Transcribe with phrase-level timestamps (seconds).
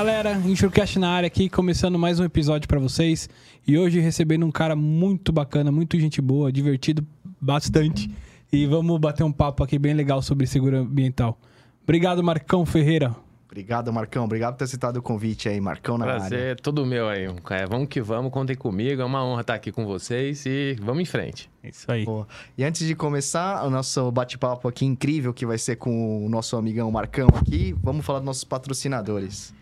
[0.00, 3.28] galera, Insurecast na área aqui, começando mais um episódio para vocês.
[3.66, 7.06] E hoje recebendo um cara muito bacana, muito gente boa, divertido
[7.38, 8.10] bastante.
[8.50, 11.38] E vamos bater um papo aqui bem legal sobre segurança ambiental.
[11.82, 13.14] Obrigado, Marcão Ferreira.
[13.44, 14.24] Obrigado, Marcão.
[14.24, 16.52] Obrigado por ter citado o convite aí, Marcão na Prazer, área.
[16.52, 17.26] é todo meu aí.
[17.50, 19.02] É, vamos que vamos, contem comigo.
[19.02, 21.50] É uma honra estar aqui com vocês e vamos em frente.
[21.62, 22.06] Isso aí.
[22.06, 22.26] Boa.
[22.56, 26.56] E antes de começar o nosso bate-papo aqui incrível, que vai ser com o nosso
[26.56, 29.59] amigão Marcão aqui, vamos falar dos nossos patrocinadores.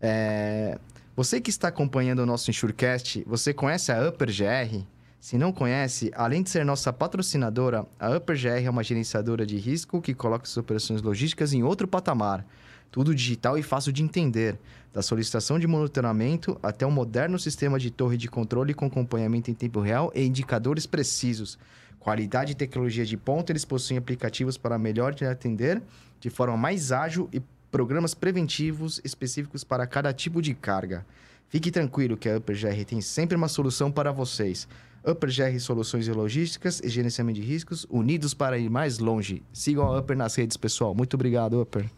[0.00, 0.78] É,
[1.14, 4.84] Você que está acompanhando o nosso Insurecast, você conhece a Upper GR?
[5.20, 9.58] Se não conhece, além de ser nossa patrocinadora, a Upper GR é uma gerenciadora de
[9.58, 12.46] risco que coloca suas operações logísticas em outro patamar.
[12.90, 14.58] Tudo digital e fácil de entender,
[14.94, 19.54] da solicitação de monitoramento até um moderno sistema de torre de controle com acompanhamento em
[19.54, 21.58] tempo real e indicadores precisos.
[21.98, 25.82] Qualidade e tecnologia de ponta, eles possuem aplicativos para melhor te atender
[26.18, 31.06] de forma mais ágil e programas preventivos específicos para cada tipo de carga.
[31.48, 34.68] Fique tranquilo que a UpperGR tem sempre uma solução para vocês.
[35.04, 39.42] UpperGR Soluções e Logísticas e Gerenciamento de Riscos, unidos para ir mais longe.
[39.52, 40.94] Sigam a Upper nas redes, pessoal.
[40.94, 41.90] Muito obrigado, Upper.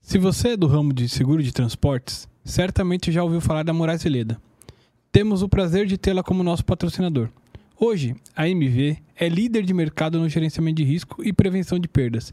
[0.00, 4.02] Se você é do ramo de seguro de transportes, certamente já ouviu falar da Moraes
[4.02, 4.40] Veleda.
[5.12, 7.28] Temos o prazer de tê-la como nosso patrocinador.
[7.78, 12.32] Hoje, a MV é líder de mercado no gerenciamento de risco e prevenção de perdas,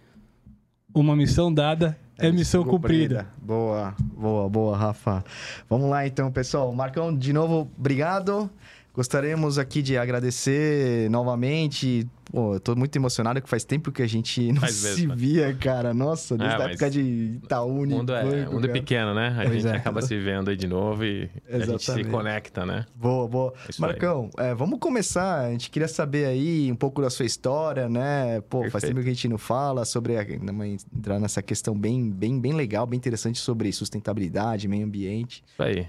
[0.93, 3.27] uma missão dada é, missão cumprida.
[3.41, 5.23] Boa, boa, boa, Rafa.
[5.67, 6.71] Vamos lá então, pessoal.
[6.71, 8.49] Marcão, de novo, obrigado.
[8.93, 12.05] Gostaríamos aqui de agradecer novamente.
[12.29, 15.15] Pô, eu tô muito emocionado que faz tempo que a gente não Faz se mesmo.
[15.15, 15.93] via, cara.
[15.93, 17.01] Nossa, desde Ah, a época de
[17.43, 19.35] Itaú, O mundo é, mundo é pequeno, né?
[19.37, 19.77] A Pois gente é.
[19.77, 22.09] acaba se vendo aí de novo e a gente se Exatamente.
[22.09, 22.85] conecta, né?
[22.95, 23.53] Boa, boa.
[23.69, 23.91] Isso aí.
[23.91, 25.45] Marcão, é, vamos começar.
[25.45, 28.39] A gente queria saber aí um pouco da sua história, né?
[28.49, 28.87] Pô, faz Perfeito.
[28.93, 32.53] tempo que a gente não fala sobre a, vamos entrar nessa questão bem, bem, bem
[32.53, 35.43] legal, bem interessante sobre sustentabilidade, meio ambiente.
[35.51, 35.87] Isso aí.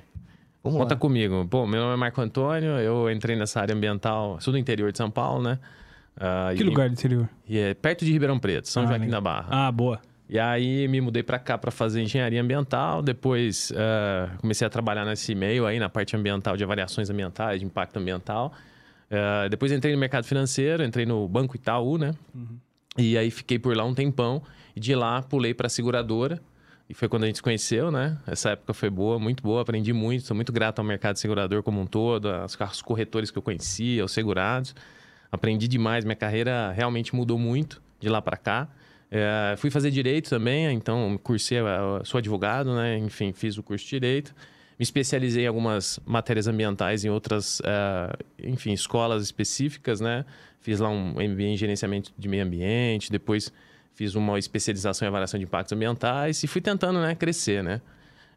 [0.63, 1.01] Vamos Conta lá.
[1.01, 1.45] comigo.
[1.45, 4.99] Bom, meu nome é Marco Antônio, eu entrei nessa área ambiental, sou do interior de
[4.99, 5.59] São Paulo, né?
[6.17, 7.29] Ah, Que e- lugar do interior?
[7.49, 9.21] E é perto de Ribeirão Preto, São Ah, Joaquim legal.
[9.21, 9.49] da Barra.
[9.51, 10.01] Ah, boa.
[10.29, 13.03] E aí me mudei pra cá pra fazer engenharia ambiental.
[13.03, 17.67] Depois ah, comecei a trabalhar nesse meio aí, na parte ambiental, de avaliações ambientais, de
[17.67, 18.53] impacto ambiental.
[19.11, 22.15] Ah, depois entrei no mercado financeiro, entrei no Banco Itaú, né?
[22.97, 24.43] E aí fiquei por lá um tempão.
[24.77, 26.41] E de lá pulei pra seguradora.
[26.93, 28.19] E foi quando a gente se conheceu, né?
[28.27, 30.27] Essa época foi boa, muito boa, aprendi muito.
[30.27, 34.03] Sou muito grato ao mercado segurador como um todo, aos carros corretores que eu conhecia,
[34.03, 34.75] aos segurados.
[35.31, 38.69] Aprendi demais, minha carreira realmente mudou muito de lá para cá.
[39.11, 42.99] É, fui fazer direito também, então cursei, eu sou advogado, né?
[42.99, 44.35] Enfim, fiz o curso de direito.
[44.79, 50.27] Me especializei em algumas matérias ambientais em outras, eh, enfim, escolas específicas, né?
[50.61, 53.51] Fiz lá um MBA em gerenciamento de meio ambiente, depois
[53.95, 57.81] fiz uma especialização em avaliação de impactos ambientais e fui tentando, né, crescer, né?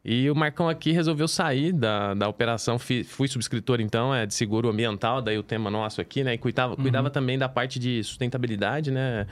[0.04, 4.34] E o Marcão aqui resolveu sair da, da operação, fi- fui subscritor então, é de
[4.36, 6.36] seguro ambiental, daí o tema nosso aqui, né?
[6.36, 9.26] E cuidava, cuidava também da parte de sustentabilidade, né?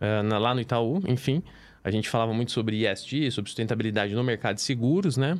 [0.00, 1.42] eh, na- lá no Itaú, enfim.
[1.82, 5.36] A gente falava muito sobre ESG, sobre sustentabilidade no mercado de seguros, né?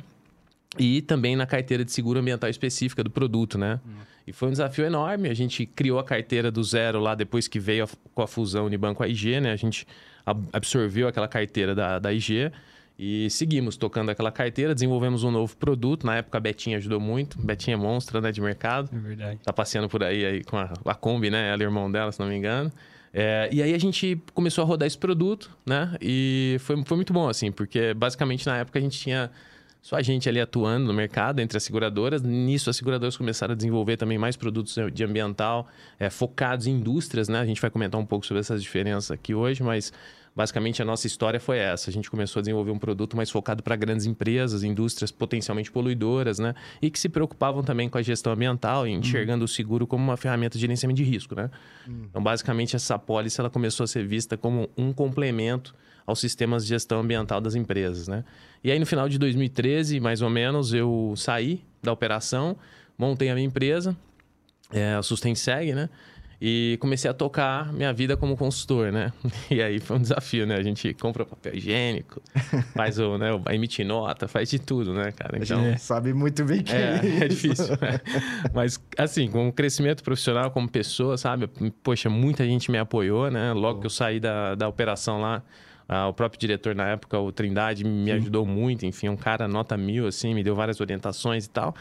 [0.77, 3.79] E também na carteira de seguro ambiental específica do produto, né?
[4.25, 5.29] E foi um desafio enorme.
[5.29, 8.65] A gente criou a carteira do zero lá depois que veio a- com a fusão
[8.65, 9.51] Unibanco AIG, né?
[9.51, 9.85] A gente
[10.25, 12.51] absorveu aquela carteira da, da IG
[12.97, 16.05] e seguimos tocando aquela carteira, desenvolvemos um novo produto.
[16.05, 17.39] Na época a Betinha ajudou muito.
[17.41, 19.39] Betinha é monstra, né, de mercado É verdade.
[19.43, 21.49] tá passeando por aí, aí com a, a Kombi, né?
[21.51, 22.71] Ela é irmão dela, se não me engano.
[23.13, 25.95] É, e aí a gente começou a rodar esse produto, né?
[26.01, 29.29] E foi, foi muito bom, assim, porque basicamente na época a gente tinha
[29.83, 32.21] só a gente ali atuando no mercado, entre as seguradoras.
[32.21, 35.67] Nisso, as seguradoras começaram a desenvolver também mais produtos de ambiental
[35.99, 37.41] é, focados em indústrias, né?
[37.41, 39.91] A gente vai comentar um pouco sobre essas diferenças aqui hoje, mas
[40.35, 41.89] basicamente a nossa história foi essa.
[41.89, 46.39] A gente começou a desenvolver um produto mais focado para grandes empresas, indústrias potencialmente poluidoras,
[46.39, 46.55] né?
[46.81, 50.57] E que se preocupavam também com a gestão ambiental, enxergando o seguro como uma ferramenta
[50.57, 51.49] de gerenciamento de risco, né?
[52.09, 55.75] Então, basicamente, essa pólice ela começou a ser vista como um complemento
[56.05, 58.25] aos sistemas de gestão ambiental das empresas, né?
[58.63, 62.57] E aí, no final de 2013, mais ou menos, eu saí da operação,
[62.97, 63.95] montei a minha empresa,
[64.71, 65.89] é, a Sustenseg, né?
[66.41, 69.13] E comecei a tocar minha vida como consultor, né?
[69.49, 70.55] E aí foi um desafio, né?
[70.55, 72.21] A gente compra papel higiênico,
[72.75, 75.37] faz o, né, emite nota, faz de tudo, né, cara?
[75.41, 77.69] Então, a gente sabe muito bem que é, é, é difícil.
[77.79, 77.99] Né?
[78.53, 81.47] Mas, assim, com o crescimento profissional como pessoa, sabe?
[81.81, 83.53] Poxa, muita gente me apoiou, né?
[83.53, 85.43] Logo que eu saí da, da operação lá,
[85.87, 88.11] ah, o próprio diretor na época, o Trindade, me Sim.
[88.11, 88.85] ajudou muito.
[88.85, 91.75] Enfim, um cara nota mil, assim, me deu várias orientações e tal.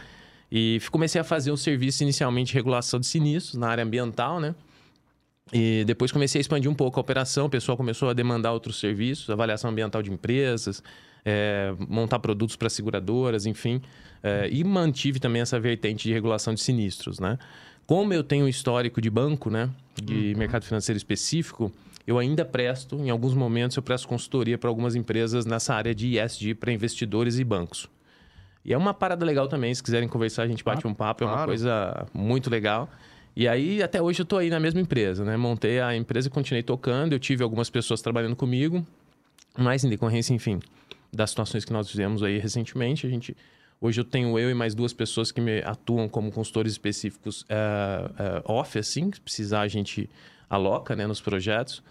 [0.54, 4.54] E comecei a fazer um serviço inicialmente de regulação de sinistros na área ambiental, né?
[5.50, 8.78] E depois comecei a expandir um pouco a operação, o pessoal começou a demandar outros
[8.78, 10.82] serviços, avaliação ambiental de empresas,
[11.24, 13.80] é, montar produtos para seguradoras, enfim.
[14.22, 17.38] É, e mantive também essa vertente de regulação de sinistros, né?
[17.86, 19.70] Como eu tenho um histórico de banco, né?
[20.02, 20.38] De uhum.
[20.38, 21.72] mercado financeiro específico,
[22.06, 26.18] eu ainda presto, em alguns momentos, eu presto consultoria para algumas empresas nessa área de
[26.18, 27.88] ESG para investidores e bancos.
[28.64, 31.26] E é uma parada legal também, se quiserem conversar, a gente bate um papo, é
[31.26, 32.88] uma coisa muito legal.
[33.34, 35.36] E aí, até hoje, eu estou aí na mesma empresa, né?
[35.36, 37.14] Montei a empresa e continuei tocando.
[37.14, 38.86] Eu tive algumas pessoas trabalhando comigo,
[39.58, 40.60] mas em decorrência, enfim,
[41.12, 43.36] das situações que nós fizemos aí recentemente, a gente...
[43.80, 48.46] Hoje eu tenho eu e mais duas pessoas que me atuam como consultores específicos uh,
[48.48, 50.08] uh, off, assim, se precisar a gente
[50.48, 51.82] aloca né, nos projetos.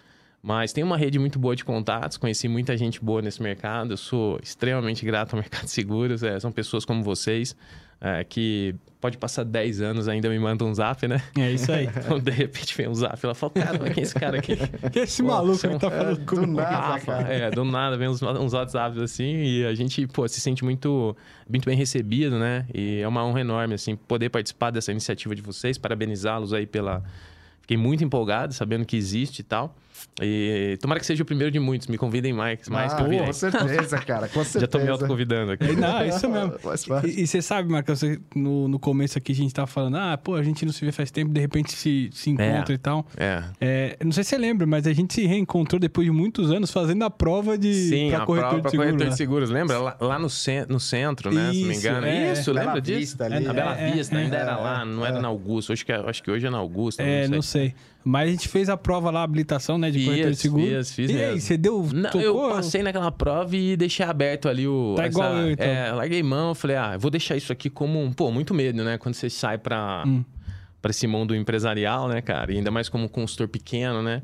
[0.44, 3.98] Mas tem uma rede muito boa de contatos, conheci muita gente boa nesse mercado, eu
[3.98, 7.56] sou extremamente grato ao mercado de seguros, é, são pessoas como vocês,
[8.00, 11.22] é, que pode passar 10 anos ainda me mandam um zap, né?
[11.38, 11.88] É isso aí.
[11.96, 14.58] Então, de repente vem um zap, ela fala, cara, quem é esse cara aqui?
[14.92, 18.08] que é esse maluco que tá falando é, do nada, Rafa, É, do nada, vem
[18.08, 21.16] uns, uns WhatsApps assim, e a gente, pô, se sente muito,
[21.48, 22.66] muito bem recebido, né?
[22.74, 27.04] E é uma honra enorme, assim, poder participar dessa iniciativa de vocês, parabenizá-los aí pela
[27.62, 29.74] Fiquei muito empolgado, sabendo que existe e tal.
[30.22, 31.88] E tomara que seja o primeiro de muitos.
[31.88, 33.26] Me convidem mais, mais ah, que eu virei.
[33.26, 34.28] Com certeza, cara.
[34.28, 34.60] Com certeza.
[34.62, 35.76] Já tô me autoconvidando aqui.
[35.76, 36.54] Não, é isso mesmo.
[37.06, 38.02] e, e, você sabe, Marcos,
[38.36, 40.92] no, no começo aqui a gente tava falando, ah, pô, a gente não se vê
[40.92, 43.06] faz tempo, de repente se, se encontra é, e tal.
[43.18, 43.44] É.
[43.60, 43.98] é.
[44.04, 47.04] Não sei se você lembra, mas a gente se reencontrou depois de muitos anos fazendo
[47.04, 47.74] a prova de.
[47.74, 49.50] Sim, pra a corretor prova de corretor de seguros.
[49.50, 49.80] Lembra?
[49.80, 51.52] Lá, lá no, ce no centro, né?
[51.52, 52.08] Isso, se não me engano.
[52.08, 52.34] É.
[52.34, 53.24] Isso, Bela lembra Vista disso?
[53.24, 53.48] Ali.
[53.48, 55.74] A Bela é, Vista, ainda é, era lá, não era na Augusta.
[55.74, 57.02] Acho que, acho que hoje é na Augusta.
[57.02, 57.62] É, não sei.
[57.62, 57.76] Não sei.
[58.04, 59.91] Mas a gente fez a prova lá, habilitação, né?
[59.92, 60.66] De fiz, corretor de seguro.
[60.66, 61.34] Fiz, fiz e mesmo.
[61.34, 61.90] aí, você deu.
[61.94, 62.22] Não, tocou?
[62.22, 64.94] eu passei naquela prova e deixei aberto ali o.
[64.96, 65.68] Tá essa, igual eu, então.
[65.68, 68.14] É, larguei mão, falei, ah, vou deixar isso aqui como.
[68.16, 68.98] Pô, muito medo, né?
[68.98, 70.24] Quando você sai pra, hum.
[70.82, 72.52] pra esse mundo empresarial, né, cara?
[72.52, 74.22] E ainda mais como consultor pequeno, né?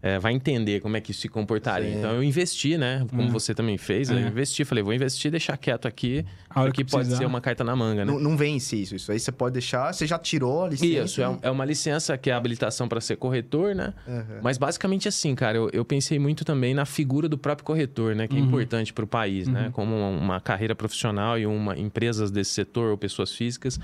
[0.00, 1.90] É, vai entender como é que isso se comportaria.
[1.90, 1.98] Sim.
[1.98, 3.04] Então eu investi, né?
[3.10, 3.26] Como é.
[3.26, 4.14] você também fez, é.
[4.14, 6.24] eu investi, falei, vou investir, deixar quieto aqui,
[6.54, 8.12] porque pode ser uma carta na manga, né?
[8.12, 11.04] Não, não vence isso, isso aí você pode deixar, você já tirou a licença.
[11.04, 13.92] Isso, é, é uma licença que é a habilitação para ser corretor, né?
[14.06, 14.40] Uhum.
[14.42, 18.28] Mas basicamente assim, cara, eu, eu, pensei muito também na figura do próprio corretor, né?
[18.28, 18.46] Que é uhum.
[18.46, 19.60] importante para o país, né?
[19.60, 19.66] uhum.
[19.66, 19.70] né?
[19.72, 23.80] Como uma, uma carreira profissional e uma empresas desse setor ou pessoas físicas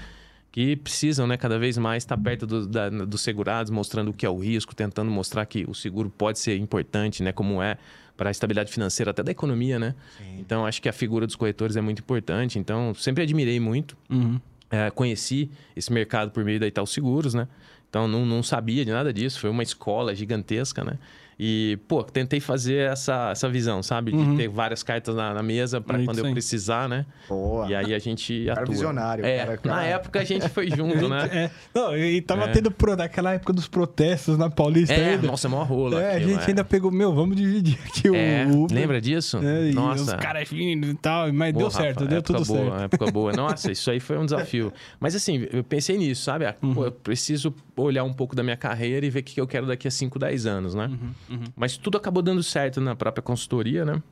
[0.55, 4.25] que precisam, né, cada vez mais estar perto do, da, dos segurados, mostrando o que
[4.25, 7.77] é o risco, tentando mostrar que o seguro pode ser importante, né, como é
[8.17, 9.97] para a estabilidade financeira até da economia, né?
[10.17, 10.37] Sim.
[10.39, 12.57] Então acho que a figura dos corretores é muito importante.
[12.57, 14.41] Então sempre admirei muito, uhum.
[14.71, 17.49] é, conheci esse mercado por meio da Itaú Seguros, né?
[17.91, 19.41] Então não, não sabia de nada disso.
[19.41, 20.99] Foi uma escola gigantesca, né?
[21.39, 24.13] E, pô, tentei fazer essa, essa visão, sabe?
[24.13, 24.37] De uhum.
[24.37, 26.27] ter várias cartas na, na mesa para quando sim.
[26.27, 27.07] eu precisar, né?
[27.29, 27.67] Boa.
[27.69, 28.55] E aí a gente atua.
[28.55, 29.25] Cara visionário.
[29.25, 29.77] É, cara, cara.
[29.77, 31.29] na época a gente foi junto, né?
[31.33, 31.51] É.
[31.75, 32.49] Não, e tava é.
[32.49, 35.27] tendo pro, naquela época dos protestos na Paulista é, ainda.
[35.27, 36.01] Nossa, é mó rola.
[36.03, 36.49] É, aquilo, a gente é.
[36.49, 38.77] ainda pegou, meu, vamos dividir aqui o é, Uber.
[38.77, 39.39] Lembra disso?
[39.39, 40.03] É, nossa.
[40.03, 42.83] os caras vindo e tal, mas Boa, deu certo, Rafa, deu tudo boa, certo.
[42.83, 43.33] Época boa.
[43.35, 44.73] Nossa, isso aí foi um desafio.
[45.01, 46.47] Mas assim, eu pensei nisso, sabe?
[46.47, 46.75] Ah, uhum.
[46.75, 49.67] Pô, eu preciso olhar um pouco da minha carreira e ver o que eu quero
[49.67, 50.87] daqui a 5, 10 anos, né?
[50.87, 51.45] Uhum, uhum.
[51.57, 54.03] Mas tudo acabou dando certo na própria consultoria, né?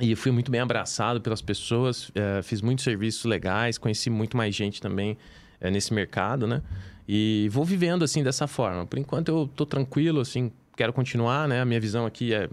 [0.00, 4.54] E fui muito bem abraçado pelas pessoas, é, fiz muitos serviços legais, conheci muito mais
[4.54, 5.18] gente também
[5.60, 6.62] é, nesse mercado, né?
[7.08, 8.86] E vou vivendo assim dessa forma.
[8.86, 11.60] Por enquanto eu tô tranquilo, assim, quero continuar, né?
[11.60, 12.48] A minha visão aqui é,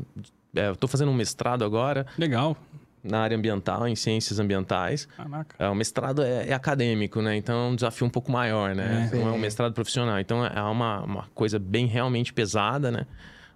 [0.56, 2.08] é eu tô fazendo um mestrado agora.
[2.18, 2.58] Legal.
[3.06, 5.06] Na área ambiental, em ciências ambientais.
[5.06, 5.56] Caraca.
[5.60, 7.36] É, o mestrado é, é acadêmico, né?
[7.38, 9.10] Então é um desafio um pouco maior, né?
[9.12, 9.16] É.
[9.16, 10.20] Não é um mestrado profissional.
[10.20, 13.06] Então é uma, uma coisa bem realmente pesada, né?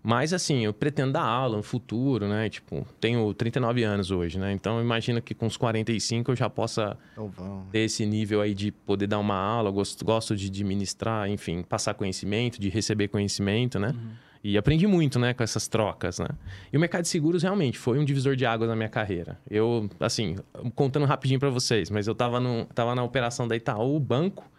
[0.02, 2.50] Mas, assim, eu pretendo dar aula no futuro, né?
[2.50, 4.54] Tipo, tenho 39 anos hoje, né?
[4.54, 8.72] Então, imagino que com os 45 eu já possa então, ter esse nível aí de
[8.72, 9.70] poder dar uma aula.
[9.70, 13.90] Gosto, gosto de administrar, enfim, passar conhecimento, de receber conhecimento, né?
[13.90, 14.10] Uhum.
[14.42, 16.30] E aprendi muito, né, com essas trocas, né?
[16.72, 19.38] E o mercado de seguros realmente foi um divisor de águas na minha carreira.
[19.50, 20.38] Eu, assim,
[20.76, 24.50] contando rapidinho para vocês, mas eu tava, no, tava na operação da Itaú, banco,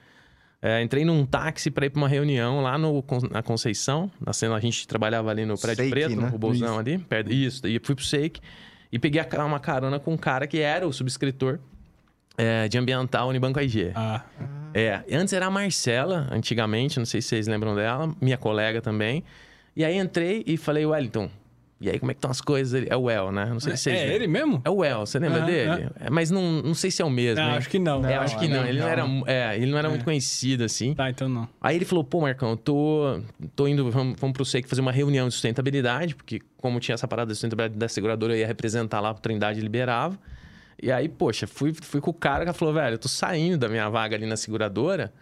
[0.61, 4.11] é, entrei num táxi para ir para uma reunião lá no, na Conceição.
[4.25, 6.29] Na cena, a gente trabalhava ali no Prédio Seik, Preto, né?
[6.31, 6.99] no Bolsão ali.
[6.99, 8.41] Perto, isso, e fui pro Seik.
[8.93, 11.59] E peguei uma carona com um cara que era o subscritor
[12.37, 13.93] é, de ambiental Unibanco IG.
[13.95, 14.23] Ah.
[14.75, 19.25] É, antes era a Marcela, antigamente, não sei se vocês lembram dela, minha colega também.
[19.77, 21.31] E aí entrei e falei, Wellington,
[21.81, 22.85] e aí como é que estão as coisas?
[22.89, 23.47] É o El, né?
[23.47, 24.15] Não sei se É lembram.
[24.15, 24.63] ele mesmo?
[24.65, 25.89] É o El, você lembra dele?
[25.99, 27.43] É, mas não, não sei se é o mesmo.
[27.43, 27.57] Não, hein?
[27.57, 28.05] acho que não.
[28.07, 28.67] É, acho que não.
[28.67, 29.25] Ele não era, não.
[29.27, 29.91] é, ele não era É.
[29.91, 30.93] muito conhecido, assim.
[30.95, 31.49] Tá, então não.
[31.61, 33.21] Aí ele falou, pô, Marcão, eu tô,
[33.57, 37.09] tô indo, vamos, vamos pro SEC fazer uma reunião de sustentabilidade, porque como tinha essa
[37.09, 40.19] parada de sustentabilidade da seguradora, eu ia representar lá pro Trindade Liberava.
[40.83, 43.69] E aí, poxa, fui, fui com o cara que falou, velho, eu tô saindo da
[43.71, 45.13] minha vaga ali na seguradora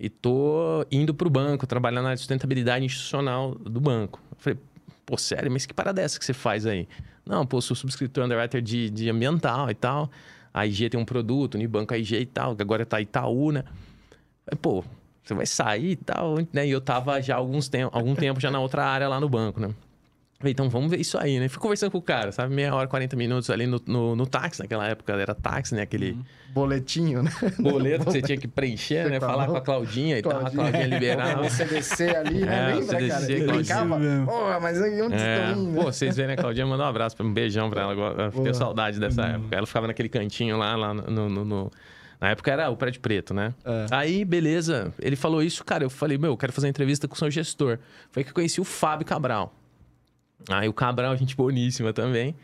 [0.00, 4.18] e tô indo pro banco, trabalhar na sustentabilidade institucional do banco.
[4.30, 4.58] Eu falei,
[5.04, 6.88] pô, sério, mas que parada é essa que você faz aí?
[7.26, 10.10] Não, pô, sou subscritor underwriter de, de ambiental e tal.
[10.54, 13.62] A IG tem um produto, Unibanco IG e tal, que agora tá Itaú, né?
[14.50, 14.82] Aí, pô,
[15.22, 16.66] você vai sair e tal, né?
[16.66, 19.60] E eu tava já alguns tem algum tempo já na outra área lá no banco,
[19.60, 19.68] né?
[20.40, 21.48] Falei, então vamos ver isso aí, né?
[21.50, 22.54] Fui conversando com o cara, sabe?
[22.54, 25.82] Meia hora, 40 minutos ali no, no, no táxi, naquela época era táxi, né?
[25.82, 26.16] Aquele
[26.54, 27.30] Boletinho, né?
[27.60, 29.16] boleto que você tinha que preencher, Você né?
[29.18, 30.62] a Falar com a Claudinha e tal, a Claudinha.
[30.62, 31.42] Claudinha liberava.
[31.42, 32.70] O CDC ali, né?
[32.72, 33.10] É, Lembra, cara?
[33.20, 33.84] CDC, Ele Claudinha.
[33.84, 34.26] brincava.
[34.26, 35.74] Porra, mas aí onde É, estão indo?
[35.74, 37.92] pô, vocês verem a Claudinha, mandar um abraço, um beijão pra ela.
[37.92, 38.22] agora.
[38.24, 39.54] Eu fiquei saudade dessa época.
[39.54, 41.70] Ela ficava naquele cantinho lá, lá no, no- no-
[42.18, 43.54] Na época era o prédio preto, né?
[43.64, 43.86] É.
[43.90, 44.92] Aí, beleza.
[45.00, 45.84] Ele falou isso, cara.
[45.84, 47.78] Eu falei, meu, eu quero fazer uma entrevista com o seu gestor.
[48.10, 49.54] Foi que eu conheci o Fábio Cabral.
[50.48, 52.34] Aí o Cabral, gente boníssima também.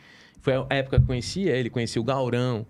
[0.41, 2.67] Foi a época que eu conhecia ele, conheci o Gaurão.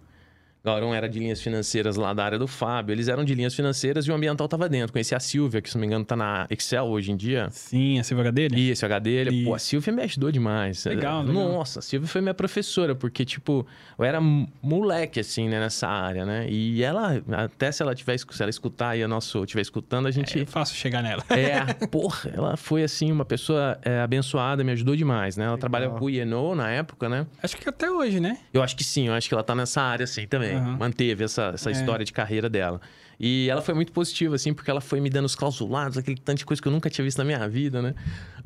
[0.67, 2.93] Gaurão era de linhas financeiras lá da área do Fábio.
[2.93, 4.93] Eles eram de linhas financeiras e o ambiental tava dentro.
[4.93, 7.49] Conheci a Silvia, que se não me engano tá na Excel hoje em dia.
[7.53, 8.73] Sim, a Silva dele?
[8.73, 9.61] Isso, a ele, pô, a.
[9.61, 10.85] Silvia me ajudou demais.
[10.85, 11.53] Legal, legal.
[11.53, 13.65] Nossa, a Silvia foi minha professora, porque, tipo,
[13.97, 16.49] eu era moleque, assim, né, nessa área, né?
[16.51, 20.11] E ela, até se ela tiver, se ela escutar e o nosso estiver escutando, a
[20.11, 20.41] gente.
[20.41, 21.23] É fácil chegar nela.
[21.31, 25.45] É, porra, ela foi, assim, uma pessoa é, abençoada, me ajudou demais, né?
[25.45, 27.25] Ela trabalhava com o INO na época, né?
[27.41, 28.39] Acho que até hoje, né?
[28.53, 30.56] Eu acho que sim, eu acho que ela tá nessa área, assim, também.
[30.57, 30.77] Aham.
[30.79, 31.73] Manteve essa, essa É.
[31.73, 32.81] história de carreira dela.
[33.19, 36.39] E ela foi muito positiva, assim, porque ela foi me dando os clausulados, aquele tanto
[36.39, 37.95] de coisa que eu nunca tinha visto na minha vida, né?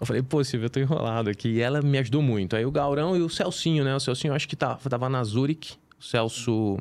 [0.01, 1.49] Eu falei, pô, Silvia, eu tô enrolado aqui.
[1.49, 2.55] E ela me ajudou muito.
[2.55, 3.95] Aí o Gaurão e o Celcinho, né?
[3.97, 6.79] O Celcinho, eu acho que tá, tava na Zurich, o Celso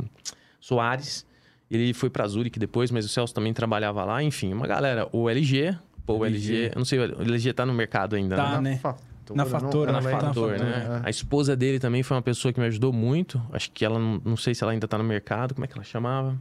[0.60, 1.26] Soares.
[1.70, 4.22] Ele foi pra Zurich depois, mas o Celso também trabalhava lá.
[4.24, 5.08] Enfim, uma galera.
[5.12, 6.72] O LG, pô, o LG, LG.
[6.76, 8.80] eu não sei, o LG tá no mercado ainda, Tá, né?
[8.84, 8.96] né?
[9.36, 10.10] Fatora, Na não- Fatora, não Na.
[10.10, 11.02] Fator, Fator, né?
[11.04, 11.08] é.
[11.08, 13.42] A esposa dele também foi uma pessoa que me ajudou muito.
[13.52, 15.54] Acho que ela, não, sei se ela ainda tá no mercado.
[15.54, 16.38] Como é que ela chamava?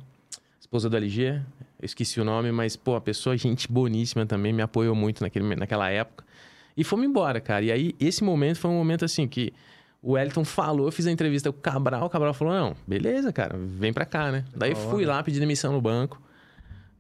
[0.61, 1.41] Esposa do LG.
[1.81, 5.55] Eu esqueci o nome, mas, pô, a pessoa, gente boníssima também, me apoiou muito naquele,
[5.57, 6.25] naquela época.
[6.77, 7.65] E fomos embora, cara.
[7.65, 9.53] E aí, esse momento foi um momento assim que
[10.01, 13.33] o Wellington falou, eu fiz a entrevista com o Cabral, o Cabral falou: não, beleza,
[13.33, 14.45] cara, vem pra cá, né?
[14.55, 16.23] Daí Da fui lá pedir demissão no banco.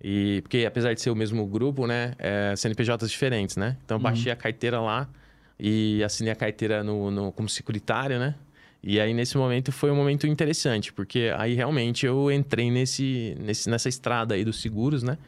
[0.02, 3.76] E porque apesar de ser o mesmo grupo, né, é CNPJs diferentes, né?
[3.84, 5.08] Então eu baixei a carteira lá
[5.58, 8.34] e assinei a carteira no, no- como securitário, né?
[8.82, 13.68] E aí nesse momento foi um momento interessante, porque aí realmente eu entrei nesse, nesse
[13.68, 15.18] nessa estrada aí dos seguros, né?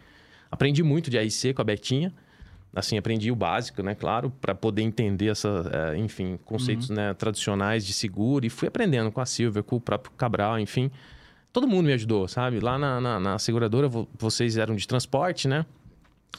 [0.51, 2.13] Aprendi muito de AIC com a Betinha.
[2.73, 3.97] Assim, aprendi o básico, né?
[3.97, 5.49] Claro, para poder entender essa,
[5.93, 8.47] eh, enfim, conceitos né, tradicionais de seguro.
[8.47, 10.89] E fui aprendendo com a Silvia, com o próprio Cabral, enfim.
[11.53, 12.61] Todo mundo me ajudou, sabe?
[12.61, 15.67] Lá na, na, na seguradora, vo- vocês eram de transporte, né?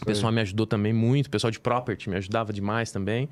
[0.01, 1.27] O pessoal me ajudou também muito.
[1.27, 3.27] O pessoal de property me ajudava demais também.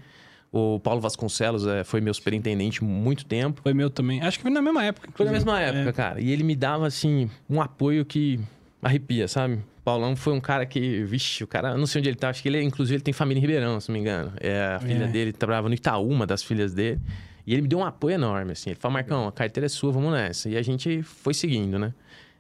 [0.52, 3.62] O Paulo Vasconcelos eh, foi meu superintendente muito tempo.
[3.62, 4.20] Foi meu também.
[4.22, 5.10] Acho que foi na mesma época.
[5.14, 5.52] Foi na inclusive.
[5.52, 5.94] mesma época, É.
[5.94, 6.22] cara.
[6.22, 8.40] E ele me dava, assim, um apoio que
[8.82, 9.60] arrepia, sabe?
[9.84, 12.30] Paulão foi um cara que, vixe, o cara, eu não sei onde ele tá.
[12.30, 14.34] Acho que ele, inclusive, ele tem família em Ribeirão, se não me engano.
[14.40, 15.08] É, a filha É.
[15.08, 17.00] dele trabalhava no Itaú, uma das filhas dele.
[17.46, 18.72] E ele me deu um apoio enorme, assim.
[18.72, 20.50] Ele falou, Marcão, a carteira é sua, vamos nessa.
[20.50, 21.94] E a gente foi seguindo, né?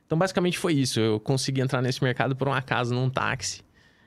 [0.05, 0.99] Então, basicamente, foi isso.
[0.99, 3.61] Eu consegui entrar nesse mercado por um acaso num táxi.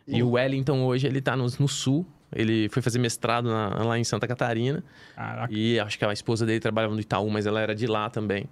[0.06, 2.04] E o Wellington, hoje, ele tá no, no sul.
[2.35, 4.83] Ele foi fazer mestrado na- lá em Santa Catarina.
[5.15, 5.53] Caraca.
[5.53, 8.47] E acho que a esposa dele trabalhava no Itaú, mas ela era de lá também.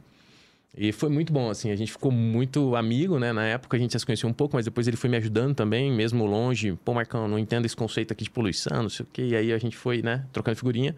[0.76, 3.32] E foi muito bom, assim, a gente ficou muito amigo, né?
[3.32, 5.52] Na época a gente já se conhecia um pouco, mas depois ele foi me ajudando
[5.54, 6.78] também, mesmo longe.
[6.84, 9.22] Pô, Marcão, não entendo esse conceito aqui de poluição, não sei o quê.
[9.30, 10.94] E aí a gente foi, né, trocando figurinha.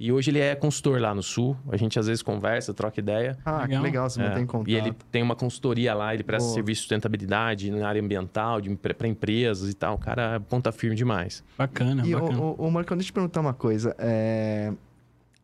[0.00, 1.54] E hoje ele é consultor lá no Sul.
[1.70, 3.36] A gente às vezes conversa, troca ideia.
[3.44, 3.82] Ah, que Legal.
[3.82, 4.68] legal, você É, mantém contato.
[4.70, 6.54] E ele tem uma consultoria lá, ele presta Boa.
[6.54, 8.58] serviço de sustentabilidade na área ambiental,
[8.96, 9.96] para empresas e tal.
[9.96, 11.44] O cara é ponta firme demais.
[11.58, 12.40] Bacana, E, bacana.
[12.40, 13.94] ô, ô, ô, Marcão, deixa eu te perguntar uma coisa.
[13.98, 14.72] É,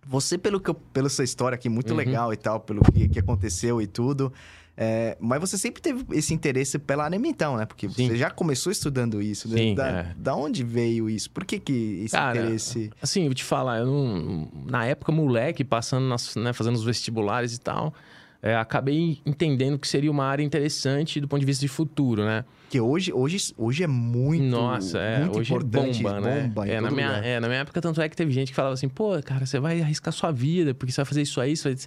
[0.06, 1.96] Você, pelo que eu- pela sua história aqui, muito Uhum.
[1.96, 4.32] legal e tal, pelo que, que aconteceu e tudo,
[4.76, 7.64] é, mas você sempre teve esse interesse pela área ambiental, né?
[7.66, 8.08] Porque Sim.
[8.08, 9.48] você já começou estudando isso.
[9.48, 9.56] né?
[9.56, 10.14] Sim, da, é.
[10.16, 11.30] da onde veio isso?
[11.30, 12.90] Por que, que esse Cara, interesse...
[13.00, 16.84] Assim, eu vou te falar, eu não, na época, moleque, passando, nas, né, fazendo os
[16.84, 17.94] vestibulares e tal,
[18.42, 22.44] é, acabei entendendo que seria uma área interessante do ponto de vista de futuro, né?
[22.68, 26.02] Que hoje, hoje, hoje é muito, Nossa, é, muito hoje importante.
[26.02, 26.42] bomba, né?
[26.42, 28.74] bomba é, na minha, é, na minha época, tanto é que teve gente que falava
[28.74, 31.68] assim, pô, cara, você vai arriscar sua vida, porque você vai fazer isso aí, você
[31.68, 31.78] vai,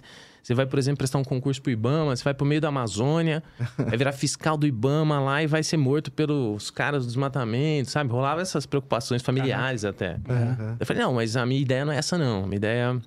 [0.42, 3.42] você vai, por exemplo, prestar um concurso pro Ibama, você vai pro meio da Amazônia,
[3.76, 8.10] vai virar fiscal do Ibama lá e vai ser morto pelos caras do desmatamento, sabe?
[8.10, 10.16] Rolava essas preocupações familiares até.
[10.28, 10.76] Aham.
[10.80, 12.44] Eu falei, não, mas a minha ideia não é essa, não.
[12.44, 13.00] A minha ideia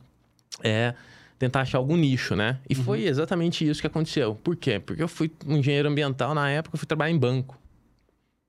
[0.63, 0.93] é
[1.39, 2.59] tentar achar algum nicho, né?
[2.69, 4.35] E foi exatamente isso que aconteceu.
[4.35, 4.79] Por quê?
[4.79, 7.57] Porque eu fui um engenheiro ambiental na época, eu fui trabalhar em banco.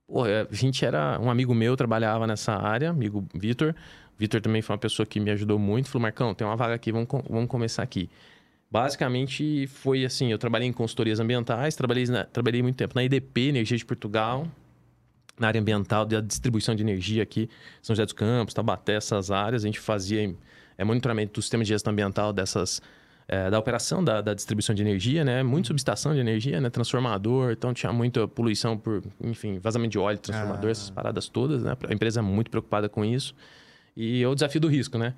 [0.07, 1.19] Pô, a gente era...
[1.19, 3.75] Um amigo meu trabalhava nessa área, amigo Vitor.
[4.17, 5.89] Vitor também foi uma pessoa que me ajudou muito.
[5.89, 8.09] Falou, Marcão, tem uma vaga aqui, vamos, vamos começar aqui.
[8.71, 13.49] Basicamente, foi assim, eu trabalhei em consultorias ambientais, trabalhei, na- trabalhei muito tempo na EDP,
[13.49, 14.47] Energia de Portugal,
[15.39, 17.49] na área ambiental, da distribuição de energia aqui,
[17.81, 19.63] São José dos Campos, Tabaté, essas áreas.
[19.63, 20.33] A gente fazia
[20.77, 22.81] é, monitoramento do sistema de gestão ambiental dessas...
[23.27, 25.41] é, da operação da, da distribuição de energia, né?
[25.41, 26.69] Muito subestação de energia, né?
[26.69, 30.71] Transformador, então tinha muita poluição por, enfim, vazamento de óleo, transformador, Ah.
[30.71, 31.75] essas paradas todas, né?
[31.89, 33.33] A empresa é muito preocupada com isso.
[33.97, 35.13] E é o desafio do risco, né?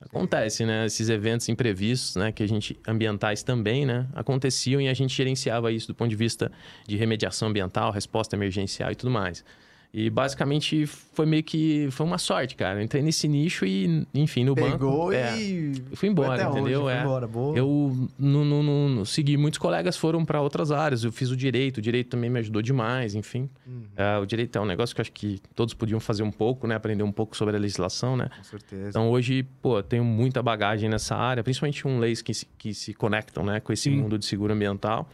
[0.00, 0.86] Acontece, né?
[0.86, 2.30] Esses eventos imprevistos, né?
[2.32, 4.06] Que a gente, ambientais também, né?
[4.14, 6.50] Aconteciam e a gente gerenciava isso do ponto de vista
[6.86, 9.44] de remediação ambiental, resposta emergencial e tudo mais.
[9.92, 11.88] E basicamente foi meio que...
[11.90, 12.78] Foi uma sorte, cara.
[12.78, 15.12] Eu entrei nesse nicho e, enfim, no Pegou banco...
[15.12, 15.82] é, e...
[15.90, 16.82] eu fui embora, entendeu?
[16.82, 17.00] Hoje, foi É.
[17.00, 17.56] embora, boa.
[17.56, 19.38] Eu não, não, não- segui.
[19.38, 21.04] Muitos colegas foram para outras áreas.
[21.04, 21.78] Eu fiz o direito.
[21.78, 23.48] O direito também me ajudou demais, enfim.
[23.66, 26.30] Uhum, É, o direito é um negócio que eu acho que todos podiam fazer um
[26.30, 26.74] pouco, né?
[26.74, 28.28] Aprender um pouco sobre a legislação, né?
[28.36, 28.90] com certeza.
[28.90, 32.74] Então hoje, pô, eu tenho muita bagagem nessa área, principalmente um leis que se, que
[32.74, 33.58] se conectam, né?
[33.58, 33.96] Com esse Sim.
[33.96, 35.08] mundo de seguro ambiental.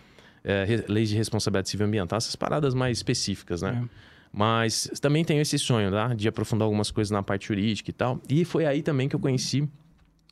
[0.44, 3.82] é, leis de responsabilidade civil ambiental, essas paradas mais específicas, né?
[4.10, 4.13] É.
[4.36, 6.12] Mas também tenho esse sonho, tá?
[6.12, 8.20] De aprofundar algumas coisas na parte jurídica e tal.
[8.28, 9.68] E foi aí também que eu conheci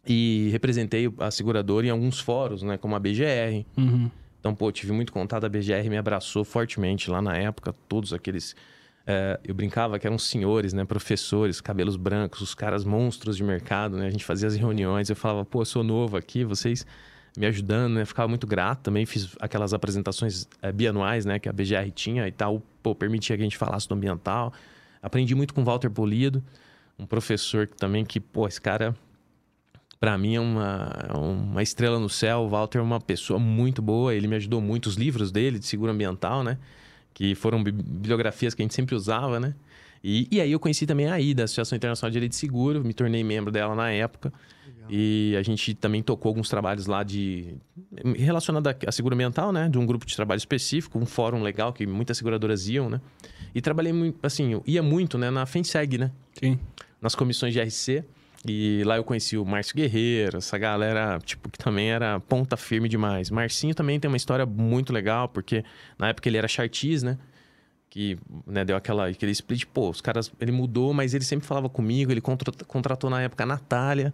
[0.05, 2.77] e representei a seguradora em alguns fóruns, né?
[2.77, 3.65] Como a BGR.
[3.77, 4.11] Uhum.
[4.41, 5.45] Então, pô, tive muito contato.
[5.45, 7.73] A BGR me abraçou fortemente lá na época.
[7.89, 8.57] Todos aqueles...
[9.07, 10.85] é, eu brincava que eram senhores, né?
[10.85, 14.09] Professores, cabelos brancos, os caras monstros de mercado, né?
[14.09, 15.11] A gente fazia as reuniões.
[15.11, 16.85] Eu falava, pô, eu sou novo aqui, vocês
[17.37, 18.05] me ajudando, né?
[18.05, 18.81] Ficava muito grato.
[18.83, 21.39] Também fiz aquelas apresentações é, bianuais, né?
[21.39, 22.63] Que a BGR tinha e tal.
[22.83, 24.53] Pô, permitia que a gente falasse do ambiental.
[25.03, 26.43] Aprendi muito com Walter Polido,
[26.99, 28.95] um professor que também que, pô, esse cara
[29.99, 32.41] Pra mim é uma, é uma estrela no céu.
[32.41, 34.13] O Walter é uma pessoa muito boa.
[34.13, 34.87] Ele me ajudou muito.
[34.87, 36.59] Os livros dele de seguro ambiental, né?
[37.15, 39.55] Que foram bi- bibliografias que a gente sempre usava, né?
[40.03, 42.85] E, e aí eu conheci também a AIDA, a Associação Internacional de Direito de Seguro.
[42.85, 44.33] Me tornei membro dela na época.
[44.95, 47.55] E a gente também tocou alguns trabalhos lá de...
[48.15, 49.67] Relacionado a seguro ambiental, né?
[49.67, 50.99] De um grupo de trabalho específico.
[50.99, 53.01] Um fórum legal que muitas seguradoras iam, né?
[53.55, 54.19] E trabalhei muito...
[54.23, 55.31] Assim, eu ia muito, né?
[55.31, 56.11] Na FENSEG, né?
[56.39, 56.59] Sim.
[57.01, 58.05] nas comissões de RC.
[58.47, 62.87] E lá eu conheci o Márcio Guerreiro, essa galera, tipo, que também era ponta firme
[62.87, 63.31] demais.
[63.31, 65.65] Marcinho também tem uma história muito legal, porque
[65.99, 67.17] na época ele era chartiz, né?
[67.89, 69.65] Que né, deu aquela, aquele split.
[69.65, 72.13] Pô, os caras, ele mudou, mas ele sempre falava comigo.
[72.13, 74.13] Ele contra- contratou na época a Natália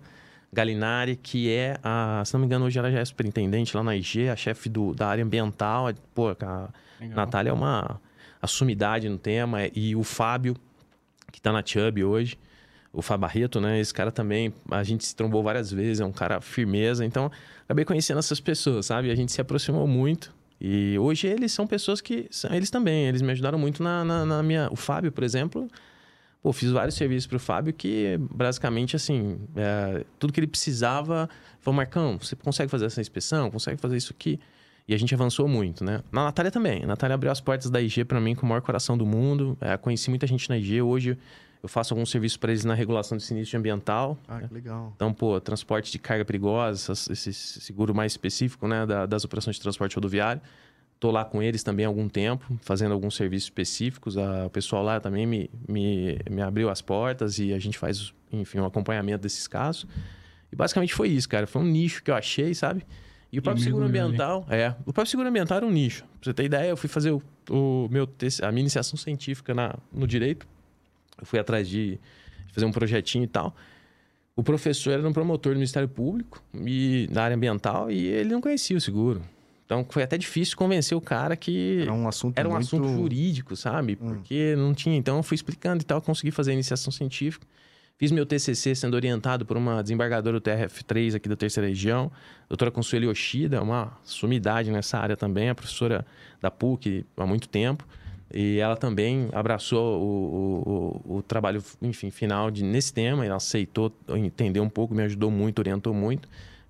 [0.52, 3.94] Galinari, que é a, se não me engano, hoje ela já é superintendente lá na
[3.94, 5.88] IG, a chefe do, da área ambiental.
[6.14, 6.68] Pô, a,
[7.00, 7.16] Legal.
[7.16, 8.00] Natália é uma
[8.40, 9.58] assumidade no tema.
[9.74, 10.56] E o Fábio,
[11.30, 12.38] que tá na Chubb hoje,
[12.92, 13.78] o Fábio Barreto, né?
[13.78, 17.04] Esse cara também, a gente se trombou várias vezes, é um cara firmeza.
[17.04, 17.30] Então,
[17.64, 19.10] acabei conhecendo essas pessoas, sabe?
[19.10, 20.34] A gente se aproximou muito.
[20.60, 22.26] E hoje eles são pessoas que.
[22.30, 24.68] são- Eles também, eles me ajudaram muito na, na, na minha.
[24.72, 25.68] O Fábio, por exemplo.
[26.42, 31.28] Pô, fiz vários serviços pro Fábio que, basicamente, assim, é, tudo que ele precisava.
[31.60, 33.50] Falou, Marcão, você consegue fazer essa inspeção?
[33.50, 34.38] Consegue fazer isso aqui?
[34.86, 36.00] E a gente avançou muito, né?
[36.10, 36.84] Na Natália também.
[36.84, 39.58] A Natália abriu as portas da IG para mim com o maior coração do mundo.
[39.60, 40.80] É, conheci muita gente na IG.
[40.80, 41.18] Hoje
[41.62, 44.16] eu faço alguns serviços para eles na regulação de sinistro ambiental.
[44.26, 44.92] Ah, que legal.
[44.94, 49.62] Então, pô, transporte de carga perigosa, esse seguro mais específico, né, da- das operações de
[49.62, 50.40] transporte rodoviário.
[51.00, 54.18] Tô lá com eles também há algum tempo, fazendo alguns serviços específicos.
[54.18, 58.12] A- o pessoal lá também me, me, me abriu as portas e a gente faz,
[58.32, 59.86] enfim, um acompanhamento desses casos.
[60.52, 61.46] E basicamente foi isso, cara.
[61.46, 62.84] Foi um nicho que eu achei, sabe?
[63.30, 64.14] E o próprio seguro mergulhou ali.
[64.16, 64.70] ambiental, é.
[64.86, 66.02] O próprio seguro ambiental era um nicho.
[66.02, 68.08] Pra você ter ideia, eu fui fazer o, o meu,
[68.42, 70.48] a minha iniciação científica na, no direito.
[71.20, 72.00] Eu fui atrás de
[72.52, 73.54] fazer um projetinho e tal.
[74.34, 78.40] O professor era um promotor do Ministério Público e da área ambiental e ele não
[78.40, 79.20] conhecia o seguro.
[79.68, 82.64] Então foi até difícil convencer o cara que Era um assunto era um muito...
[82.64, 83.98] assunto jurídico, sabe?
[84.00, 84.14] Hum.
[84.14, 84.96] Porque não tinha.
[84.96, 87.46] Então eu fui explicando e tal, consegui fazer a iniciação científica.
[87.98, 92.10] Fiz meu TCC sendo orientado por uma desembargadora do TRF3 aqui da terceira região,
[92.48, 96.06] doutora Consuelo Yoshida, uma sumidade nessa área também, a professora
[96.40, 97.86] da PUC há muito tempo.
[98.32, 103.36] E ela também abraçou o, o, o, o trabalho, enfim, final de, nesse tema, ela
[103.36, 106.26] aceitou entender um pouco, me ajudou muito, orientou muito.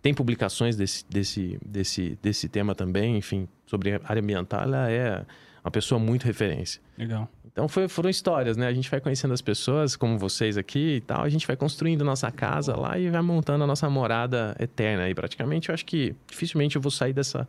[0.09, 5.23] Tem publicações desse, desse, desse, desse tema também, enfim, sobre a área ambiental, ela é
[5.63, 6.81] uma pessoa muito referência.
[6.97, 7.29] Legal.
[7.53, 8.67] Então foi, foram histórias, né?
[8.67, 12.03] A gente vai conhecendo as pessoas, como vocês aqui e tal, a gente vai construindo
[12.07, 15.11] nossa casa lá e vai montando a nossa morada eterna.
[15.11, 17.47] E praticamente eu acho que dificilmente eu vou sair dessa,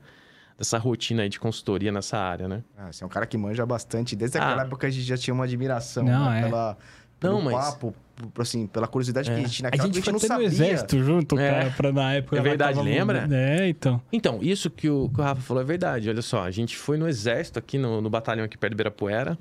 [0.57, 2.61] dessa rotina aí de consultoria nessa área, né?
[2.77, 4.17] Ah, você é um cara que manja bastante.
[4.17, 4.65] Desde aquela Ah.
[4.65, 6.43] época a gente já tinha uma admiração Não, né, é.
[6.43, 6.77] pela,
[7.21, 7.95] pelo Não, mas- papo,
[8.37, 9.33] assim, pela curiosidade É.
[9.35, 10.47] que a gente A naquela gente época a gente não sabia.
[10.47, 11.49] exército junto, É.
[11.51, 12.37] cara, pra na época.
[12.37, 13.27] É verdade, lembra?
[13.31, 14.01] É, então.
[14.11, 16.09] Então, isso que o, que o Rafa falou é verdade.
[16.09, 19.37] Olha só, a gente foi no exército aqui, no, no batalhão aqui perto do Ibirapuera.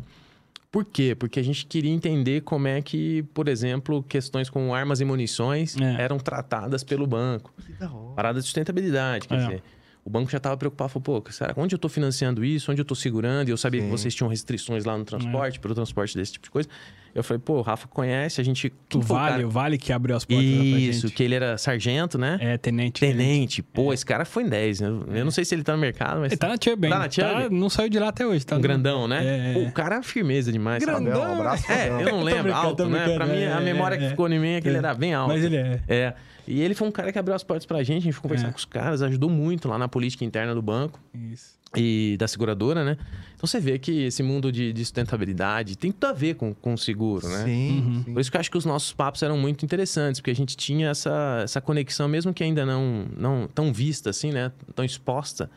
[0.71, 1.15] Por quê?
[1.19, 5.75] Porque a gente queria entender como é que, por exemplo, questões com armas e munições
[5.81, 6.03] É.
[6.03, 7.51] eram tratadas pelo banco.
[7.65, 8.15] Que da hora.
[8.15, 9.39] Parada de sustentabilidade, quer É.
[9.39, 9.63] dizer.
[10.09, 12.73] O banco já estava preocupado, falou, pô, será, onde eu estou financiando isso?
[12.73, 13.49] Onde eu estou segurando?
[13.49, 13.91] E eu sabia que Sim.
[13.91, 16.67] vocês tinham restrições lá no transporte, pelo transporte desse tipo de coisa.
[17.15, 18.73] Eu falei, pô, o Rafa conhece, a gente...
[18.95, 21.15] O Vale, o Vale que abriu as portas Isso, gente.
[21.15, 22.39] que ele era sargento, né?
[22.41, 23.01] É, tenente.
[23.01, 23.63] Tenente.
[23.63, 24.89] Pô, esse cara foi em 10, né?
[25.11, 26.33] Eu não sei se ele tá no mercado, mas...
[26.33, 26.89] Ele tá na ainda.
[26.89, 27.55] Tá na Chubb?
[27.55, 28.47] não saiu de lá até hoje.
[28.47, 29.23] Tá Um no- grandão, né?
[29.27, 29.69] É, é, Pô, é.
[29.69, 30.83] o cara é firmeza demais.
[30.83, 31.05] sabe?
[31.05, 31.71] Grandão, um abraço.
[31.71, 33.15] É, eu não lembro, alto, né?
[33.15, 34.09] Pra mim, é, a é, memória que é.
[34.09, 34.79] ficou em mim é que ele É.
[34.79, 35.35] era bem alto.
[35.35, 35.81] Mas ele é.
[35.87, 36.15] É.
[36.51, 38.49] E ele foi um cara que abriu as portas pra gente, a gente foi conversar
[38.49, 38.51] É.
[38.51, 41.59] com os caras, ajudou muito lá na política interna do banco Isso.
[41.77, 42.97] e da seguradora, né?
[43.35, 46.73] Então você vê que esse mundo de, de sustentabilidade tem tudo a ver com, com
[46.75, 47.45] o seguro, né?
[47.45, 48.03] Sim, Uhum.
[48.05, 48.13] sim.
[48.15, 50.57] Por isso que eu acho que os nossos papos eram muito interessantes, porque a gente
[50.57, 54.51] tinha essa, essa conexão, mesmo que ainda não, não tão vista assim, né?
[54.75, 55.51] Tão exposta.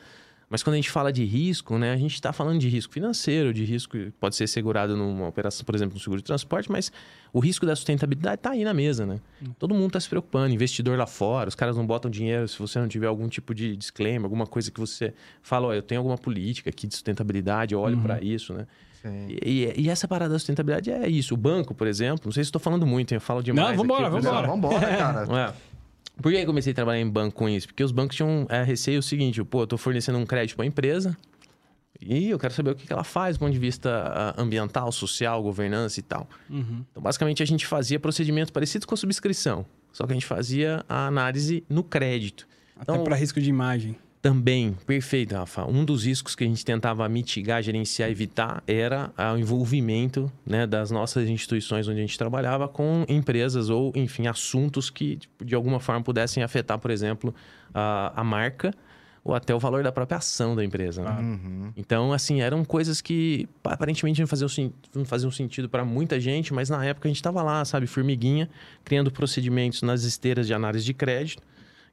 [0.51, 1.93] Mas quando a gente fala de risco, né?
[1.93, 5.63] A gente está falando de risco financeiro, de risco que pode ser segurado numa operação,
[5.65, 6.91] por exemplo, no seguro de transporte, mas
[7.31, 9.21] o risco da sustentabilidade está aí na mesa, né?
[9.57, 12.77] Todo mundo está se preocupando, investidor lá fora, os caras não botam dinheiro se você
[12.79, 16.17] não tiver algum tipo de disclaimer, alguma coisa que você fala, ó, eu tenho alguma
[16.17, 18.67] política aqui de sustentabilidade, eu olho para isso, né?
[19.01, 19.27] Sim.
[19.43, 21.33] E, e- e essa parada da sustentabilidade é isso.
[21.33, 23.15] O banco, por exemplo, não sei se estou falando muito, hein?
[23.17, 23.69] eu falo demais.
[23.69, 24.47] Não, vambora, aqui, vambora.
[24.47, 25.21] Não, vambora, cara.
[25.49, 25.70] É?
[26.21, 27.67] Por que eu comecei a trabalhar em banco com isso?
[27.67, 30.63] Porque os bancos tinham é, receio o seguinte: pô, eu tô fornecendo um crédito para
[30.63, 31.17] uma empresa
[31.99, 33.89] e eu quero saber o que ela faz do ponto de vista
[34.35, 36.27] ah, ambiental, social, governança e tal.
[36.49, 36.83] Uhum.
[36.91, 40.83] Então, basicamente, a gente fazia procedimentos parecidos com a subscrição, só que a gente fazia
[40.89, 42.47] a análise no crédito.
[42.75, 43.95] Até Então- pra risco de imagem.
[44.21, 45.65] Também, perfeito, Rafa.
[45.65, 50.91] Um dos riscos que a gente tentava mitigar, gerenciar, evitar era o envolvimento né, das
[50.91, 55.79] nossas instituições onde a gente trabalhava com empresas ou, enfim, assuntos que tipo, de alguma
[55.79, 57.33] forma pudessem afetar, por exemplo,
[57.73, 58.71] a, a marca
[59.23, 61.03] ou até o valor da própria ação da empresa.
[61.03, 61.11] né?
[61.19, 61.73] Uhum.
[61.75, 64.49] Então, assim, eram coisas que aparentemente não faziam,
[64.93, 68.49] não faziam sentido para muita gente, mas na época a gente estava lá, sabe, formiguinha,
[68.83, 71.43] criando procedimentos nas esteiras de análise de crédito,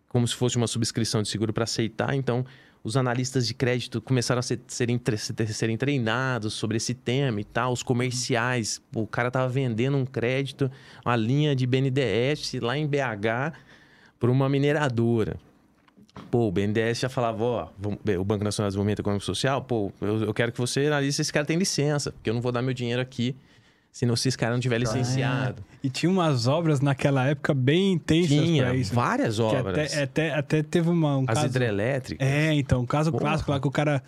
[0.08, 2.14] como se fosse uma subscrição de seguro para aceitar.
[2.14, 2.44] Então,
[2.82, 5.00] os analistas de crédito começaram a ser- serem,
[5.48, 8.80] serem treinados sobre esse tema e tal, os comerciais.
[8.94, 10.70] O cara tava vendendo um crédito,
[11.04, 13.52] uma linha de BNDES lá em BH
[14.18, 15.36] para uma mineradora.
[16.30, 17.68] Pô, o BNDES já falava, ó,
[18.18, 21.12] o Banco Nacional de Desenvolvimento Econômico e Social, pô, eu, eu quero que você analise
[21.14, 23.36] se esse cara tem licença, porque eu não vou dar meu dinheiro aqui
[23.92, 25.62] se, não, se esse cara não tiver licenciado.
[25.82, 28.94] E tinha umas obras naquela época bem intensas Tinha isso.
[28.94, 29.92] várias Que obras.
[29.92, 31.46] até, até, até teve uma, um As caso...
[31.46, 32.26] hidrelétricas.
[32.26, 33.22] É, então, um caso Porra.
[33.24, 34.02] clássico lá que o cara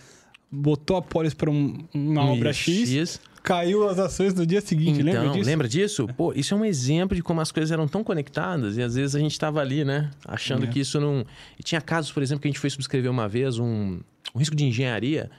[0.50, 5.12] botou a polis pra um- uma obra X, caiu as ações no dia seguinte, Então,
[5.22, 5.46] lembra disso?
[5.50, 6.08] lembra disso?
[6.16, 9.14] Pô, isso é um exemplo de como as coisas eram tão conectadas e às vezes
[9.14, 10.10] a gente tava ali, né?
[10.26, 10.66] Achando É.
[10.68, 11.24] que isso não.
[11.58, 14.00] E tinha casos, por exemplo, que a gente foi subscrever uma vez um,
[14.34, 15.30] um risco de engenharia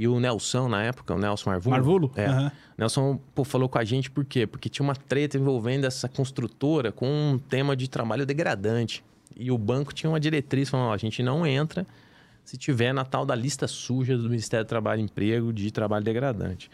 [0.00, 1.76] e o Nelson, na época, o Nelson Marvulo.
[1.76, 2.12] Marvulo?
[2.16, 2.24] É.
[2.24, 2.52] Aham.
[2.78, 4.46] Nelson pô, falou com a gente por quê?
[4.46, 9.04] Porque tinha uma treta envolvendo essa construtora com um tema de trabalho degradante.
[9.36, 11.86] E o banco tinha uma diretriz falando: ó, a gente não entra
[12.42, 16.02] se tiver na tal da lista suja do Ministério do Trabalho e Emprego de trabalho
[16.02, 16.70] degradante.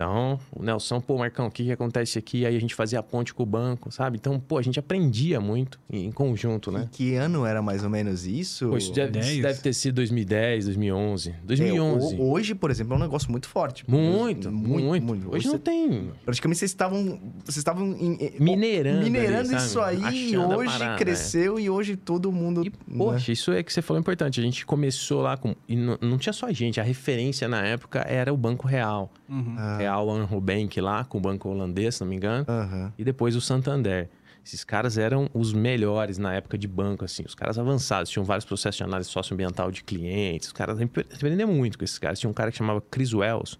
[0.00, 2.46] Então, o Nelson, pô, Marcão, o que, que acontece aqui?
[2.46, 4.16] Aí a gente fazia a ponte com o banco, sabe?
[4.16, 6.88] Então, pô, a gente aprendia muito em, conjunto, E né?
[6.90, 8.70] que ano era mais ou menos isso?
[8.70, 9.42] Pô, isso deve, 10.
[9.42, 11.28] deve ter sido 2010, 2011.
[11.30, 12.16] É, 2011.
[12.16, 13.84] ho- hoje, por exemplo, é um negócio muito forte.
[13.90, 17.20] Muito, muito, Hoje Hoje não você- tem Praticamente vocês estavam.
[17.44, 17.94] Vocês estavam
[18.38, 20.04] Minerando minerando ali, isso aí e
[20.36, 22.62] Achando hoje parada, cresceu e hoje todo mundo.
[22.64, 22.96] E, né?
[22.96, 24.40] poxa, isso é que você falou importante.
[24.40, 25.54] A gente começou lá com.
[25.68, 29.12] E não, não tinha só a gente, a referência na época era o Banco Real.
[29.28, 29.54] Uhum.
[29.58, 32.44] Ah, Real Anro Bank lá, com o banco holandês, se não me engano.
[32.48, 32.92] aham.
[32.98, 34.08] E depois o Santander.
[34.44, 37.22] Esses caras eram os melhores na época de banco, assim.
[37.26, 38.10] Os caras avançados.
[38.10, 40.48] Tinham vários processos de análise socioambiental de clientes.
[40.48, 42.18] Os caras aprenderam muito com esses caras.
[42.18, 43.58] Tinha um cara que chamava Chris Wells,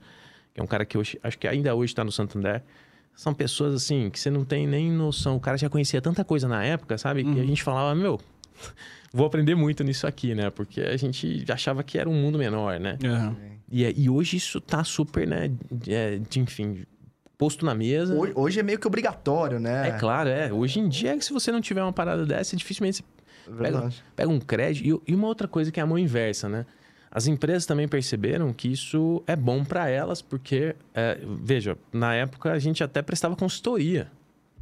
[0.55, 2.63] que é um cara que hoje, acho que ainda hoje está no Santander.
[3.15, 5.37] São pessoas, assim, que você não tem nem noção.
[5.37, 7.25] O cara já conhecia tanta coisa na época, sabe?
[7.25, 8.19] Que a gente falava, meu,
[9.13, 10.49] vou aprender muito nisso aqui, né?
[10.49, 12.97] Porque a gente achava que era um mundo menor, né?
[13.05, 13.37] Aham.
[13.71, 15.51] E, é- e hoje isso tá super, né?
[15.89, 16.85] é, de, enfim,
[17.39, 18.15] posto na mesa.
[18.15, 19.89] Hoje, hoje é meio que obrigatório, né?
[19.89, 20.53] É claro, é.
[20.53, 23.05] Hoje em dia, se você não tiver uma parada dessa, dificilmente.
[23.47, 23.79] você- Pega,
[24.17, 25.03] pega um crédito.
[25.07, 26.67] E, e uma outra coisa que é a mão inversa, né?
[27.11, 32.53] As empresas também perceberam que isso é bom para elas, porque, é, veja, na época
[32.53, 34.09] a gente até prestava consultoria.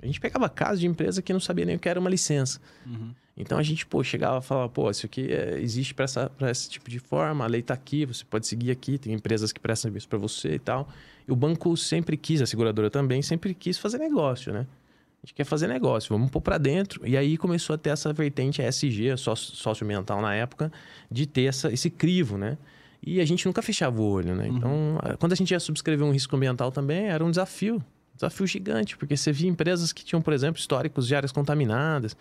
[0.03, 2.59] A gente pegava casos de empresa que não sabia nem o que era uma licença.
[3.41, 6.07] Então a gente, pô, chegava e falava, pô, isso aqui é, existe para
[6.51, 9.61] esse tipo de forma, a lei tá aqui, você pode seguir aqui, tem empresas que
[9.61, 10.89] prestam serviço para você e tal.
[11.27, 14.67] E o banco sempre quis, a seguradora também, sempre quis fazer negócio, né?
[15.23, 17.07] A gente quer fazer negócio, vamos pôr para dentro.
[17.07, 20.73] E aí começou a ter essa vertente ESG, sócio- socioambiental na época,
[21.11, 22.57] de ter essa, esse crivo, né?
[23.01, 24.49] E a gente nunca fechava o olho, né?
[24.49, 27.83] Então, a- quando a gente ia subscrever um risco ambiental também, era um desafio.
[28.15, 32.17] Desafio gigante, porque você via empresas que tinham, por exemplo, históricos de áreas contaminadas.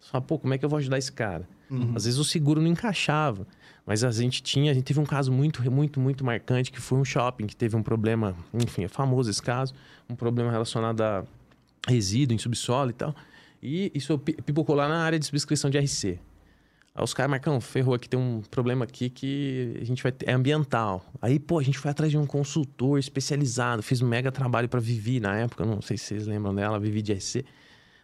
[0.00, 1.48] Você fala, pô, como é que eu vou ajudar esse cara?
[1.94, 3.46] Às vezes o seguro não encaixava.
[3.84, 6.98] Mas a gente tinha, a gente teve um caso muito, muito, muito marcante, que foi
[6.98, 9.72] um shopping que teve um problema, enfim, é famoso esse caso,
[10.10, 11.24] um problema relacionado a
[11.86, 13.14] resíduo em subsolo e tal.
[13.62, 16.18] E isso pi- pipocou lá na área de subscrição de RC.
[16.94, 20.28] Aí os caras, Marcão, ferrou aqui, tem um problema aqui que a gente vai ter,
[20.28, 21.04] é ambiental.
[21.22, 24.80] Aí, pô, a gente foi atrás de um consultor especializado, fiz um mega trabalho pra
[24.80, 27.44] Vivi na época, não sei se vocês lembram dela, Vivi de RC,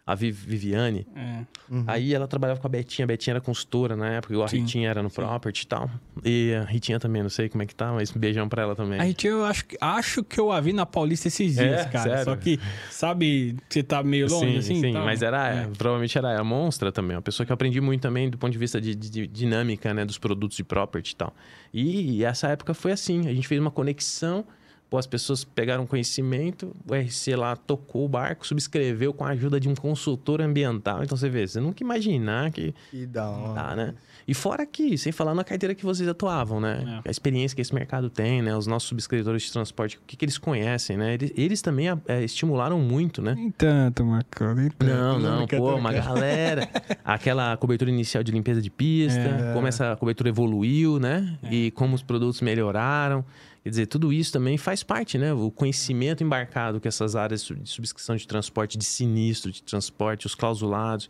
[0.06, 1.06] a Viv- Viviane.
[1.16, 1.44] É.
[1.86, 4.58] Aí ela trabalhava com a Betinha, a Betinha era consultora na época, igual a Sim,
[4.58, 5.90] Ritinha era no Property e tal.
[6.22, 9.00] E a Ritinha também, não sei como é que tá, mas beijão pra ela também.
[9.00, 11.86] A gente, eu acho, que- acho que eu a vi na Paulista esses É, dias,
[11.86, 12.10] cara.
[12.10, 12.24] sério?
[12.24, 14.80] Só que, sabe, você tá meio longe, sim, assim?
[14.82, 15.04] sim, tal.
[15.06, 15.66] mas era, É.
[15.78, 18.58] provavelmente era a monstra também, uma pessoa que eu aprendi muito também do ponto de
[18.58, 21.34] vista de, de- de dinâmica, né, dos produtos de property e tal.
[21.72, 24.44] E, essa época foi assim, a gente fez uma conexão,
[24.90, 29.58] pô, as pessoas pegaram conhecimento, o RC lá tocou o barco, subscreveu com a ajuda
[29.58, 33.54] de um consultor ambiental, então você vê, você nunca imaginar que Que da hora.
[33.54, 33.94] Tá, né?
[34.26, 37.02] E fora que, sem falar na carteira que vocês atuavam, né?
[37.04, 37.08] É.
[37.08, 38.56] A experiência que esse mercado tem, né?
[38.56, 41.12] Os nossos subscritores de transporte, o que, que eles conhecem, né?
[41.14, 43.34] Eles, eles também é, estimularam muito, né?
[43.34, 44.90] Nem tanto, Marcão, nem tanto.
[44.90, 46.68] Não, não, pô, brincadeira, uma galera.
[47.04, 49.52] Aquela cobertura inicial de limpeza de pista, É.
[49.52, 51.36] como essa cobertura evoluiu, né?
[51.50, 53.24] E como os produtos melhoraram.
[53.64, 55.32] Quer dizer, tudo isso também faz parte, né?
[55.32, 60.34] O conhecimento embarcado que essas áreas de subscrição de transporte, de sinistro, de transporte, os
[60.34, 61.08] clausulados,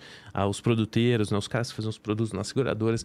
[0.49, 1.37] os produteiros, né?
[1.37, 3.05] os caras que fazem os produtos nas seguradoras.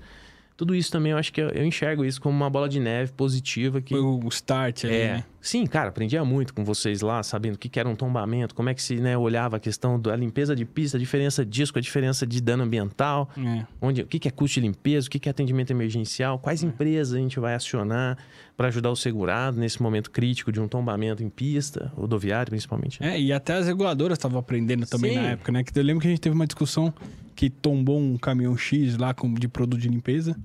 [0.56, 3.14] Tudo isso também eu acho que eu, eu enxergo isso como uma bola de neve
[3.14, 5.14] positiva que Foi o start ali, é.
[5.14, 5.24] né?
[5.40, 8.68] Sim, cara, aprendia muito com vocês lá, sabendo o que, que era um tombamento, como
[8.68, 11.80] é que se né, olhava a questão da limpeza de pista, a diferença disso com
[11.80, 13.66] a diferença de dano ambiental, É.
[13.82, 16.62] onde, o que, que é custo de limpeza, o que, que é atendimento emergencial, quais
[16.62, 18.18] empresas a gente vai acionar
[18.60, 23.02] para ajudar o segurado nesse momento crítico de um tombamento em pista, rodoviário principalmente.
[23.02, 25.16] É, e até as reguladoras estavam aprendendo também Sim.
[25.18, 25.64] na época, né?
[25.64, 26.94] Que eu lembro que a gente teve uma discussão
[27.38, 30.36] que tombou um caminhão X lá com, de produto de limpeza.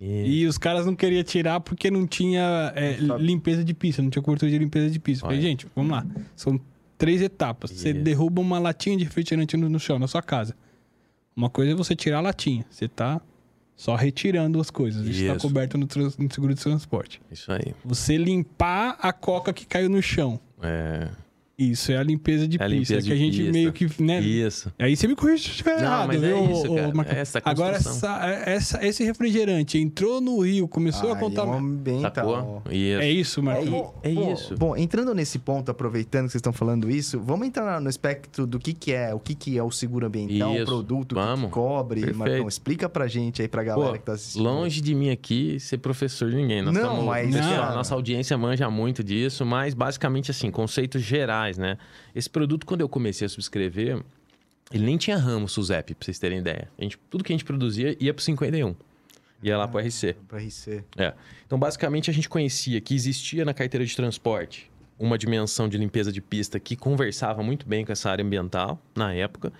[0.00, 4.08] E- E os caras não queriam tirar porque não tinha é, limpeza de pista, não
[4.08, 5.26] tinha cobertura de limpeza de pista.
[5.26, 6.06] Falei, gente, vamos lá.
[6.34, 6.58] São
[6.96, 7.70] três etapas.
[7.70, 10.56] Você derruba uma latinha de refrigerante no, no chão, na sua casa.
[11.36, 12.64] Uma coisa é você tirar a latinha.
[12.70, 13.20] Você tá
[13.78, 15.06] só retirando as coisas.
[15.06, 17.22] Isso está coberto no, no seguro de transporte.
[17.30, 17.72] Isso aí.
[17.84, 20.40] Você limpar a coca que caiu no chão.
[20.60, 21.08] É,
[21.60, 22.94] Isso é a limpeza de É a pista.
[22.94, 23.52] limpeza é que a de gente pista.
[23.52, 24.20] meio que, né?
[24.20, 24.72] Isso.
[24.78, 26.76] Aí você me corrige se eu estiver Não, errado, mas é viu, isso, ô- ô,
[26.76, 26.94] cara.
[26.94, 27.16] Marcão?
[27.16, 28.14] É essa Agora, construção.
[28.22, 31.44] essa, essa- esse refrigerante entrou no rio, começou a Aí, contar.
[31.46, 32.62] um ambiental.
[32.70, 33.00] Isso.
[33.02, 33.92] É isso, Marcão?
[34.04, 34.56] É bom, isso.
[34.56, 38.60] Bom, entrando nesse ponto, aproveitando que vocês estão falando isso, vamos entrar no espectro do
[38.60, 41.20] que, que é, o que, que é o seguro ambiental, o Isso, produto, o que
[41.20, 41.50] que, vamos.
[41.50, 42.00] cobre.
[42.02, 42.18] Perfeito.
[42.20, 44.44] Marcão, explica pra gente aí, pra galera Pô, que tá assistindo.
[44.44, 46.62] Longe de mim aqui ser professor de ninguém.
[46.62, 47.62] Nós Não, estamos- mas- Não.
[47.64, 51.78] a nossa audiência manja muito disso, mas basicamente assim, conceitos gerais, né?
[52.14, 54.02] Esse produto, quando eu comecei a subscrever,
[54.72, 56.68] ele nem tinha ramo SUSEP, pra vocês terem ideia.
[56.78, 58.74] A gente, tudo que a gente produzia ia pro 51.
[59.42, 60.16] Ia lá pro RC.
[60.26, 60.84] Pra RC.
[60.96, 61.14] É.
[61.46, 66.10] Então, basicamente, a gente conhecia que existia na carteira de transporte uma dimensão de limpeza
[66.10, 69.52] de pista que conversava muito bem com essa área ambiental na época.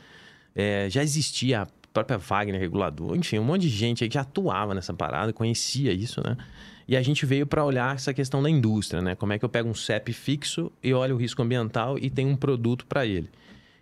[0.55, 4.23] É, já existia a própria Wagner regulador, enfim, um monte de gente aí que já
[4.23, 6.37] atuava nessa parada, conhecia isso, né?
[6.89, 9.15] E a gente veio para olhar essa questão da indústria, né?
[9.15, 12.31] Como é que eu pego um CEP fixo e olho o risco ambiental e tenho
[12.31, 13.29] um produto para ele.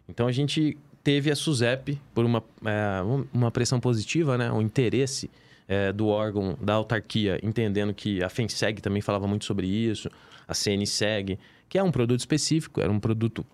[0.09, 3.01] Então a gente teve a SUSEP por uma, é,
[3.33, 4.51] uma pressão positiva, né?
[4.51, 5.31] O interesse
[5.69, 10.11] é, do órgão da autarquia, entendendo que a FENSEG também falava muito sobre isso,
[10.49, 11.39] a CNSEG,
[11.69, 13.47] que é um produto específico, era um produto,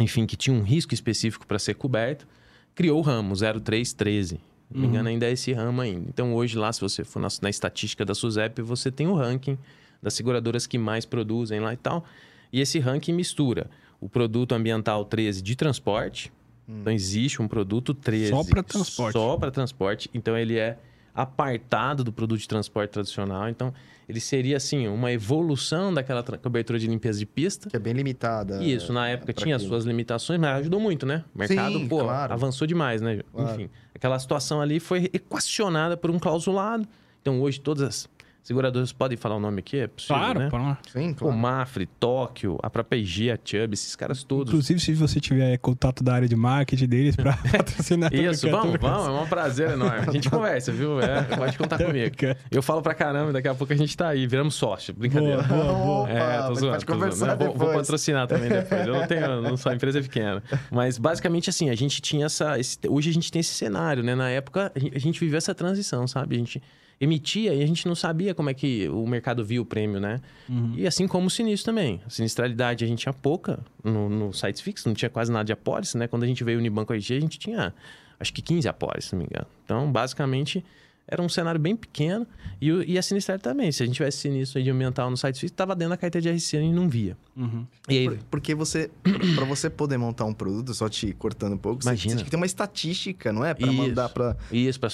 [0.00, 2.26] enfim, que tinha um risco específico para ser coberto,
[2.74, 4.40] criou o ramo 0313.
[4.70, 6.08] Se não me engano, ainda é esse ramo ainda.
[6.08, 9.58] Então, hoje lá, se você for na, na estatística da SUSEP, você tem o ranking
[10.00, 12.04] das seguradoras que mais produzem lá e tal.
[12.52, 13.68] E esse ranking mistura
[14.00, 16.32] o produto ambiental 13 de transporte.
[16.68, 18.30] Então, existe um produto 13.
[18.30, 19.12] Só pra transporte.
[19.12, 20.10] Só para transporte.
[20.14, 20.78] Então, ele é
[21.14, 23.48] apartado do produto de transporte tradicional.
[23.48, 23.72] Então,
[24.08, 27.70] ele seria, assim, uma evolução daquela cobertura de limpeza de pista.
[27.70, 28.62] Que é bem limitada.
[28.62, 29.70] Isso, na época pra tinha aquilo.
[29.70, 31.24] suas limitações, mas ajudou muito, né?
[31.34, 32.32] O mercado, Sim, pô, claro.
[32.32, 33.20] avançou demais, né?
[33.32, 33.54] Claro.
[33.54, 36.88] Enfim, aquela situação ali foi equacionada por um clausulado.
[37.22, 38.08] Então, hoje, todas as
[38.50, 40.48] seguradoras podem falar o nome aqui, é possível, Claro, né?
[40.52, 40.78] lá.
[40.92, 41.36] Sim, O claro.
[41.38, 44.52] Mafre, Tóquio, a própria IG, a Chubb, esses caras todos.
[44.52, 48.12] Inclusive, se você tiver contato da área de marketing deles pra patrocinar.
[48.12, 50.04] Isso, vamos, vamos, é um prazer enorme.
[50.08, 51.00] A gente conversa, viu?
[51.00, 52.16] É, pode contar Tô comigo.
[52.50, 54.92] Eu falo pra caramba, daqui a pouco a gente tá aí, viramos sócio.
[54.92, 55.42] Brincadeira.
[55.44, 56.10] Boa, boa, boa.
[56.10, 56.54] É, tô zoando.
[56.54, 56.86] pode tô zoando.
[56.86, 58.84] conversar Não, vou, vou patrocinar também depois.
[58.86, 60.42] Eu não tenho, não sou a empresa é pequena.
[60.72, 62.58] Mas basicamente assim, a gente tinha essa.
[62.58, 64.14] esse- hoje a gente tem esse cenário, né?
[64.16, 66.34] Na época, a gente, a gente viveu essa transição, sabe?
[66.34, 66.60] A gente
[67.00, 70.20] emitia e a gente não sabia como é que o mercado via o prêmio, né?
[70.48, 70.74] Uhum.
[70.76, 72.00] E assim como o sinistro também.
[72.06, 75.52] A sinistralidade a gente tinha pouca no, no sites fixos, não tinha quase nada de
[75.52, 76.06] apólice, né?
[76.06, 77.74] Quando a gente veio o Unibanco IG, a gente tinha
[78.18, 79.46] acho que 15 apólices, se não me engano.
[79.64, 80.62] Então, basicamente,
[81.10, 82.26] era um cenário bem pequeno.
[82.60, 83.72] E, o- e a sinistralidade também.
[83.72, 86.22] Se a gente tivesse sinistro aí de ambiental no site fixo, estava dentro da carteira
[86.22, 87.16] de RC e a gente não via.
[87.36, 87.66] Uhum.
[87.88, 88.90] E aí, Por- Porque você,
[89.34, 92.10] pra você poder montar um produto, só te cortando um pouco, você, Imagina.
[92.12, 93.54] você tem que ter uma estatística, não é?
[93.54, 93.76] Pra Isso.
[93.76, 94.88] mandar pra, isso, para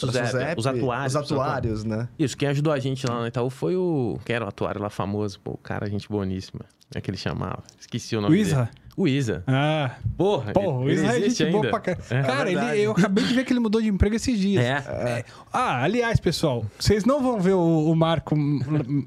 [0.56, 1.14] os atuários.
[1.14, 2.08] Os atuários, né?
[2.18, 4.18] Isso, quem ajudou a gente lá no Itaú foi o.
[4.24, 5.40] Quem era o atuário lá famoso?
[5.40, 6.64] Pô, o cara, gente boníssima.
[6.94, 7.64] É que ele chamava.
[7.80, 8.64] Esqueci o O nome Isra?
[8.66, 8.85] dele.
[8.96, 9.44] O Isa.
[9.46, 11.70] Ah, Porra, porra, o ele, ele é existe gente boa ainda.
[11.78, 12.04] pra caramba.
[12.10, 12.22] É.
[12.22, 12.80] Cara, ele, verdade.
[12.80, 14.64] eu acabei de ver que ele mudou de emprego esses dias.
[14.64, 15.22] É.
[15.52, 18.34] Ah, aliás, pessoal, vocês não vão ver o, o Marco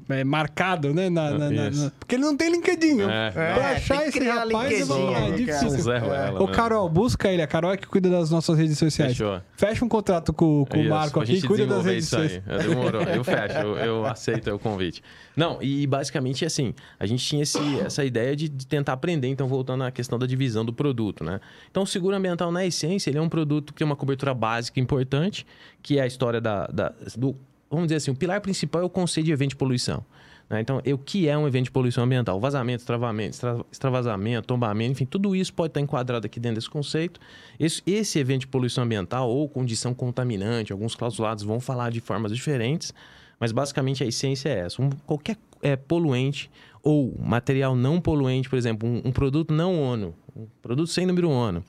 [0.08, 1.10] é, marcado, né?
[1.10, 3.00] na- na- na- porque ele não tem LinkedIn.
[3.02, 3.30] É.
[3.32, 5.92] Pra É, achar esse rapaz é, LinkedIn, é né, difícil.
[6.38, 6.52] Ô, né?
[6.54, 7.42] Carol, busca ele.
[7.42, 9.12] A Carol é que cuida das nossas redes sociais.
[9.16, 9.40] Fechou.
[9.56, 12.40] Fecha um contrato com, com o Marco aqui e cuida das redes sociais.
[12.46, 15.02] É, Demorou, eu fecho, eu, eu aceito o convite.
[15.36, 19.46] Não, e basicamente assim, a gente tinha esse- essa ideia de, de tentar aprender, então
[19.46, 21.40] voltando à questão da divisão do produto, né?
[21.70, 24.80] Então o seguro ambiental, na essência, ele é um produto que tem uma cobertura básica
[24.80, 25.46] importante,
[25.82, 27.36] que é a história da, da- do...
[27.70, 30.04] Vamos dizer assim, o pilar principal é o conceito de evento de poluição.
[30.48, 30.60] né?
[30.60, 32.40] Então, o que é um evento de poluição ambiental?
[32.40, 37.20] Vazamento, extravamento, extra- extravasamento, tombamento, enfim, tudo isso pode estar enquadrado aqui dentro desse conceito.
[37.60, 42.34] Esse, esse evento de poluição ambiental ou condição contaminante, alguns clausulados vão falar de formas
[42.34, 42.92] diferentes,
[43.40, 44.80] mas basicamente a essência é essa.
[44.82, 46.50] Um- qualquer é, poluente
[46.82, 51.28] ou material não poluente, por exemplo, um, um produto não ONU, um produto sem número
[51.30, 51.64] ONU,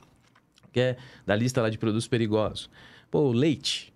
[0.71, 2.69] que é da lista lá de produtos perigosos.
[3.09, 3.91] Pô, leite.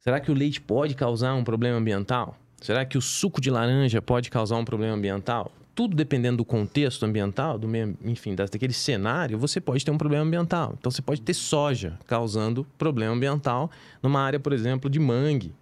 [0.00, 2.36] Será que o leite pode causar um problema ambiental?
[2.60, 5.50] Será que o suco de laranja pode causar um problema ambiental?
[5.74, 10.24] Tudo dependendo do contexto ambiental, do meio, enfim, daquele cenário, você pode ter um problema
[10.24, 10.74] ambiental.
[10.78, 13.70] Então você pode ter soja causando problema ambiental
[14.02, 15.52] numa área, por exemplo, de mangue.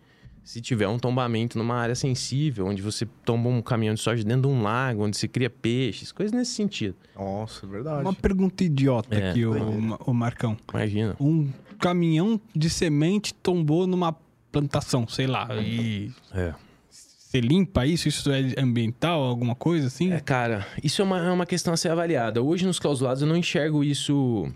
[0.42, 4.42] Se tiver um tombamento numa área sensível, onde você tomba um caminhão de soja dentro
[4.42, 6.96] de um lago, onde se cria peixes, coisas nesse sentido.
[7.14, 8.02] Nossa, é verdade.
[8.02, 9.30] Uma pergunta idiota É.
[9.30, 10.56] aqui, o, o Marcão.
[10.72, 11.14] Imagina.
[11.20, 11.48] Um
[11.78, 14.14] caminhão de semente tombou numa
[14.50, 15.48] plantação, sei lá.
[15.62, 16.52] E É.
[16.90, 18.08] você limpa isso?
[18.08, 20.12] Isso é ambiental, alguma coisa assim?
[20.12, 22.42] É, cara, isso é uma, é uma questão a ser avaliada.
[22.42, 24.50] Hoje, nos clausulados, eu não enxergo isso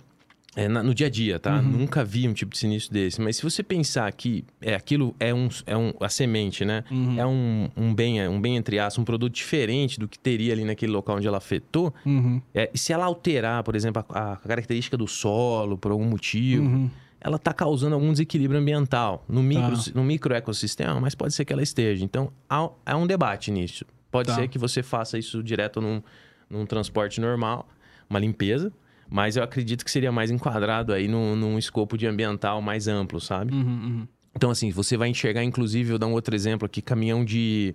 [0.56, 1.60] é, na- no dia a dia, tá?
[1.60, 3.20] Nunca vi um tipo de sinistro desse.
[3.20, 6.84] Mas se você pensar que é, aquilo é, um, é um, a semente, né?
[6.90, 7.18] Uhum.
[7.20, 10.64] É um, um bem, um bem entre aspas, um produto diferente do que teria ali
[10.64, 11.92] naquele local onde ela afetou.
[12.06, 12.40] Uhum.
[12.54, 16.64] É, e se ela alterar, por exemplo, a, a característica do solo por algum motivo,
[16.64, 16.90] Uhum.
[17.20, 19.90] ela está causando algum desequilíbrio ambiental no micro, Tá.
[19.94, 22.04] no microecossistema, mas pode ser que ela esteja.
[22.04, 23.84] Então, há, há um debate nisso.
[24.10, 24.34] Pode Tá.
[24.36, 26.00] ser que você faça isso direto num,
[26.48, 27.68] num transporte normal,
[28.08, 28.70] uma limpeza,
[29.14, 33.20] mas eu acredito que seria mais enquadrado aí num, num escopo de ambiental mais amplo,
[33.20, 33.54] sabe?
[33.54, 34.08] Uhum, uhum.
[34.34, 37.72] Então, assim, você vai enxergar, inclusive, eu dar um outro exemplo aqui, caminhão de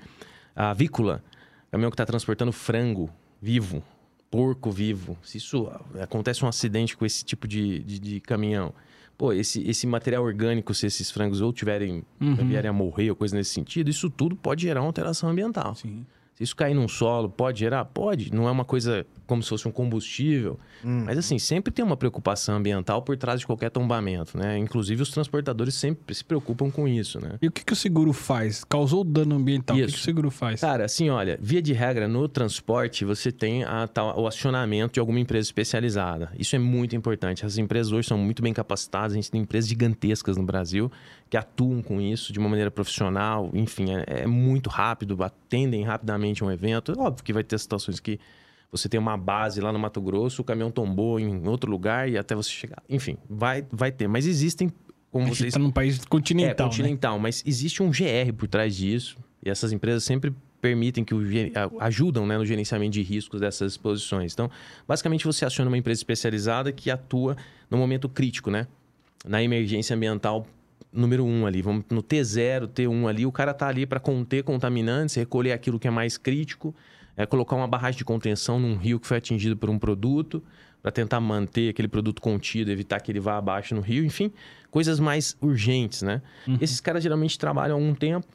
[0.54, 1.24] avícola,
[1.72, 3.10] caminhão que está transportando frango
[3.42, 3.82] vivo,
[4.30, 5.18] porco vivo.
[5.24, 5.72] Se isso
[6.02, 8.74] acontece um acidente com esse tipo de, de, de caminhão,
[9.18, 12.36] pô, esse, esse material orgânico, se esses frangos ou tiverem, Uhum.
[12.36, 15.74] vierem a morrer ou coisa nesse sentido, isso tudo pode gerar uma alteração ambiental.
[15.74, 16.06] Sim.
[16.40, 17.84] Se isso cair num solo, pode gerar?
[17.84, 18.34] Pode.
[18.34, 20.58] Não é uma coisa como se fosse um combustível.
[20.82, 24.58] Mas assim, sempre tem uma preocupação ambiental por trás de qualquer tombamento, né?
[24.58, 27.34] Inclusive os transportadores sempre se preocupam com isso, né?
[27.42, 28.64] E o que, que o seguro faz?
[28.64, 29.96] Causou dano ambiental, o que, Isso.
[29.96, 30.62] que o seguro faz?
[30.62, 35.20] Cara, assim, olha, via de regra, no transporte, você tem a o acionamento de alguma
[35.20, 36.32] empresa especializada.
[36.40, 37.46] Isso é muito importante.
[37.46, 40.90] As empresas hoje são muito bem capacitadas, a gente tem empresas gigantescas no Brasil
[41.30, 46.44] que atuam com isso de uma maneira profissional, enfim, é, é muito rápido, atendem rapidamente
[46.44, 46.94] um evento.
[46.98, 48.20] Óbvio que vai ter situações que
[48.72, 52.18] você tem uma base lá no Mato Grosso, o caminhão tombou em outro lugar e
[52.18, 52.82] até você chegar.
[52.90, 54.08] Enfim, vai, vai ter.
[54.08, 54.72] Mas existem,
[55.12, 56.72] como vocês tá num país é, continental, né?
[56.72, 59.18] continental, mas existe um GR por trás disso.
[59.44, 61.22] E essas empresas sempre permitem que o
[61.80, 64.34] ajudam né, no gerenciamento de riscos dessas exposições.
[64.34, 64.52] Então,
[64.88, 67.38] basicamente você aciona uma empresa especializada que atua
[67.70, 68.68] no momento crítico, né?
[69.26, 70.46] Na emergência ambiental
[70.92, 71.62] número um ali.
[71.62, 73.26] Vamos no T0, T1 ali.
[73.26, 76.74] O cara tá ali para conter contaminantes, recolher aquilo que é mais crítico,
[77.16, 80.44] é, colocar uma barragem de contenção num rio que foi atingido por um produto,
[80.82, 84.32] para tentar manter aquele produto contido, evitar que ele vá abaixo no rio, enfim,
[84.72, 86.22] coisas mais urgentes, né?
[86.48, 86.58] Uhum.
[86.62, 88.28] Esses caras geralmente trabalham há um tempo.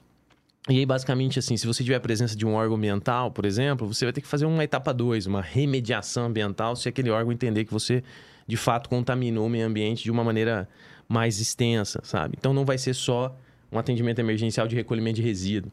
[0.69, 3.87] E aí, basicamente, assim, se você tiver a presença de um órgão ambiental, por exemplo,
[3.87, 7.67] você vai ter que fazer uma etapa 2, uma remediação ambiental, se aquele órgão entender
[7.67, 8.03] que você,
[8.47, 10.67] de fato, contaminou o meio ambiente de uma maneira
[11.09, 12.37] mais extensa, sabe?
[12.39, 13.37] Então, não vai ser só
[13.71, 15.71] um atendimento emergencial de recolhimento de resíduo.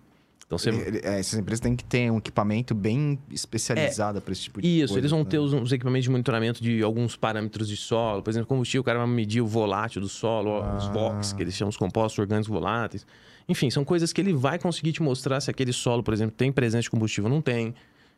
[0.52, 0.70] Então você...
[1.04, 4.68] É, essas empresas têm que ter um equipamento bem especializado é, para esse tipo de
[4.68, 4.92] isso, coisa.
[4.92, 5.26] Isso, eles vão né?
[5.26, 8.22] ter os, os, equipamentos de monitoramento de alguns parâmetros de solo.
[8.22, 10.76] Por exemplo, combustível, o cara vai medir o volátil do solo, ah.
[10.76, 13.08] os VOX, que eles chamam os compostos orgânicos voláteis.
[13.48, 16.52] Enfim, são coisas que ele vai conseguir te mostrar se aquele solo, por exemplo, tem
[16.52, 17.74] presença de combustível ou não tem.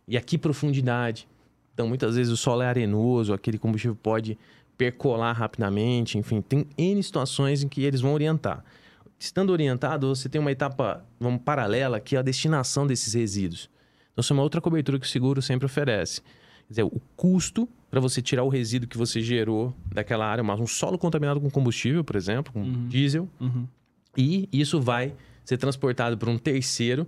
[0.07, 1.27] E a que profundidade.
[1.75, 4.39] Então, muitas vezes o solo é arenoso, aquele combustível pode
[4.77, 6.17] percolar rapidamente.
[6.17, 8.63] Enfim, tem N situações em que eles vão orientar.
[9.19, 13.69] Estando orientado, você tem uma etapa vamos, paralela, que é a destinação desses resíduos.
[14.11, 16.21] Então, isso é uma outra cobertura que o seguro sempre oferece.
[16.67, 20.59] Quer dizer, o custo para você tirar o resíduo que você gerou daquela área, mas
[20.59, 22.87] um solo contaminado com combustível, por exemplo, com uhum.
[22.87, 23.67] diesel, uhum.
[24.17, 25.13] e isso vai
[25.45, 27.07] ser transportado por um terceiro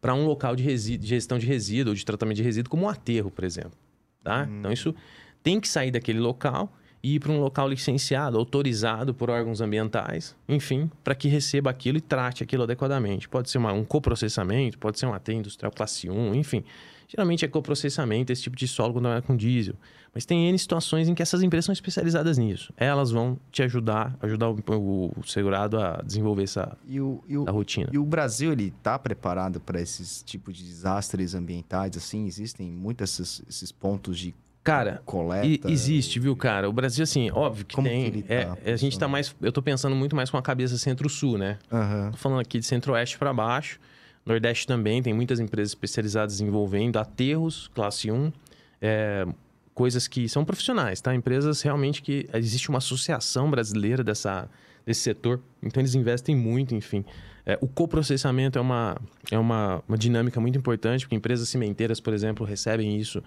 [0.00, 2.84] para um local de, resíduo, de gestão de resíduo ou de tratamento de resíduo, como
[2.84, 3.78] um aterro, por exemplo.
[4.22, 4.42] Tá?
[4.42, 4.58] Uhum.
[4.58, 4.94] Então, isso
[5.42, 6.72] tem que sair daquele local
[7.04, 12.00] ir para um local licenciado, autorizado por órgãos ambientais, enfim, para que receba aquilo e
[12.00, 13.28] trate aquilo adequadamente.
[13.28, 16.64] Pode ser uma, um coprocessamento, pode ser um AT industrial classe 1, enfim.
[17.06, 19.74] Geralmente é coprocessamento, esse tipo de solo quando é com diesel.
[20.14, 22.72] Mas tem N situações em que essas empresas são especializadas nisso.
[22.76, 27.44] Elas vão te ajudar, ajudar o, o, segurado a desenvolver essa e o, e o,
[27.44, 27.90] rotina.
[27.92, 31.96] E o Brasil, ele está preparado para esses tipos de desastres ambientais?
[31.96, 34.34] Assim, existem muitos esses, esses pontos de
[34.64, 35.70] Cara, coleta.
[35.70, 36.70] existe, viu, cara?
[36.70, 38.10] O Brasil, assim, óbvio que Como tem.
[38.10, 39.36] Que tá, é, a gente tá mais.
[39.42, 41.58] Eu tô pensando muito mais com a cabeça centro-sul, né?
[41.70, 42.10] Uhum.
[42.12, 43.78] Tô falando aqui de centro-oeste para baixo.
[44.24, 48.32] Nordeste também, tem muitas empresas especializadas envolvendo aterros, classe 1.
[48.80, 49.26] É,
[49.74, 51.14] coisas que são profissionais, tá?
[51.14, 52.26] Empresas realmente que.
[52.32, 54.48] Existe uma associação brasileira dessa,
[54.86, 55.42] desse setor.
[55.62, 57.04] Então eles investem muito, enfim.
[57.44, 58.96] É, o coprocessamento é, uma,
[59.30, 63.22] é uma, uma dinâmica muito importante, porque empresas cimenteiras, por exemplo, recebem isso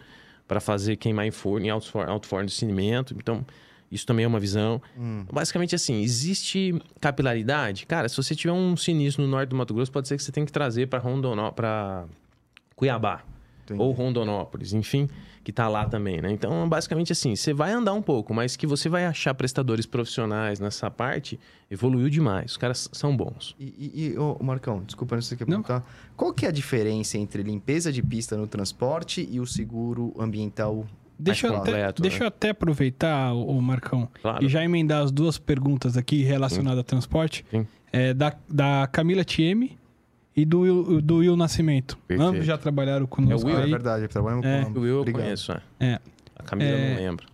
[0.47, 3.13] para fazer queimar em forno, em alto forno, alto forno de cimento.
[3.17, 3.45] Então,
[3.91, 4.81] isso também é uma visão.
[4.97, 5.25] Hum.
[5.31, 7.85] Basicamente, assim, existe capilaridade?
[7.85, 10.31] Cara, se você tiver um sinistro no norte do Mato Grosso, pode ser que você
[10.31, 12.05] tenha que trazer para Rondonó, para
[12.75, 13.23] Cuiabá.
[13.63, 13.81] Entendi.
[13.81, 15.09] Ou Rondonópolis, enfim
[15.47, 16.29] que está lá também, né?
[16.29, 20.59] Então, basicamente assim, você vai andar um pouco, mas que você vai achar prestadores profissionais
[20.59, 21.39] nessa parte,
[21.71, 22.51] evoluiu demais.
[22.51, 23.55] Os caras são bons.
[23.57, 25.85] E, e, oh, Marcão, desculpa, não sei o que perguntar.
[26.17, 30.85] Qual que é a diferença entre limpeza de pista no transporte e o seguro ambiental
[31.17, 32.25] Deixa, eu até, deixa né?
[32.25, 34.43] eu até aproveitar, o Marcão, claro.
[34.43, 36.81] e já emendar as duas perguntas aqui relacionadas Sim.
[36.81, 37.45] a transporte.
[37.49, 37.65] Sim.
[37.93, 39.77] É, da, da Camila Tieme,
[40.37, 41.97] e do Will, do Will Nascimento.
[42.07, 42.29] Perfeito.
[42.29, 43.49] Ambos já trabalharam conosco.
[43.49, 43.69] É, o Will, aí.
[43.69, 44.63] é verdade, trabalhamos é.
[44.63, 45.61] com o Will eu conheço, é.
[45.79, 45.99] é.
[46.35, 46.93] A Camila é...
[46.93, 47.25] não lembro.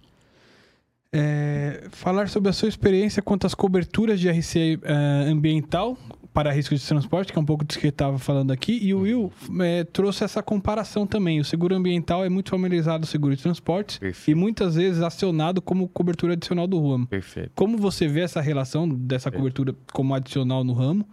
[1.15, 5.95] É, falar sobre a sua experiência quanto às coberturas de RC é, ambiental
[6.33, 8.91] para risco de transporte, que é um pouco disso que ele estava falando aqui, e
[8.95, 9.31] o Will
[9.61, 11.39] é, trouxe essa comparação também.
[11.39, 14.31] O seguro ambiental é muito familiarizado com o seguro de transportes Perfeito.
[14.31, 17.05] e muitas vezes acionado como cobertura adicional do ramo.
[17.05, 17.51] Perfeito.
[17.53, 19.61] Como você vê essa relação dessa Perfeito.
[19.61, 21.07] cobertura como adicional no ramo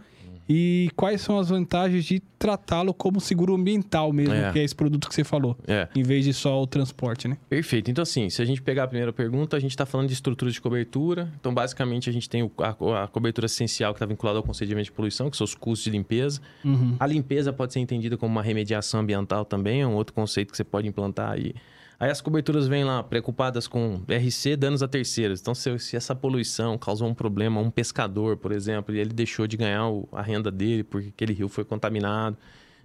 [0.53, 4.51] e quais são as vantagens de tratá-lo como seguro ambiental mesmo, é.
[4.51, 5.87] que é esse produto que você falou, é.
[5.95, 7.39] em vez de só o transporte, né?
[7.49, 7.89] Perfeito.
[7.89, 10.51] Então, assim, se a gente pegar a primeira pergunta, a gente está falando de estrutura
[10.51, 11.33] de cobertura.
[11.39, 15.31] Então, basicamente, a gente tem a, cobertura essencial que está vinculada ao procedimento de poluição,
[15.31, 16.41] que são os custos de limpeza.
[16.65, 16.97] Uhum.
[16.99, 20.57] A limpeza pode ser entendida como uma remediação ambiental também, é um outro conceito que
[20.57, 21.55] você pode implantar aí.
[22.01, 25.39] Aí as coberturas vêm lá preocupadas com RC, danos a terceiros.
[25.39, 29.13] Então, se, se, essa poluição causou um problema a um pescador, por exemplo, e ele
[29.13, 32.39] deixou de ganhar o, a renda dele porque aquele rio foi contaminado.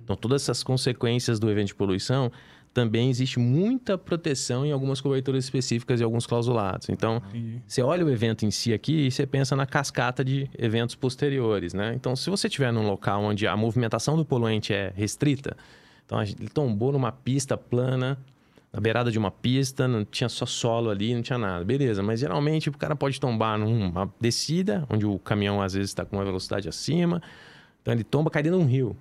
[0.04, 2.30] Então, todas essas consequências do evento de poluição,
[2.74, 6.90] também existe muita proteção em algumas coberturas específicas e alguns clausulados.
[6.90, 7.22] Então,
[7.66, 11.74] você olha o evento em si aqui e você pensa na cascata de eventos posteriores,
[11.74, 11.94] né?
[11.96, 15.56] Então, se você estiver num local onde a movimentação do poluente é restrita,
[16.06, 18.18] então ele tombou numa pista plana,
[18.76, 21.64] na beirada de uma pista, não tinha só solo ali, não tinha nada.
[21.64, 26.04] Beleza, mas geralmente o cara pode tombar numa descida, onde o caminhão às vezes está
[26.04, 27.22] com uma velocidade acima.
[27.82, 28.98] Então ele tomba, cai dentro de um rio.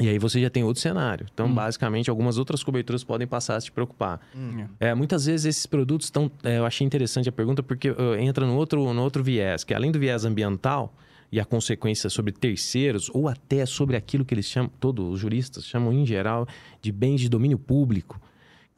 [0.00, 1.26] E aí você já tem outro cenário.
[1.32, 1.54] Então, hum.
[1.54, 4.20] basicamente, algumas outras coberturas podem passar a se preocupar.
[4.34, 4.66] Hum.
[4.80, 6.28] É, muitas vezes esses produtos estão.
[6.42, 9.72] É, eu achei interessante a pergunta porque uh, entra no outro, no outro viés, que
[9.72, 10.92] além do viés ambiental
[11.30, 15.64] e a consequência sobre terceiros, ou até sobre aquilo que eles chamam, todos os juristas
[15.64, 16.48] chamam em geral,
[16.82, 18.20] de bens de domínio público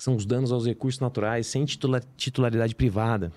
[0.00, 1.66] que são os danos aos recursos naturais sem
[2.16, 3.30] titularidade privada.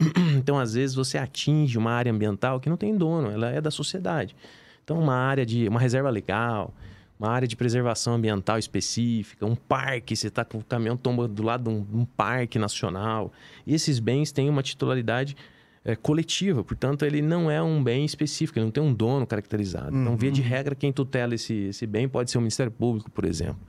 [0.36, 3.70] Então, às vezes, você atinge uma área ambiental que não tem dono, ela é da
[3.70, 4.34] sociedade.
[4.82, 6.72] Então, uma área de uma reserva legal,
[7.18, 11.42] uma área de preservação ambiental específica, um parque, você está com o caminhão tomba do
[11.42, 13.32] lado de um, um, parque nacional.
[13.66, 15.36] E esses bens têm uma titularidade
[15.84, 19.94] é, coletiva, portanto, ele não é um bem específico, ele não tem um dono caracterizado.
[19.94, 20.02] Uhum.
[20.02, 23.24] Então, via de regra, quem tutela esse, esse bem pode ser o Ministério Público, por
[23.24, 23.60] exemplo.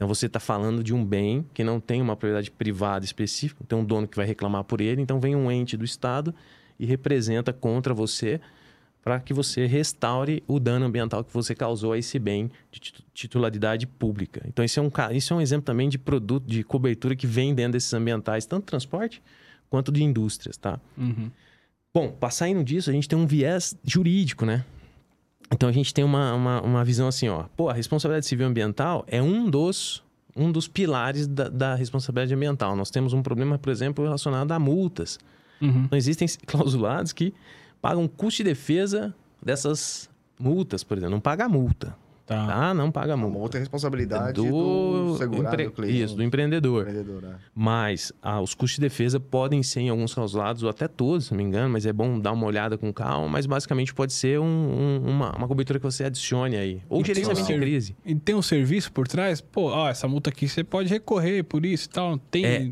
[0.00, 3.78] Então, você está falando de um bem que não tem uma propriedade privada específica, tem
[3.78, 6.34] um dono que vai reclamar por ele, então vem um ente do Estado
[6.78, 8.40] e representa contra você
[9.02, 12.80] para que você restaure o dano ambiental que você causou a esse bem de
[13.12, 14.42] titularidade pública.
[14.48, 17.54] Então, isso é um, isso é um exemplo também de produto, de cobertura que vem
[17.54, 19.22] dentro desses ambientais, tanto transporte
[19.68, 20.80] quanto de indústrias, tá?
[20.96, 21.30] Uhum.
[21.92, 24.64] Bom, passando disso, a gente tem um viés jurídico, né?
[25.52, 27.44] Então, a gente tem uma, uma, uma visão assim, ó.
[27.56, 30.02] Pô, a responsabilidade civil ambiental é um dos,
[30.36, 32.76] um dos pilares da, da responsabilidade ambiental.
[32.76, 35.18] Nós temos um problema, por exemplo, relacionado a multas.
[35.60, 35.84] Uhum.
[35.84, 37.34] Então, existem clausulados que
[37.82, 41.12] pagam custo de defesa dessas multas, por exemplo.
[41.12, 41.96] Não paga a multa.
[42.30, 42.46] Tá.
[42.46, 42.74] tá.
[42.74, 43.36] Não paga multa.
[43.36, 45.64] A multa é responsabilidade do, do segurado empre...
[45.64, 46.00] do cliente.
[46.00, 46.82] Isso, do empreendedor.
[46.82, 47.34] empreendedor é.
[47.52, 51.32] Mas ah, os custos de defesa podem ser em alguns clausulados, ou até todos, se
[51.32, 53.26] não me engano, mas é bom dar uma olhada com calma.
[53.28, 56.80] Mas basicamente pode ser um, um, uma, uma cobertura que você adicione aí.
[56.88, 57.96] Ou gerenciamento de crise.
[58.06, 59.40] E tem um serviço por trás?
[59.40, 62.16] Pô, ó, essa multa aqui você pode recorrer por isso e tal.
[62.30, 62.44] Tem...
[62.44, 62.70] É,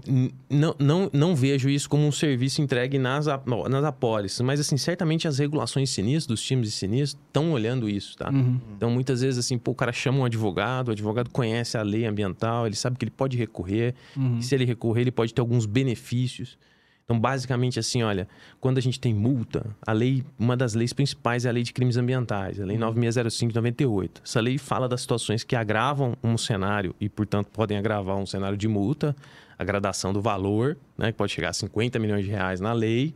[0.49, 4.41] não, não, não vejo isso como um serviço entregue nas, nas apólices.
[4.41, 8.31] Mas, assim, certamente as regulações sinistras, dos times de sinistro, estão olhando isso, tá?
[8.31, 8.61] Uhum.
[8.77, 12.05] Então, muitas vezes, assim, pô, o cara chama um advogado, o advogado conhece a lei
[12.05, 14.39] ambiental, ele sabe que ele pode recorrer, uhum.
[14.39, 16.59] e se ele recorrer, ele pode ter alguns benefícios.
[17.05, 18.29] Então, basicamente assim, olha,
[18.61, 21.73] quando a gente tem multa, a lei, uma das leis principais é a lei de
[21.73, 24.21] crimes ambientais, a lei 9605 de 98.
[24.23, 28.59] Essa lei fala das situações que agravam um cenário e, portanto, podem agravar um cenário
[28.59, 29.17] de multa,
[29.59, 33.15] a gradação do valor, né, que pode chegar a 50 milhões de reais na lei,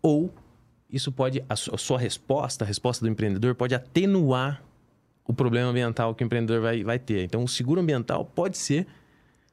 [0.00, 0.32] ou
[0.88, 4.62] isso pode, a sua resposta, a resposta do empreendedor pode atenuar
[5.26, 7.24] o problema ambiental que o empreendedor vai, vai ter.
[7.24, 8.86] Então, o seguro ambiental pode ser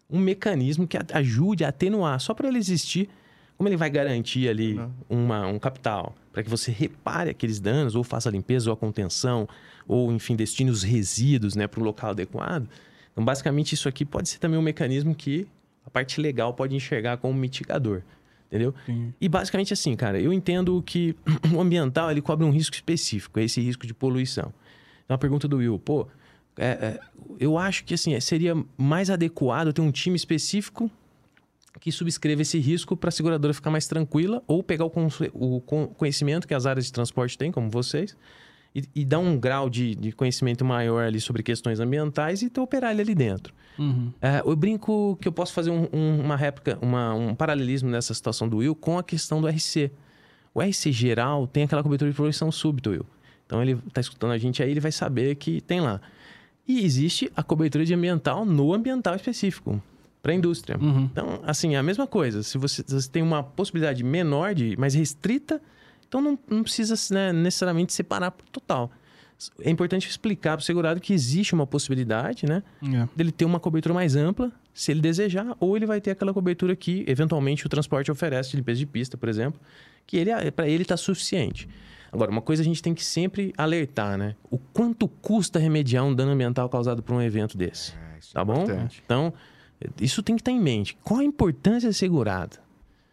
[0.10, 2.20] um mecanismo que ajude a atenuar.
[2.20, 3.10] Só para ele existir,
[3.58, 8.04] como ele vai garantir ali uma, um capital para que você repare aqueles danos, ou
[8.04, 9.48] faça a limpeza, ou a contenção,
[9.88, 12.68] ou, enfim, destine os resíduos né, para um local adequado.
[13.12, 15.48] Então, basicamente, isso aqui pode ser também um mecanismo que
[15.86, 18.02] a parte legal pode enxergar como mitigador.
[18.48, 18.74] Entendeu?
[18.86, 19.14] Sim.
[19.22, 21.16] E basicamente assim, cara, eu entendo que
[21.54, 24.52] o ambiental ele cobre um risco específico, esse risco de poluição.
[25.10, 26.08] Então, a pergunta do Will, pô,
[26.56, 27.00] é, é,
[27.40, 30.92] eu acho que assim, seria mais adequado ter um time específico
[31.80, 34.92] que subscreva esse risco para a seguradora ficar mais tranquila ou pegar o,
[35.34, 35.62] o,
[35.98, 38.16] conhecimento que as áreas de transporte têm, como vocês,
[38.76, 42.92] e, e dar um grau de, de, conhecimento maior ali sobre questões ambientais e operar
[42.92, 43.52] ele ali dentro.
[43.80, 44.14] Uhum.
[44.22, 48.14] É, eu brinco que eu posso fazer um, um, uma réplica, uma, um paralelismo nessa
[48.14, 49.92] situação do Will com a questão do RC.
[50.54, 53.08] O RC geral tem aquela cobertura de poluição súbita, Will.
[53.50, 56.00] Então ele está escutando a gente aí, ele vai saber que tem lá.
[56.68, 59.82] E existe a cobertura de ambiental no ambiental específico
[60.22, 60.78] para a indústria.
[60.78, 61.10] Uhum.
[61.12, 62.44] Então, assim, é a mesma coisa.
[62.44, 65.60] Se você, se você, tem uma possibilidade menor, de mais restrita,
[66.08, 68.92] então não, não precisa né, necessariamente separar por total.
[69.62, 72.62] É importante explicar para o segurado que existe uma possibilidade, né?
[72.84, 73.08] É.
[73.16, 76.76] Dele ter uma cobertura mais ampla, se ele desejar, ou ele vai ter aquela cobertura
[76.76, 79.60] que, eventualmente, o transporte oferece, de limpeza de pista, por exemplo,
[80.06, 81.68] que ele para ele está suficiente.
[82.12, 84.36] Agora, uma coisa a gente tem que sempre alertar, né?
[84.50, 87.94] O quanto custa remediar um dano ambiental causado por um evento desse.
[87.94, 88.64] É, tá é bom?
[88.64, 89.04] Importante.
[89.06, 89.34] Então,
[90.02, 90.98] isso tem que estar em mente.
[91.04, 92.58] Qual a importância segurada?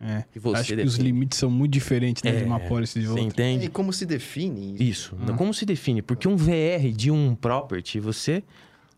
[0.00, 0.82] É, acho define.
[0.82, 3.22] que os limites são muito diferentes né, é, de uma pólice de outra.
[3.22, 3.64] Você entende?
[3.64, 4.82] E como se define isso?
[4.82, 5.16] Isso.
[5.16, 5.36] Uhum.
[5.36, 6.02] Como se define?
[6.02, 8.42] Porque um VR de um property, você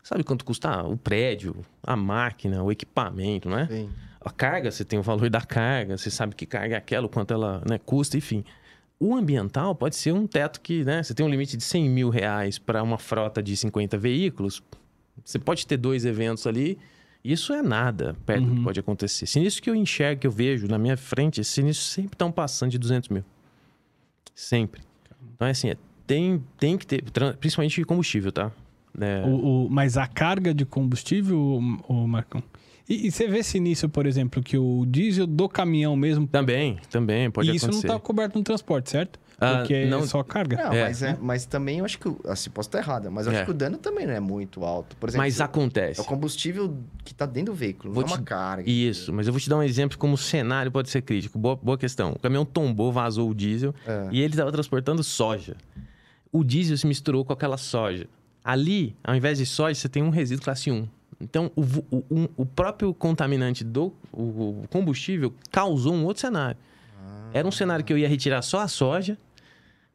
[0.03, 3.67] sabe quanto custa o prédio, a máquina, o equipamento, né?
[3.71, 3.89] Sim.
[4.19, 7.09] A carga, você tem o valor da carga, você sabe que carga é aquela, o
[7.09, 8.43] quanto ela né, custa, enfim.
[8.99, 11.01] O ambiental pode ser um teto que, né?
[11.01, 14.61] Você tem um limite de 100 mil reais para uma frota de 50 veículos.
[15.23, 16.77] Você pode ter dois eventos ali.
[17.23, 18.47] Isso é nada perto uhum.
[18.47, 18.63] do que uhum.
[18.63, 19.25] pode acontecer.
[19.25, 22.77] Sinistro que eu enxergo, que eu vejo na minha frente, sinistros sempre estão passando de
[22.77, 23.23] 200 mil.
[24.35, 24.81] Sempre.
[25.35, 25.77] Então, é assim, é,
[26.07, 27.03] tem, tem que ter,
[27.39, 28.51] principalmente combustível, tá?
[28.99, 29.23] É...
[29.25, 31.37] O, o, mas a carga de combustível,
[31.87, 32.41] o, Marcão?
[32.89, 36.25] E, e, você vê se nisso, por exemplo, que o diesel do caminhão mesmo.
[36.25, 37.69] Também, também, pode e acontecer.
[37.69, 39.19] isso não está coberto no transporte, certo?
[39.39, 40.57] Ah, Porque não, é só carga.
[40.57, 40.85] Não, é.
[40.85, 42.09] Mas, é, mas também eu acho que.
[42.27, 43.45] Assim, posso estar errada, mas eu acho é.
[43.45, 44.97] que o dano também não é muito alto.
[44.97, 45.99] Por exemplo, mas acontece.
[45.99, 46.75] É o combustível
[47.05, 48.67] que está dentro do veículo, vou não é uma carga.
[48.67, 51.37] Isso, mas eu vou te dar um exemplo como o cenário pode ser crítico.
[51.37, 52.13] Boa, boa questão.
[52.13, 54.09] O caminhão tombou, vazou o diesel é.
[54.11, 55.55] e ele estava transportando soja.
[56.31, 58.07] O diesel se misturou com aquela soja.
[58.43, 60.87] Ali, ao invés de soja, você tem um resíduo classe 1.
[61.21, 66.57] Então, o, o, o próprio contaminante do o combustível causou um outro cenário.
[67.33, 69.17] Era um cenário que eu ia retirar só a soja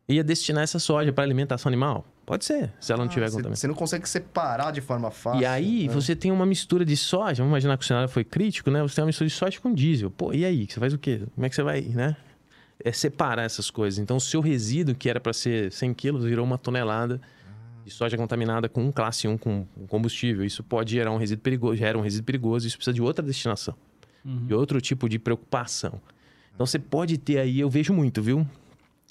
[0.08, 2.04] e ia destinar essa soja para alimentação animal?
[2.26, 3.60] Pode ser, se ela não tiver Ah, você, contaminação.
[3.60, 5.42] você não consegue separar de forma fácil.
[5.42, 5.92] E aí, né?
[5.92, 7.42] você tem uma mistura de soja.
[7.42, 8.80] Vamos imaginar que o cenário foi crítico, né?
[8.82, 10.10] Você tem uma mistura de soja com diesel.
[10.10, 10.66] Pô, e aí?
[10.68, 11.22] Você faz o quê?
[11.34, 12.16] Como é que você vai, né?
[12.82, 13.98] É separar essas coisas.
[13.98, 17.20] Então, o seu resíduo, que era para ser 100 quilos, virou uma tonelada
[17.84, 20.44] de soja contaminada com classe 1 com combustível.
[20.44, 22.66] Isso pode gerar um resíduo perigoso, gera um resíduo perigoso.
[22.66, 23.74] Isso precisa de outra destinação,
[24.24, 24.46] Uhum.
[24.46, 26.00] de outro tipo de preocupação.
[26.54, 28.46] Então, você pode ter aí, eu vejo muito, viu?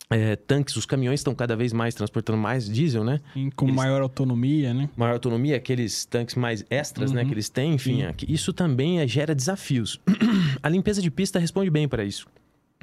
[0.10, 3.20] É, tanques, os caminhões estão cada vez mais transportando mais diesel, né?
[3.36, 4.90] E Com Eles- maior autonomia, né?
[4.96, 7.28] maior autonomia, aqueles tanques mais extras, né, Uhum.
[7.28, 8.04] que eles têm, enfim, Sim.
[8.06, 10.00] aqui- isso também é, gera desafios.
[10.62, 12.28] a limpeza de pista responde bem para isso,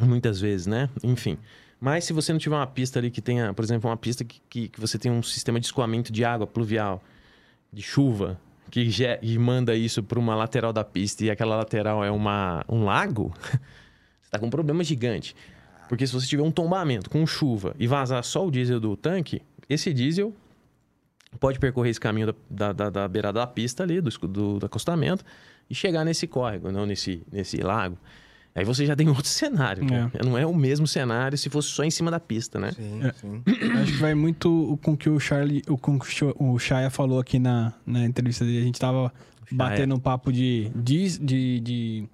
[0.00, 0.88] muitas vezes, né?
[1.04, 1.36] Enfim.
[1.80, 4.40] Mas se você não tiver uma pista ali que tenha, por exemplo, uma pista que,
[4.48, 7.02] que, que você tem um sistema de escoamento de água pluvial,
[7.72, 8.38] de chuva,
[8.70, 12.64] que, ge- e manda isso para uma lateral da pista e aquela lateral é uma,
[12.68, 13.32] um lago,
[14.20, 15.34] você está com um problema gigante.
[15.88, 19.42] Porque se você tiver um tombamento com chuva e vazar só o diesel do tanque,
[19.68, 20.34] esse diesel
[21.40, 24.66] pode percorrer esse caminho da, da, da, da beirada da pista ali, do, do, do
[24.66, 25.24] acostamento,
[25.68, 27.96] e chegar nesse córrego, não nesse, nesse lago.
[28.54, 29.84] Aí você já tem outro cenário.
[29.84, 30.10] né?
[30.24, 32.72] Não é o mesmo cenário se fosse só em cima da pista, né?
[32.72, 33.12] Sim, É.
[33.12, 33.42] sim.
[33.80, 35.98] Acho que vai muito com o que o Charlie, o, com
[36.38, 38.58] o Chaya falou aqui na, na entrevista dele.
[38.58, 39.12] A gente tava
[39.52, 42.04] batendo um papo de, de, de, de,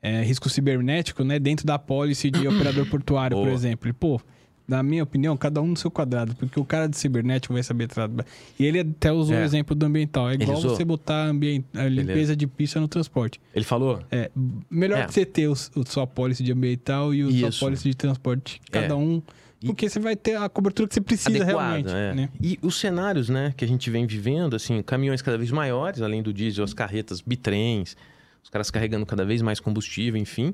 [0.00, 1.38] é, risco cibernético, né?
[1.38, 3.54] Dentro da policy de operador portuário, por Boa.
[3.54, 3.88] exemplo.
[3.88, 4.20] E, pô,
[4.66, 6.34] na minha opinião, cada um no seu quadrado.
[6.36, 8.24] Porque o cara de cibernético vai saber tratar.
[8.58, 9.40] E ele até usou É.
[9.40, 10.30] o exemplo do ambiental.
[10.30, 13.40] É igual você botar ambient, a limpeza de pista no transporte.
[13.54, 14.00] Ele falou?
[14.10, 14.30] É,
[14.70, 15.06] melhor É.
[15.06, 18.60] que você ter o, o sua policy de ambiental e o sua policy de transporte.
[18.70, 18.96] Cada É.
[18.96, 19.20] um.
[19.62, 21.54] E- Porque você vai ter a cobertura que você precisa adequado,
[21.86, 21.90] realmente.
[21.92, 22.14] é.
[22.14, 22.28] Né?
[22.42, 26.20] E os cenários, né, que a gente vem vivendo, assim, caminhões cada vez maiores, além
[26.20, 27.96] do diesel, as carretas, bitrens,
[28.42, 30.52] os caras carregando cada vez mais combustível, enfim.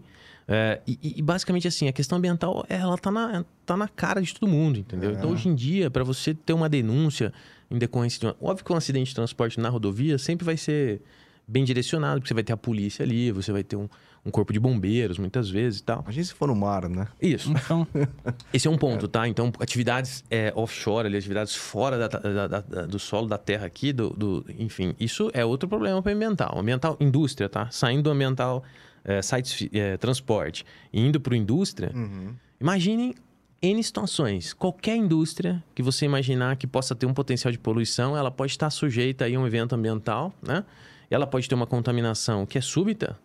[0.50, 4.32] É, e, e, basicamente assim, a questão ambiental, ela tá na, tá na cara de
[4.34, 5.10] todo mundo, entendeu?
[5.10, 5.12] É.
[5.12, 7.32] Então, hoje em dia, para você ter uma denúncia
[7.70, 8.36] em decorrência de uma...
[8.40, 11.02] Óbvio que um acidente de transporte na rodovia sempre vai ser
[11.46, 13.88] bem direcionado, porque você vai ter a polícia ali, você vai ter um,
[14.24, 16.00] um corpo de bombeiros, muitas vezes e tal.
[16.02, 17.08] Imagina se for no mar, né?
[17.20, 17.50] Isso.
[17.52, 17.86] Então,
[18.52, 19.28] Esse é um ponto, tá?
[19.28, 23.66] Então, atividades é, offshore, ali, atividades fora da- da- da- da- do solo da terra
[23.66, 26.58] aqui, do, do- enfim, isso é outro problema para ambiental.
[26.58, 27.68] Ambiental, indústria, tá?
[27.70, 28.64] Saindo do ambiental,
[29.08, 32.34] é, sites, é, transporte, e indo para indústria, Uhum.
[32.60, 33.14] imaginem
[33.60, 34.52] N situações.
[34.52, 38.70] Qualquer indústria que você imaginar que possa ter um potencial de poluição, ela pode estar
[38.70, 40.64] sujeita aí a um evento ambiental, né?
[41.10, 43.18] Ela pode ter uma contaminação que é súbita,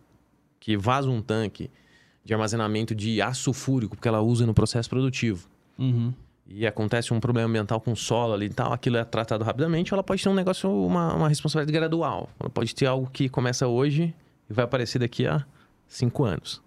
[0.60, 1.70] que vaza um tanque
[2.26, 5.48] de armazenamento de aço sulfúrico, porque ela usa no processo produtivo.
[5.78, 6.14] uhum.
[6.46, 9.94] E acontece um problema ambiental com o solo ali e tal, aquilo é tratado rapidamente,
[9.94, 12.30] ou ela pode ter um negócio, uma, uma responsabilidade gradual.
[12.40, 14.14] Ela pode ter algo que começa hoje
[14.50, 15.46] e vai aparecer daqui a
[15.96, 16.62] cinco anos.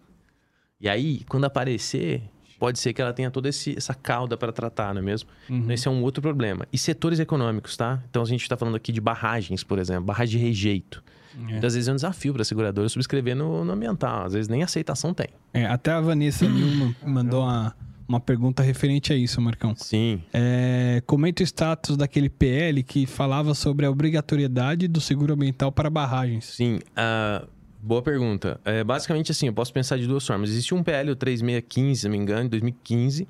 [0.81, 2.23] E aí, quando aparecer,
[2.59, 5.29] pode ser que ela tenha toda esse- essa cauda para tratar, não é mesmo?
[5.49, 5.59] Uhum.
[5.59, 6.67] Então, esse é um outro problema.
[6.73, 8.03] E setores econômicos, tá?
[8.11, 11.03] Então, a gente está falando aqui de barragens, por exemplo, barragem de rejeito.
[11.35, 11.53] É.
[11.53, 14.25] Muitas vezes é um desafio para a seguradora subscrever no, no ambiental.
[14.25, 15.29] Às vezes nem aceitação tem.
[15.53, 17.77] É, até a Vanessa Nilman mandou uma,
[18.09, 19.75] uma pergunta referente a isso, Marcão.
[19.77, 20.23] Sim.
[20.33, 25.91] É, comenta o status daquele PL que falava sobre a obrigatoriedade do seguro ambiental para
[25.91, 26.45] barragens.
[26.47, 27.47] Sim, ah,
[27.81, 28.61] boa pergunta.
[28.65, 30.51] É, basicamente assim, eu posso pensar de duas formas.
[30.51, 33.27] Existe um PL, o 3615, se não me engano, de 2015.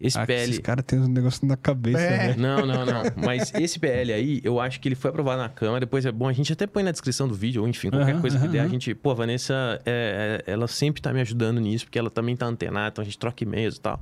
[0.00, 0.42] Esse Ah, PL...
[0.44, 2.28] Esses caras têm um negócio na cabeça, É.
[2.28, 2.34] né?
[2.38, 3.02] Não, não, não.
[3.22, 5.80] Mas esse PL aí, eu acho que ele foi aprovado na Câmara.
[5.80, 8.20] Depois é bom, a gente até põe na descrição do vídeo, ou enfim, qualquer Aham,
[8.22, 8.60] coisa que aham, der.
[8.62, 12.08] A gente, pô, a Vanessa, é, é, ela sempre tá me ajudando nisso, porque ela
[12.08, 14.00] também tá antenada, então a gente troca e-mails e tal.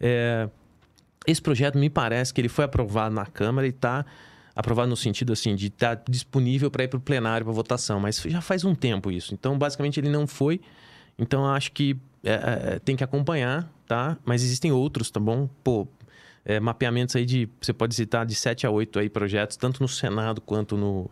[0.00, 0.48] É,
[1.26, 4.04] esse projeto me parece que ele foi aprovado na Câmara e tá
[4.54, 8.18] aprovado no sentido assim de estar disponível para ir para o plenário para votação, mas
[8.26, 9.34] já faz um tempo isso.
[9.34, 10.60] Então, basicamente, ele não foi.
[11.18, 12.32] Então, acho que é,
[12.74, 14.16] é, tem que acompanhar, tá?
[14.24, 15.48] Mas existem outros, tá bom?
[15.62, 15.86] Pô,
[16.44, 17.48] é, mapeamentos aí de.
[17.60, 21.10] Você pode citar de 7 a 8 aí projetos, tanto no Senado quanto no,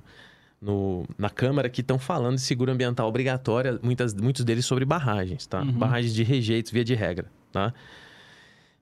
[0.61, 5.47] no- na Câmara, que estão falando de seguro ambiental obrigatória, muitas, muitos deles sobre barragens,
[5.47, 5.63] tá?
[5.63, 5.73] Uhum.
[5.73, 7.73] Barragens de rejeitos, via de regra, tá?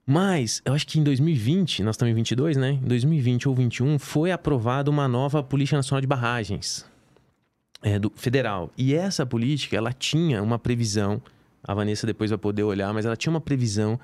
[0.06, 2.72] Mas, eu acho que em 2020, nós estamos em 22, né?
[2.72, 6.84] Em 2020 ou 21, foi aprovada uma nova Política Nacional de Barragens
[7.82, 8.70] é, do federal.
[8.76, 11.22] E essa política, ela tinha uma previsão,
[11.62, 13.98] a Vanessa depois vai poder olhar, mas ela tinha uma previsão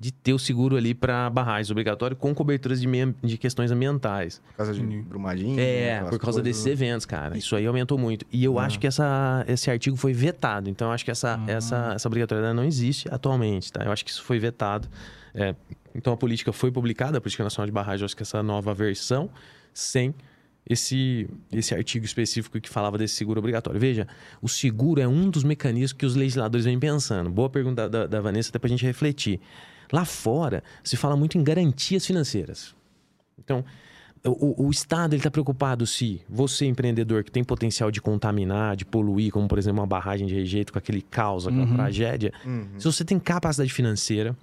[0.00, 4.42] de ter o seguro ali para barragens obrigatório com coberturas de, meio- de questões ambientais.
[4.48, 5.60] Por causa de Brumadinho.
[5.60, 6.42] É, aquelas por causa coisas.
[6.42, 7.38] desses eventos, cara.
[7.38, 8.26] Isso aí aumentou muito.
[8.32, 8.64] E eu Ah.
[8.66, 10.68] acho que essa, esse artigo foi vetado.
[10.68, 11.44] Então, eu acho que essa, Ah.
[11.50, 13.84] essa, essa obrigatoriedade não existe atualmente, tá?
[13.84, 14.88] Eu acho que isso foi vetado.
[15.34, 15.54] É,
[15.94, 19.30] então, a política foi publicada, a Política Nacional de Barragem, acho que essa nova versão,
[19.74, 20.14] sem
[20.68, 23.78] esse, esse artigo específico que falava desse seguro obrigatório.
[23.80, 24.06] Veja,
[24.40, 27.28] o seguro é um dos mecanismos que os legisladores vêm pensando.
[27.30, 29.40] Boa pergunta da, da Vanessa, até para a gente refletir.
[29.92, 32.74] Lá fora, se fala muito em garantias financeiras.
[33.38, 33.64] Então,
[34.24, 39.32] o, o Estado está preocupado se você, empreendedor, que tem potencial de contaminar, de poluir,
[39.32, 41.74] como por exemplo uma barragem de rejeito com aquele caos, aquela Uhum.
[41.74, 42.66] tragédia, Uhum.
[42.78, 44.36] se você tem capacidade financeira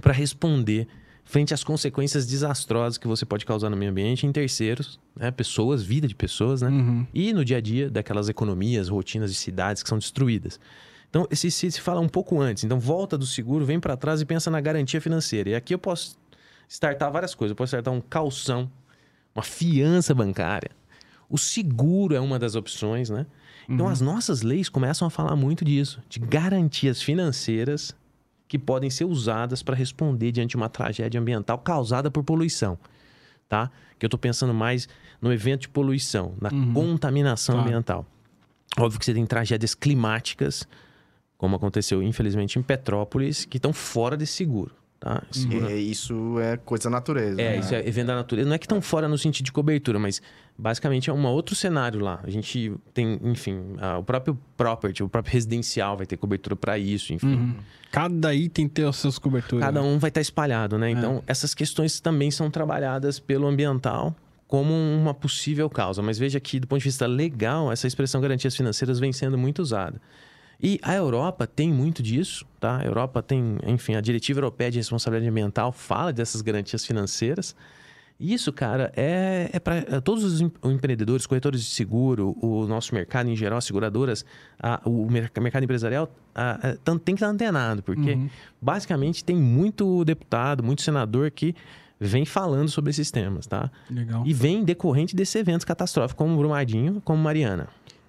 [0.00, 0.88] para responder
[1.24, 5.30] frente às consequências desastrosas que você pode causar no meio ambiente em terceiros, né?
[5.30, 6.68] pessoas, vida de pessoas, né?
[6.68, 7.06] Uhum.
[7.14, 10.58] E no dia a dia daquelas economias, rotinas de cidades que são destruídas.
[11.08, 12.64] Então, esse se, se fala um pouco antes.
[12.64, 15.50] Então, volta do seguro, vem para trás e pensa na garantia financeira.
[15.50, 16.16] E aqui eu posso
[16.68, 17.52] startar várias coisas.
[17.52, 18.70] Eu posso startar um calção,
[19.34, 20.70] uma fiança bancária.
[21.28, 23.26] O seguro é uma das opções, né?
[23.68, 27.94] Então, as nossas leis começam a falar muito disso, de garantias financeiras
[28.52, 32.78] que podem ser usadas para responder diante de uma tragédia ambiental causada por poluição,
[33.48, 33.70] tá?
[33.98, 34.86] Que eu estou pensando mais
[35.22, 36.74] no evento de poluição, na Uhum.
[36.74, 37.66] contaminação Claro.
[37.66, 38.06] ambiental.
[38.78, 40.68] Óbvio que você tem tragédias climáticas,
[41.38, 45.20] como aconteceu infelizmente em Petrópolis, que estão fora desse seguro, tá?
[45.32, 47.42] Seguro- É, isso é coisa da natureza.
[47.42, 47.58] é, né?
[47.58, 48.48] isso é evento da natureza.
[48.48, 50.22] Não é que estão fora no sentido de cobertura, mas
[50.56, 52.20] basicamente é um outro cenário lá.
[52.22, 56.78] A gente tem, enfim, ah, o próprio property, o próprio residencial vai ter cobertura para
[56.78, 57.34] isso, enfim.
[57.34, 57.54] Uhum.
[57.90, 59.64] Cada item tem as suas coberturas.
[59.64, 59.86] Cada né?
[59.86, 60.90] um vai estar espalhado, né?
[60.90, 64.14] Então, essas questões também são trabalhadas pelo ambiental
[64.46, 66.00] como uma possível causa.
[66.00, 69.60] Mas veja que, do ponto de vista legal, essa expressão garantias financeiras vem sendo muito
[69.60, 70.00] usada.
[70.62, 72.78] E a Europa tem muito disso, tá?
[72.78, 77.54] A Europa tem, enfim, a Diretiva Europeia de Responsabilidade Ambiental fala dessas garantias financeiras.
[78.20, 82.94] E Isso, cara, é, é para todos os em- empreendedores, corretores de seguro, o nosso
[82.94, 84.24] mercado em geral, as seguradoras,
[84.62, 88.30] a- o mer- mercado empresarial a- a- tam- tem que estar antenado, porque Uhum.
[88.60, 91.56] basicamente tem muito deputado, muito senador que
[91.98, 93.68] vem falando sobre esses temas, tá?
[93.90, 94.22] Legal.
[94.24, 97.66] E vem decorrente desses eventos catastróficos, como Brumadinho, como Mariana.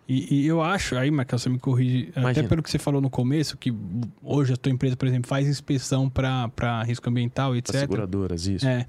[0.08, 2.50] E, e eu acho, aí, Marcão, você me corrige, até Imagina.
[2.50, 3.74] pelo que você falou no começo, que
[4.22, 7.76] hoje a tua empresa, por exemplo, faz inspeção para risco ambiental, As etc.
[7.82, 8.68] seguradoras, isso.
[8.68, 8.86] É.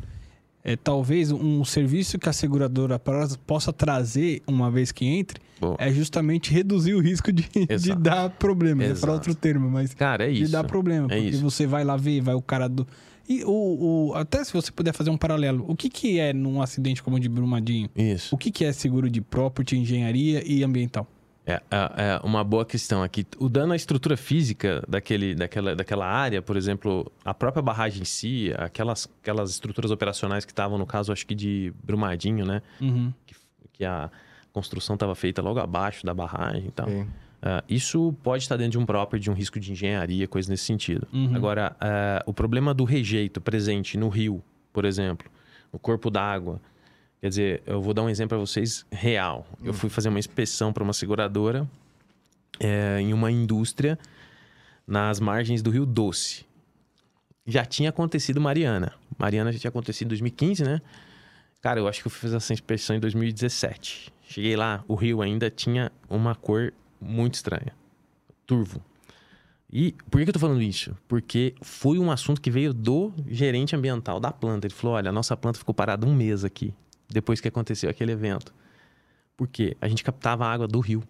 [0.67, 2.99] É, talvez um serviço que a seguradora
[3.47, 5.77] possa trazer uma vez que entre Boa.
[5.79, 7.47] é justamente reduzir o risco de,
[7.79, 8.83] de dar problema.
[8.83, 9.29] Eu ia falar Exato.
[9.31, 10.53] outro termo, mas Cara, é de isso.
[10.53, 11.07] dar problema.
[11.13, 11.43] É porque isso.
[11.43, 12.87] você vai lá ver, vai o cara do.
[13.29, 16.61] E o, o- até se você puder fazer um paralelo, o que, que é num
[16.61, 17.89] acidente como o de Brumadinho?
[17.97, 18.35] Isso.
[18.35, 21.07] O que, que é seguro de property, engenharia e ambiental?
[21.47, 23.27] É, é, é uma boa questão aqui.
[23.39, 28.05] O dano à estrutura física daquele, daquela, daquela área, por exemplo, a própria barragem em
[28.07, 32.63] si, aquelas, aquelas estruturas operacionais que estavam, no caso, acho que de Brumadinho, né?
[32.81, 33.13] Uhum.
[33.27, 33.35] Que,
[33.75, 34.11] que a
[34.55, 36.89] construção estava feita logo abaixo da barragem e tal.
[36.89, 37.07] Sim.
[37.47, 40.65] Ah, isso pode estar dentro de um próprio, de um risco de engenharia, coisa nesse
[40.65, 41.07] sentido.
[41.13, 41.37] Uhum.
[41.37, 44.43] Agora, ah, o problema do rejeito presente no rio,
[44.73, 45.31] por exemplo,
[45.71, 46.59] no corpo d'água.
[47.21, 49.47] Quer dizer, eu vou dar um exemplo para vocês real.
[49.63, 51.69] Eu fui fazer uma inspeção para uma seguradora
[52.59, 53.99] eh, em uma indústria
[54.87, 56.47] nas margens do Rio Doce.
[57.47, 58.95] Já tinha acontecido Mariana.
[59.19, 60.81] Mariana já tinha acontecido em 2015, né?
[61.61, 64.13] Cara, eu acho que eu fiz essa inspeção em 2017.
[64.29, 66.73] Cheguei lá, o rio ainda tinha uma cor
[67.05, 67.73] muito estranha.
[68.47, 68.81] Turvo.
[69.73, 70.97] E por que eu tô falando isso?
[71.09, 74.67] Porque foi um assunto que veio do gerente ambiental da planta.
[74.67, 76.73] Ele falou: olha, a nossa planta ficou parada um mês aqui,
[77.09, 78.55] depois que aconteceu aquele evento.
[79.37, 79.77] Por quê?
[79.81, 81.03] A gente captava água do rio.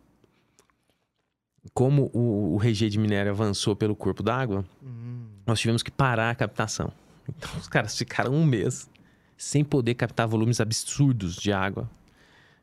[1.72, 5.26] Como o, o rejeito de minério avançou pelo corpo d'água, Hum.
[5.46, 6.92] nós tivemos que parar a captação.
[7.28, 8.88] Então os caras ficaram um mês
[9.36, 11.90] sem poder captar volumes absurdos de água.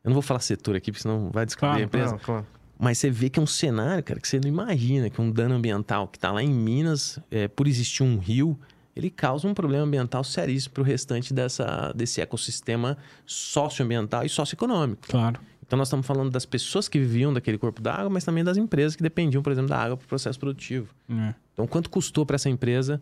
[0.04, 2.12] Eu não vou falar setor aqui, porque senão vai descobrir Claro, a empresa.
[2.12, 2.48] Não, claro.
[2.82, 5.54] Mas você vê que é um cenário, cara, que você não imagina, que um dano
[5.54, 8.60] ambiental que está lá em Minas, é, por existir um rio,
[8.96, 15.08] ele causa um problema ambiental seríssimo para o restante dessa, desse ecossistema socioambiental e socioeconômico.
[15.08, 15.40] Claro.
[15.64, 18.96] Então nós estamos falando das pessoas que viviam daquele corpo d'água, mas também das empresas
[18.96, 20.94] que dependiam, por exemplo, da água para o processo produtivo.
[21.08, 21.36] É.
[21.54, 23.00] Então quanto custou para essa empresa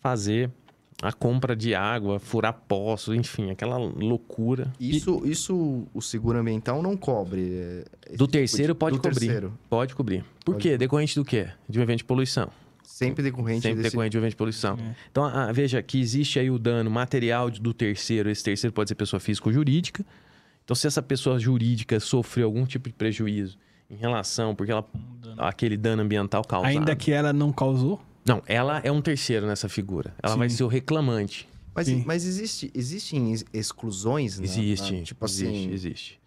[0.00, 0.50] fazer
[1.02, 4.72] a compra de água, furar poços, enfim, aquela loucura.
[4.80, 7.50] Isso, isso o seguro ambiental não cobre.
[7.52, 9.18] é, Do tipo terceiro de- pode do cobrir.
[9.20, 9.58] terceiro.
[9.68, 10.24] Pode cobrir.
[10.44, 10.78] Por Pode quê?
[10.78, 11.48] Decorrente do quê?
[11.68, 12.48] De um evento de poluição.
[12.82, 13.90] Sempre decorrente Sempre desse...
[13.90, 14.78] decorrente de um evento de poluição.
[14.80, 14.94] É.
[15.10, 18.30] Então, ah, veja que existe aí o dano material do terceiro.
[18.30, 20.02] Esse terceiro pode ser pessoa física ou jurídica.
[20.64, 23.58] Então, se essa pessoa jurídica sofreu algum tipo de prejuízo
[23.90, 24.84] em relação, porque ela
[25.36, 26.70] aquele dano ambiental causado.
[26.70, 28.00] Ainda que ela não causou?
[28.26, 30.14] Não, ela é um terceiro nessa figura.
[30.22, 30.38] Ela Sim.
[30.40, 31.48] vai ser o reclamante.
[31.74, 32.02] Mas, Sim.
[32.06, 34.44] mas existe, existem ex- exclusões, né?
[34.46, 34.96] Existe.
[34.96, 36.20] Ah, Tipo existe, assim, existe.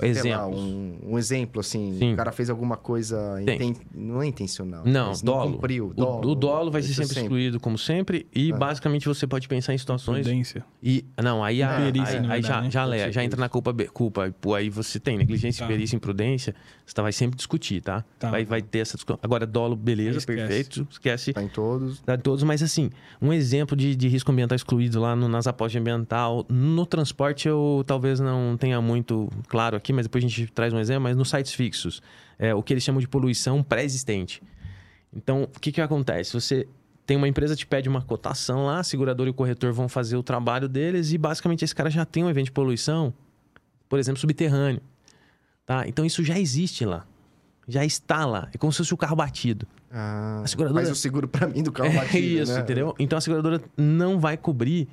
[0.00, 1.96] É, lá, um, um exemplo, assim.
[1.98, 2.12] Sim.
[2.14, 3.40] O cara fez alguma coisa.
[3.40, 4.82] Inten- Não é intencional.
[4.84, 5.44] Não, dolo.
[5.44, 5.92] Não cumpriu.
[5.96, 8.56] O, o dolo vai ser Isso sempre excluído, como sempre, e Ah.
[8.56, 10.26] basicamente você pode pensar em situações.
[10.26, 10.64] Prudência.
[10.82, 12.70] E, não, aí, a, aí, Perícia, aí verdade, já, né?
[12.70, 14.34] já, ser já entra na culpa, culpa.
[14.40, 15.68] Pô, aí você tem negligência, Tá.
[15.68, 18.04] perícia, imprudência, você tá- vai sempre discutir, tá?
[18.18, 18.30] Tá.
[18.30, 19.18] Vai, vai ter essa discussão.
[19.22, 20.38] Agora, dolo, beleza, Esquece.
[20.38, 21.32] perfeito, esquece.
[21.32, 22.02] Tá em todos.
[22.04, 22.90] Dá todos, mas assim,
[23.22, 26.44] um exemplo de, de risco ambiental excluído lá no- nas apostas ambiental.
[26.48, 30.78] No transporte eu talvez não tenha muito claro aqui, mas depois a gente traz um
[30.78, 32.02] exemplo, mas nos sites fixos.
[32.38, 34.42] É o que eles chamam de poluição pré-existente.
[35.12, 36.32] Então, o que que acontece?
[36.32, 36.66] Você
[37.06, 39.88] tem uma empresa que te pede uma cotação lá, a seguradora e o corretor vão
[39.88, 43.14] fazer o trabalho deles e basicamente esse cara já tem um evento de poluição,
[43.88, 44.80] por exemplo, subterrâneo.
[45.64, 45.86] Tá?
[45.86, 47.06] Então isso já existe lá.
[47.68, 48.48] Já está lá.
[48.52, 49.66] É como se fosse o carro batido.
[49.90, 52.60] Ah, A seguradora- Faz o seguro pra mim do carro É batido, isso, né?
[52.60, 52.94] entendeu?
[52.98, 54.88] Então a seguradora não vai cobrir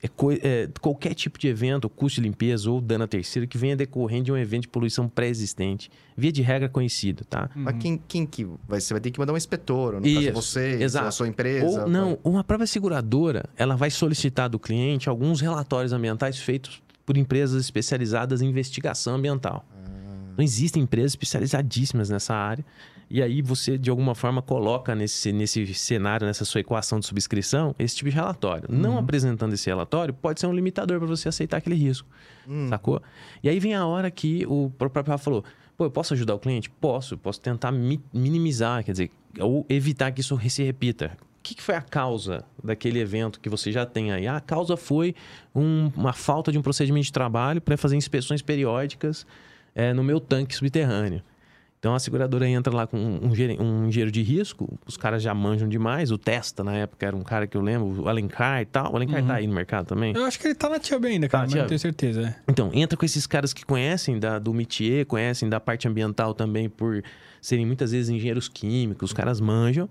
[0.00, 0.08] é,
[0.42, 4.24] é, qualquer tipo de evento, custo de limpeza ou dano a terceiro que venha decorrendo
[4.24, 5.90] de um evento de poluição pré-existente.
[6.16, 7.50] Via de regra conhecido, tá?
[7.54, 8.80] Mas quem, quem que vai?
[8.80, 11.08] Você vai ter que mandar um inspetor, no caso Isso, você, exato.
[11.08, 11.82] a sua empresa.
[11.82, 17.16] Ou não, uma própria seguradora, ela vai solicitar do cliente alguns relatórios ambientais feitos por
[17.16, 19.66] empresas especializadas em investigação ambiental.
[20.32, 22.64] Então existem empresas especializadíssimas nessa área.
[23.14, 27.74] E aí você, de alguma forma, coloca nesse, nesse cenário, nessa sua equação de subscrição,
[27.78, 28.64] esse tipo de relatório.
[28.70, 32.08] Não apresentando esse relatório, pode ser um limitador para você aceitar aquele risco.
[32.48, 32.68] Hum.
[32.70, 33.02] Sacou?
[33.42, 35.44] E aí vem a hora que o próprio Rafa falou:
[35.76, 36.70] pô, eu posso ajudar o cliente?
[36.70, 41.12] Posso, posso tentar mi- minimizar, quer dizer, ou evitar que isso se repita.
[41.38, 44.26] O que, que foi a causa daquele evento que você já tem aí?
[44.26, 45.14] Ah, a causa foi
[45.54, 49.26] um- uma falta de um procedimento de trabalho para fazer inspeções periódicas
[49.74, 51.20] eh, no meu tanque subterrâneo.
[51.82, 55.68] Então a seguradora entra lá com um, um engenheiro de risco, os caras já manjam
[55.68, 56.12] demais.
[56.12, 58.92] O Testa, na época, era um cara que eu lembro, o Alencar e tal.
[58.92, 60.14] O Alencar tá aí no mercado também.
[60.14, 62.22] Eu acho que ele tá na Tiab ainda, Tá cara, na mas não tenho certeza.
[62.22, 62.34] é.
[62.46, 66.68] Então, entra com esses caras que conhecem da, do métier, conhecem da parte ambiental também,
[66.68, 67.02] por
[67.40, 69.88] serem muitas vezes engenheiros químicos, os caras manjam.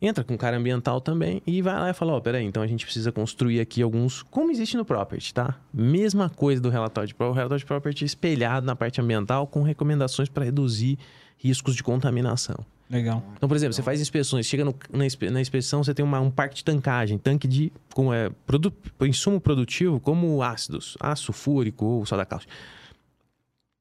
[0.00, 2.66] Entra com um cara ambiental também e vai lá e fala: Ó, peraí, então a
[2.68, 4.22] gente precisa construir aqui alguns.
[4.22, 5.56] Como existe no Property, tá?
[5.72, 9.62] Mesma coisa do relatório de Property, o relatório de Property espelhado na parte ambiental com
[9.62, 10.96] recomendações para reduzir
[11.44, 12.56] riscos de contaminação.
[12.88, 13.22] Legal.
[13.36, 16.20] Então, por exemplo, você faz inspeções, chega no- na, inspe- na inspeção, você tem uma-
[16.20, 18.72] um parque de tancagem, tanque de como é, produ,
[19.02, 22.52] insumo produtivo, como ácidos, ácido fúrico ou soda cáustica.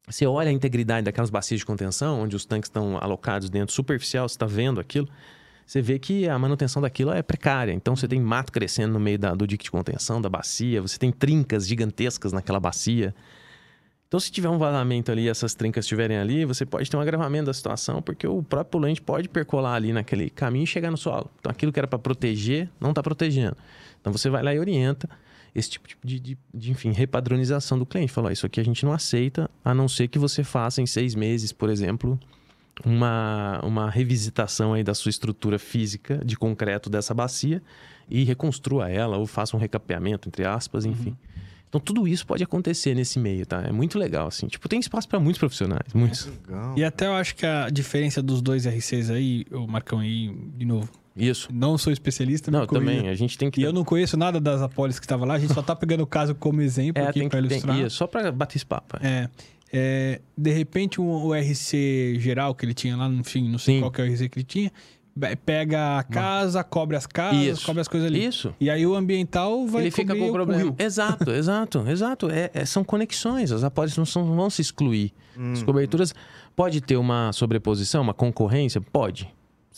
[0.08, 4.28] Você olha a integridade daquelas bacias de contenção, onde os tanques estão alocados dentro, superficial,
[4.28, 5.08] você está vendo aquilo,
[5.66, 7.72] você vê que a manutenção daquilo é precária.
[7.72, 10.98] Então, você tem mato crescendo no meio da- do dique de contenção, da bacia, você
[10.98, 13.16] tem trincas gigantescas naquela bacia.
[14.14, 17.48] Então, se tiver um vazamento ali, essas trincas estiverem ali, você pode ter um agravamento
[17.48, 21.32] da situação, porque o próprio poluente pode percolar ali naquele caminho e chegar no solo.
[21.40, 23.58] Então, aquilo que era para proteger, não está protegendo.
[24.00, 25.10] Então, você vai lá e orienta
[25.56, 28.12] esse tipo de, de, de, enfim, repadronização do cliente.
[28.12, 30.86] Falou, "Ó, isso aqui a gente não aceita, a não ser que você faça em
[30.86, 32.20] seis meses, por exemplo,
[32.86, 37.64] uma, uma revisitação aí da sua estrutura física de concreto dessa bacia
[38.08, 41.18] e reconstrua ela ou faça um recapeamento, entre aspas, enfim.
[41.74, 43.64] Então, tudo isso pode acontecer nesse meio, tá?
[43.64, 44.46] É muito legal, assim.
[44.46, 46.28] Tipo, tem espaço para muitos profissionais, muitos.
[46.48, 46.76] Legal.
[46.78, 50.66] E até eu acho que a diferença dos dois RCs aí, o Marcão aí, de
[50.66, 51.50] novo, Isso.
[51.52, 53.60] não sou especialista, Não, também, a gente tem que...
[53.60, 56.04] E eu não conheço nada das apólices que estavam lá, a gente só tá pegando
[56.04, 57.48] o caso como exemplo é, aqui tem pra que...
[57.48, 57.80] Tem, ilustrar.
[57.80, 58.98] isso, só para bater esse papo.
[59.02, 59.08] é.
[59.10, 59.30] É,
[59.76, 63.80] é, de repente o, o RC geral que ele tinha lá, enfim, não sei Sim.
[63.82, 64.72] qual que é o RC que ele tinha,
[65.46, 67.66] pega a casa, cobre as casas, Isso.
[67.66, 68.26] cobre as coisas ali.
[68.26, 68.54] Isso.
[68.60, 70.62] E aí o ambiental vai ele fica com o problema.
[70.64, 70.76] rio.
[70.80, 72.30] Exato, exato, exato.
[72.30, 75.14] É, é- são conexões, as apólices não, são- não vão se excluir.
[75.38, 75.52] Hum.
[75.54, 76.14] As coberturas
[76.56, 78.82] pode ter uma sobreposição, uma concorrência?
[78.82, 79.32] Pode.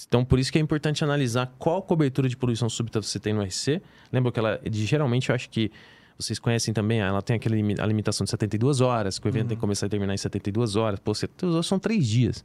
[0.08, 3.42] Então, por isso que é importante analisar qual cobertura de poluição súbita você tem no
[3.42, 3.82] RC.
[4.12, 5.72] Lembra que ela, geralmente, eu acho que
[6.18, 9.58] vocês conhecem também, ela tem aquele, a limitação de 72 horas, que o evento tem
[9.58, 11.00] que começar e terminar em 72 horas.
[11.00, 12.44] Pô, 72 horas são três dias.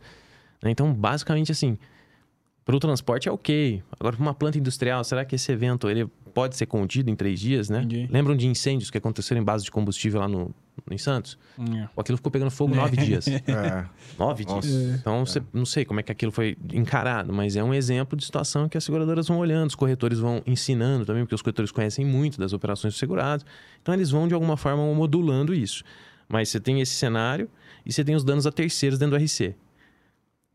[0.62, 0.70] né?
[0.70, 1.76] Então, basicamente, assim,
[2.65, 3.83] para o transporte é ok.
[3.99, 7.41] Agora, para uma planta industrial, será que esse evento ele pode ser contido em três
[7.41, 7.79] dias, né?
[7.79, 8.09] Entendi.
[8.11, 10.55] Lembram de incêndios que aconteceram em base de combustível lá no,
[10.91, 11.37] em Santos?
[11.95, 13.27] Pô, Aquilo ficou pegando fogo nove dias.
[13.27, 13.87] É.
[14.19, 14.69] Nove Nossa.
[14.69, 15.01] dias.
[15.01, 18.25] Então, você, não sei como é que aquilo foi encarado, mas é um exemplo de
[18.25, 22.05] situação que as seguradoras vão olhando, os corretores vão ensinando também, porque os corretores conhecem
[22.05, 23.45] muito das operações dos segurados.
[23.83, 25.83] Então, eles vão, de alguma forma, modulando isso.
[26.29, 27.51] Mas você tem esse cenário
[27.85, 29.55] e você tem os danos a terceiros dentro do RC.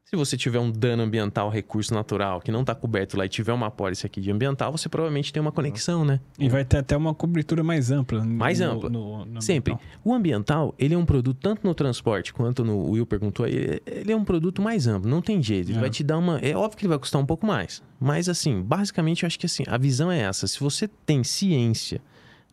[0.08, 3.52] Se você tiver um dano ambiental, recurso natural, que não está coberto lá e tiver
[3.52, 6.20] uma apólice aqui de ambiental, você provavelmente tem uma conexão, né?
[6.38, 8.24] E vai ter até uma cobertura mais ampla.
[8.24, 8.88] Mais no- ampla.
[8.92, 9.76] no- no Sempre.
[10.04, 13.82] O ambiental, ele é um produto, tanto no transporte quanto no o Will perguntou, ele,
[13.88, 15.72] ele é um produto mais amplo, não tem jeito.
[15.72, 15.82] Ele É.
[15.82, 16.38] vai te dar uma.
[16.38, 17.82] É óbvio que ele vai custar um pouco mais.
[18.00, 20.46] Mas, assim, basicamente, eu acho que assim, a visão é essa.
[20.46, 22.00] Se você tem ciência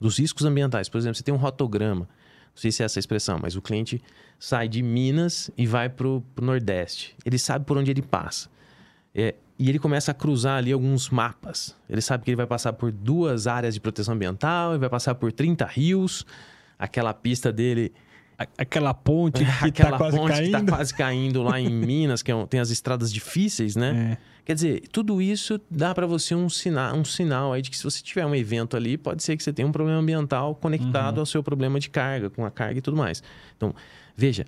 [0.00, 2.08] dos riscos ambientais, por exemplo, você tem um rotograma
[2.54, 4.02] Não sei se é essa a expressão, mas o cliente
[4.44, 7.14] sai de Minas e vai para o Nordeste.
[7.24, 8.48] Ele sabe por onde ele passa.
[9.14, 11.76] É, e ele começa a cruzar ali alguns mapas.
[11.88, 15.14] Ele sabe que ele vai passar por duas áreas de proteção ambiental, ele vai passar
[15.14, 16.26] por 30 rios,
[16.76, 17.92] aquela pista dele
[18.58, 20.44] Aquela ponte que aquela tá quase ponte caindo.
[20.46, 24.18] que tá quase caindo lá em Minas, que é um- tem as estradas difíceis, né?
[24.18, 24.32] É.
[24.44, 27.84] Quer dizer, tudo isso dá para você um, sina um sinal aí de que se
[27.84, 31.26] você tiver um evento ali, pode ser que você tenha um problema ambiental conectado ao
[31.26, 33.22] seu problema de carga, com a carga e tudo mais.
[33.56, 33.72] Então,
[34.16, 34.44] veja,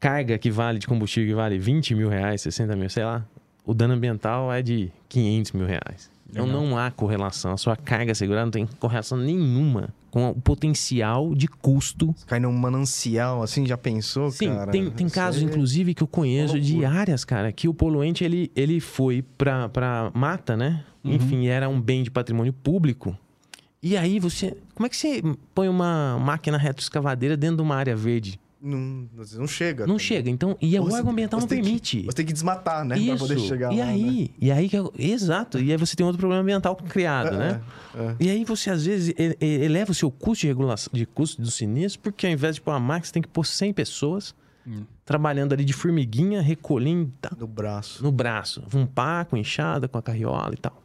[0.00, 3.24] carga que vale de combustível que vale 20 mil reais, 60 mil, sei lá,
[3.64, 6.10] o dano ambiental é de 500 mil reais.
[6.30, 6.62] Então Legal.
[6.62, 7.52] não há correlação.
[7.52, 12.52] A sua carga segurada não tem correlação nenhuma com o potencial de custo Cai num
[12.52, 14.72] manancial, assim, já pensou, Sim, cara?
[14.72, 18.24] tem, tem Isso casos, aí- inclusive, que eu conheço de áreas, cara, que o poluente
[18.24, 20.84] ele, ele foi pra, pra mata, né?
[21.04, 21.12] Uhum.
[21.14, 23.16] Enfim, era um bem de patrimônio público.
[23.82, 24.56] E aí você.
[24.74, 25.22] Como é que você
[25.54, 28.40] põe uma máquina retroescavadeira dentro de uma área verde?
[28.66, 29.06] Não,
[29.36, 29.86] não chega.
[29.86, 30.30] Não tá chega.
[30.30, 32.02] Então, e o Você- órgão ambiental não tem que- permite.
[32.06, 32.96] Você tem que desmatar, né?
[32.98, 33.08] Isso.
[33.08, 33.92] Pra poder chegar e lá, né?
[33.92, 35.58] aí, e aí que exato.
[35.60, 37.60] E aí você tem outro problema ambiental criado, É, né?
[37.94, 38.16] é.
[38.18, 42.00] E aí você, às vezes, eleva o seu custo de regulação, de custo do sinistro,
[42.00, 44.34] porque ao invés de pôr uma máquina, você tem que pôr 100 pessoas
[44.66, 44.84] Hum.
[45.04, 48.02] trabalhando ali de formiguinha, recolhendo tá, No braço.
[48.02, 48.62] no braço.
[48.74, 50.82] Um pá com enxada, com a carriola e tal.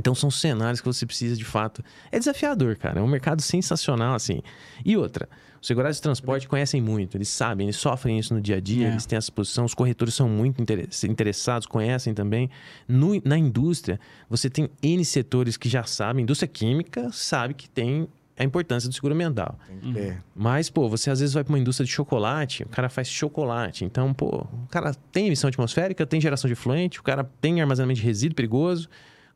[0.00, 1.84] Então são cenários que você precisa de fato.
[2.10, 3.00] É desafiador, cara.
[3.00, 4.40] É um mercado sensacional, assim.
[4.82, 5.28] E outra,
[5.60, 8.88] os segurados de transporte conhecem muito, eles sabem, eles sofrem isso no dia a dia,
[8.88, 8.90] É.
[8.92, 12.48] eles têm essa posição, os corretores são muito inter- interessados, conhecem também.
[12.88, 18.08] No- na indústria, você tem N setores que já sabem, indústria química sabe que tem
[18.38, 19.58] a importância do seguro ambiental.
[19.92, 20.22] Ter.
[20.34, 23.84] Mas, pô, você às vezes vai para uma indústria de chocolate, o cara faz chocolate.
[23.84, 28.00] Então, pô, o cara tem emissão atmosférica, tem geração de efluente, o cara tem armazenamento
[28.00, 28.88] de resíduo perigoso,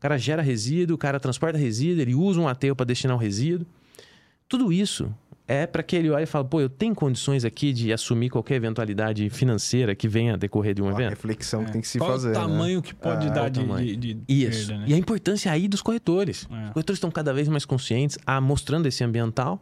[0.05, 3.67] cara gera resíduo, o cara transporta resíduo, ele usa um aterro para destinar o resíduo.
[4.47, 5.11] Tudo isso
[5.49, 8.57] é para que ele olhe e fale, pô, eu tenho condições aqui de assumir qualquer
[8.57, 11.09] eventualidade financeira que venha a decorrer de um Uma evento?
[11.11, 12.29] reflexão que tem que se Qual fazer.
[12.29, 12.39] o né?
[12.39, 14.67] tamanho que pode É, dar de, de, de Isso.
[14.69, 14.85] perda, né?
[14.89, 16.47] E a importância aí dos corretores.
[16.51, 16.65] É.
[16.67, 19.59] Os corretores estão cada vez mais conscientes, a, mostrando esse ambiental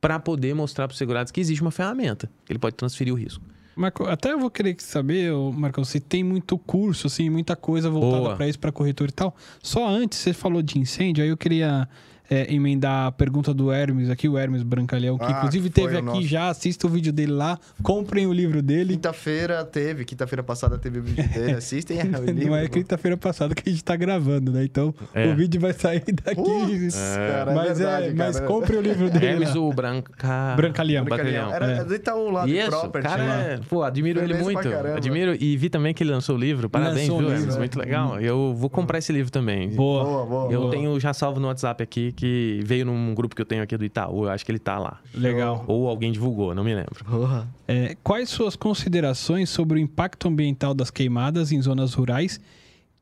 [0.00, 3.16] para poder mostrar para os segurados que existe uma ferramenta que ele pode transferir o
[3.18, 3.44] risco.
[3.76, 8.36] Marco, até eu vou querer saber, Marcão, se tem muito curso, assim, muita coisa voltada
[8.36, 9.36] para isso, para corretor e tal.
[9.62, 11.88] Só antes, você falou de incêndio, aí eu queria
[12.30, 16.04] é, emendar a pergunta do Hermes aqui, o Hermes Brancalhão, que Ah, inclusive teve aqui
[16.06, 16.22] nosso.
[16.22, 18.94] já, assista o vídeo dele lá, comprem o livro dele.
[18.94, 21.52] Quinta-feira teve, quinta-feira passada teve o vídeo dele.
[21.56, 22.46] Assistem é, o livro.
[22.48, 24.64] Não é quinta-feira passada que a gente tá gravando, né?
[24.64, 25.26] Então É.
[25.32, 26.34] o vídeo vai sair daqui.
[26.42, 28.46] Putz, cara, é mas verdade, é, mas cara.
[28.46, 29.26] compre o livro dele.
[29.26, 30.54] Hermes o Branca...
[30.56, 31.04] Brancalhão.
[31.04, 31.52] Brancalhão.
[31.52, 31.78] Era É.
[31.78, 31.84] é.
[31.84, 33.06] do Itaú lá, do Isso, Property.
[33.08, 33.40] cara, lá.
[33.42, 34.68] é, pô, admiro ele Firmeza muito.
[34.96, 36.68] Admiro e vi também que ele lançou o livro.
[36.70, 37.56] Parabéns, Lançou viu, livro, Hermes?
[37.56, 37.58] é.
[37.58, 38.20] Muito legal.
[38.20, 39.68] Eu vou comprar esse livro também.
[39.70, 40.04] Boa.
[40.04, 40.52] Boa, boa.
[40.52, 40.70] Eu boa.
[40.70, 42.23] tenho já salvo no WhatsApp aqui que
[42.64, 44.24] veio num grupo que eu tenho aqui do Itaú.
[44.24, 45.00] Eu acho que ele tá lá.
[45.14, 45.64] Legal.
[45.66, 47.04] Ou alguém divulgou, não me lembro.
[47.04, 47.48] Porra.
[47.66, 52.40] É, quais suas considerações sobre o impacto ambiental das queimadas em zonas rurais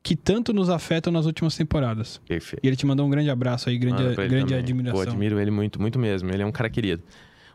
[0.01, 2.19] que tanto nos afetam nas últimas temporadas?
[2.27, 2.61] Perfeito.
[2.63, 4.57] E ele te mandou um grande abraço aí, grande, grande também.
[4.57, 5.03] admiração.
[5.03, 6.29] Pô, admiro ele muito, muito mesmo.
[6.31, 7.03] Ele é um cara querido.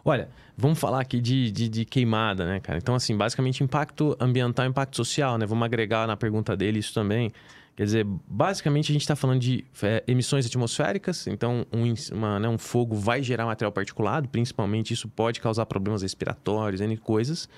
[0.05, 2.79] Olha, vamos falar aqui de, de, de queimada, né, cara?
[2.79, 5.45] Então, assim, basicamente impacto ambiental e impacto social, né?
[5.45, 7.33] Vamos agregar na pergunta dele isso também.
[7.79, 12.49] Quer dizer, basicamente a gente está falando de é, emissões atmosféricas, então um, uma, né,
[12.49, 17.49] um fogo vai gerar material particulado, principalmente isso pode causar problemas respiratórios, N coisas.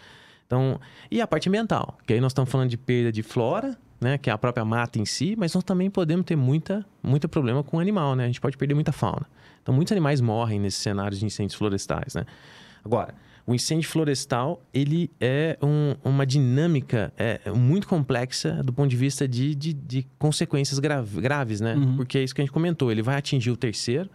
[0.46, 0.78] Então,
[1.10, 4.28] e a parte ambiental, que aí nós estamos falando de perda de flora, né, que
[4.28, 7.78] é a própria mata em si, mas nós também podemos ter muita, muito problema com
[7.78, 8.24] o animal, né?
[8.24, 9.26] A gente pode perder muita fauna.
[9.62, 12.26] Então, muitos animais morrem nesses cenários de incêndios florestais, né?
[12.84, 13.14] Agora,
[13.46, 19.26] o incêndio florestal, ele é um- uma dinâmica é, muito complexa do ponto de vista
[19.26, 21.74] de, de, de consequências grave- graves, né?
[21.74, 21.96] Uhum.
[21.96, 24.08] Porque é isso que a gente comentou, ele vai atingir o terceiro,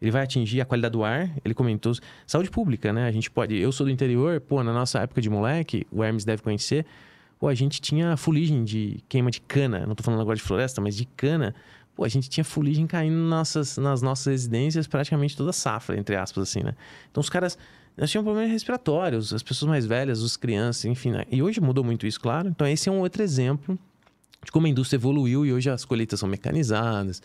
[0.00, 1.92] ele vai atingir a qualidade do ar, ele comentou
[2.26, 3.06] saúde pública, né?
[3.06, 6.24] A gente pode, eu sou do interior, pô, na nossa época de moleque, o Hermes
[6.24, 6.84] deve conhecer,
[7.38, 10.80] pô, a gente tinha fuligem de queima de cana, não tô falando agora de floresta,
[10.80, 11.54] mas de cana.
[11.94, 16.14] Pô, a gente tinha fuligem caindo nas nossas, nas nossas residências praticamente toda safra, entre
[16.14, 16.74] aspas, assim, né?
[17.10, 17.56] Então os caras.
[17.96, 21.10] Nós tínhamos problemas respiratórios, as pessoas mais velhas, os crianças, enfim.
[21.12, 21.24] Né?
[21.30, 22.48] E hoje mudou muito isso, claro.
[22.48, 23.78] Então esse é um outro exemplo
[24.44, 27.22] de como a indústria evoluiu e hoje as colheitas são mecanizadas.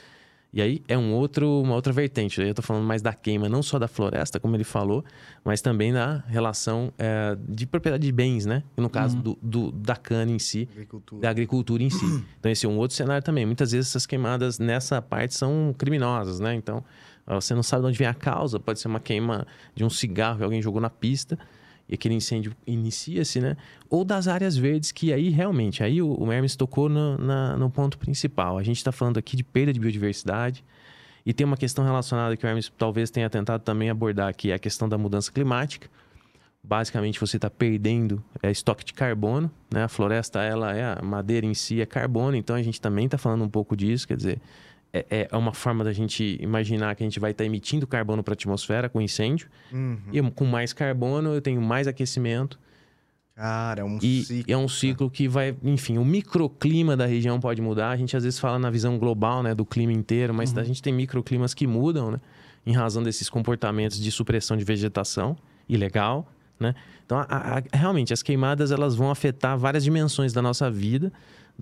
[0.54, 2.42] E aí é um outro, uma outra vertente.
[2.42, 5.02] Eu tô falando mais da queima, não só da floresta, como ele falou,
[5.46, 8.62] mas também da relação é, de propriedade de bens, né?
[8.76, 11.22] No caso do, do- da cana em si Agricultura.
[11.22, 12.04] da agricultura em si.
[12.38, 13.46] Então, esse é um outro cenário também.
[13.46, 16.54] Muitas vezes essas queimadas nessa parte são criminosas, né?
[16.54, 16.84] Então,
[17.36, 18.60] você não sabe de onde vem a causa.
[18.60, 21.38] Pode ser uma queima de um cigarro que alguém jogou na pista
[21.90, 23.58] e aquele incêndio inicia-se, né?
[23.90, 27.70] Ou das áreas verdes, que aí realmente, aí o, o Hermes tocou no, na- no
[27.70, 28.58] ponto principal.
[28.58, 30.64] A gente está falando aqui de perda de biodiversidade
[31.26, 34.54] e tem uma questão relacionada que o Hermes talvez tenha tentado também abordar aqui, é
[34.56, 35.90] a questão da mudança climática.
[36.64, 39.84] basicamente você está perdendo é, estoque de carbono, né?
[39.84, 43.18] A floresta, ela é a madeira em si é carbono, então a gente também está
[43.18, 44.40] falando um pouco disso, quer dizer,
[44.94, 48.22] é, é uma forma da gente imaginar que a gente vai estar tá emitindo carbono
[48.24, 49.98] para a atmosfera com incêndio, Uhum.
[50.12, 52.60] e com mais carbono eu tenho mais aquecimento,
[53.36, 54.54] Cara, é um e ciclo.
[54.54, 57.89] é um ciclo que vai, enfim, o microclima da região pode mudar.
[57.89, 60.82] A gente às vezes fala na visão global, né, do clima inteiro, mas a gente
[60.82, 62.20] tem microclimas que mudam, né,
[62.66, 65.36] em razão desses comportamentos de supressão de vegetação
[65.68, 66.30] ilegal,
[66.60, 66.76] né?
[67.06, 67.26] Então, a-
[67.58, 71.12] a- realmente as queimadas elas vão afetar várias dimensões da nossa vida,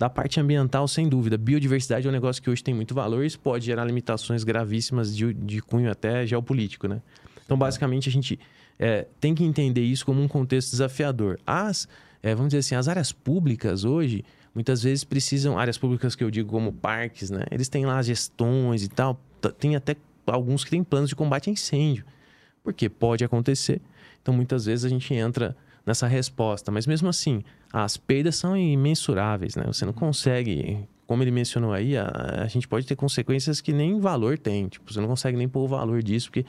[0.00, 1.36] da parte ambiental sem dúvida.
[1.36, 5.14] Biodiversidade é um negócio que hoje tem muito valor e isso pode gerar limitações gravíssimas
[5.14, 7.02] de, de cunho até geopolítico, né?
[7.44, 8.40] Então, basicamente, a gente
[8.78, 11.38] é, tem que entender isso como um contexto desafiador.
[11.46, 11.86] As,
[12.22, 14.24] é, vamos dizer assim, as áreas públicas hoje,
[14.54, 17.44] muitas vezes precisam, áreas públicas que eu digo como parques, né?
[17.50, 19.20] Eles têm lá gestões e tal,
[19.58, 19.96] tem até
[20.26, 22.06] alguns que têm planos de combate a incêndio.
[22.64, 23.82] Porque pode acontecer.
[24.22, 25.54] Então, muitas vezes a gente entra
[25.90, 26.70] nessa resposta.
[26.70, 29.64] Mas mesmo assim, as perdas são imensuráveis, né?
[29.66, 33.98] Você não consegue, como ele mencionou aí, a, a gente pode ter consequências que nem
[34.00, 34.68] valor tem.
[34.68, 36.46] Tipo, você não consegue nem pôr o valor disso, porque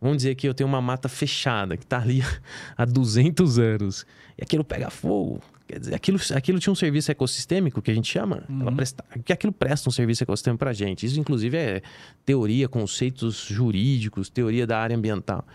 [0.00, 2.22] vamos dizer que eu tenho uma mata fechada que está ali
[2.76, 5.40] há 200 anos e aquilo pega fogo.
[5.68, 9.32] Quer dizer, aquilo, aquilo tinha um serviço ecossistêmico que a gente chama, ela presta, que
[9.32, 11.06] aquilo presta um serviço ecossistêmico para a gente.
[11.06, 11.80] Isso, inclusive, é
[12.26, 15.46] teoria, conceitos jurídicos, teoria da área ambiental.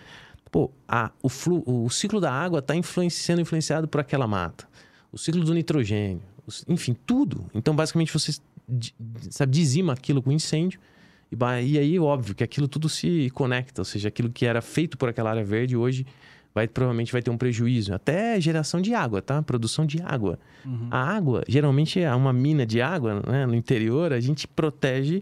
[0.51, 2.73] Pô, a, o, flu, o ciclo da água está
[3.09, 4.67] sendo influenciado por aquela mata.
[5.11, 7.45] O ciclo do nitrogênio, os- enfim, tudo.
[7.53, 8.33] Então, basicamente, você
[9.29, 10.79] sabe, dizima aquilo com incêndio.
[11.31, 11.35] E,
[11.65, 13.81] e aí, óbvio, que aquilo tudo se conecta.
[13.81, 16.05] Ou seja, aquilo que era feito por aquela área verde hoje
[16.53, 17.93] vai, provavelmente vai ter um prejuízo.
[17.93, 19.41] Até geração de água, tá?
[19.41, 20.39] Produção de água.
[20.89, 23.45] A água, geralmente, é uma mina de água né?
[23.45, 25.21] no interior, a gente protege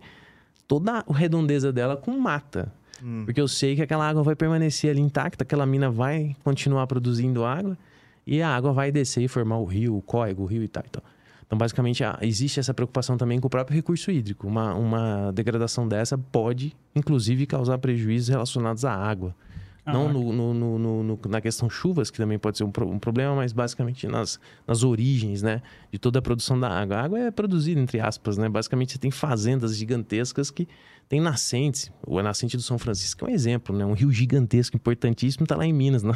[0.67, 2.71] toda a redondeza dela com mata.
[3.03, 3.23] Hum.
[3.25, 7.43] Porque eu sei que aquela água vai permanecer ali intacta, aquela mina vai continuar produzindo
[7.43, 7.77] água
[8.25, 10.83] e a água vai descer e formar o rio, o córrego, o rio e tal.
[10.85, 11.03] e tal.
[11.45, 14.47] Então, basicamente, existe essa preocupação também com o próprio recurso hídrico.
[14.47, 19.35] Uma, uma degradação dessa pode, inclusive, causar prejuízos relacionados à água.
[19.85, 22.97] Não Ah, no, no- no- no- na questão chuvas, que também pode ser um, um
[22.97, 25.61] problema, mas basicamente nas, nas origens, né?
[25.91, 26.95] De toda a produção da água.
[26.95, 28.47] A água é produzida, entre aspas, né?
[28.47, 30.69] Basicamente, você tem fazendas gigantescas que
[31.13, 31.91] tem nascentes.
[32.07, 33.85] O a nascente do São Francisco é um exemplo, né?
[33.85, 36.01] Um rio gigantesco, importantíssimo, tá lá em Minas.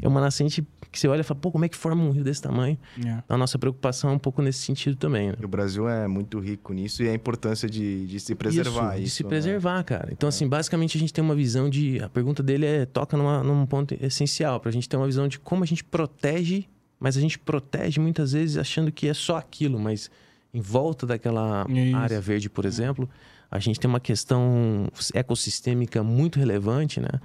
[0.00, 2.22] É uma nascente que você olha e fala, pô, como é que forma um rio
[2.22, 2.78] desse tamanho?
[2.98, 3.00] é.
[3.00, 5.34] Então, a nossa preocupação é um pouco nesse sentido também, né?
[5.42, 9.04] O Brasil é muito rico nisso e a importância de, de se preservar isso.
[9.04, 9.28] de se né?
[9.28, 10.08] preservar, cara.
[10.12, 12.00] Então, assim, basicamente a gente tem uma visão de.
[12.00, 15.38] A pergunta dele é toca numa, num ponto essencial, pra gente ter uma visão de
[15.40, 16.68] como a gente protege,
[17.00, 20.10] mas a gente protege muitas vezes achando que é só aquilo, mas
[20.54, 21.96] em volta daquela Isso.
[21.96, 23.08] área verde, por exemplo,
[23.52, 27.20] a gente tem uma questão ecossistêmica muito relevante, né?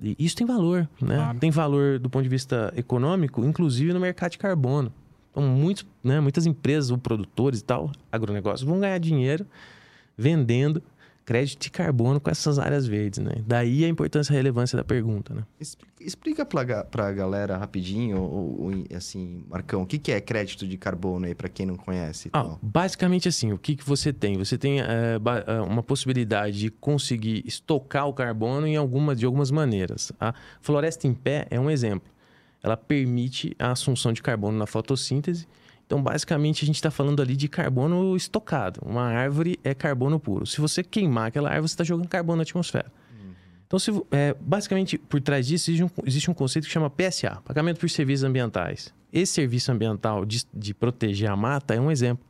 [0.00, 1.16] E isso tem valor, né?
[1.16, 1.38] Claro.
[1.38, 4.90] Tem valor do ponto de vista econômico, inclusive no mercado de carbono.
[5.30, 9.46] Então, muitos, né, muitas empresas, ou produtores e tal, agronegócios, vão ganhar dinheiro
[10.16, 10.82] vendendo
[11.26, 13.32] crédito de carbono com essas áreas verdes, né?
[13.44, 15.42] Daí a importância e a relevância da pergunta, né?
[16.00, 20.78] Explica, ga- pra galera rapidinho, ou, ou, assim, Marcão, o que, que é crédito de
[20.78, 22.28] carbono aí, pra quem não conhece?
[22.28, 24.38] e Ah, basicamente assim, o que, que você tem?
[24.38, 25.18] Você tem eh,
[25.68, 30.12] uma possibilidade de conseguir estocar o carbono em algumas, de algumas maneiras.
[30.20, 32.08] A floresta em pé é um exemplo.
[32.62, 35.46] Ela permite a assunção de carbono na fotossíntese.
[35.86, 38.80] Então, basicamente, a gente está falando ali de carbono estocado.
[38.84, 40.44] Uma árvore é carbono puro.
[40.44, 42.90] Se você queimar aquela árvore, você está jogando carbono na atmosfera.
[43.66, 47.40] Então, se, é, basicamente, por trás disso, existe um, existe um conceito que chama PSA,
[47.44, 48.94] Pagamento por Serviços Ambientais.
[49.12, 52.24] Esse serviço ambiental de, de proteger a mata é um exemplo.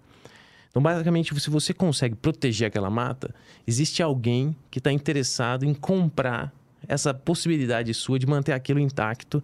[0.70, 3.34] Então, basicamente, se você consegue proteger aquela mata,
[3.66, 6.52] existe alguém que está interessado em comprar
[6.88, 9.42] essa possibilidade sua de manter aquilo intacto,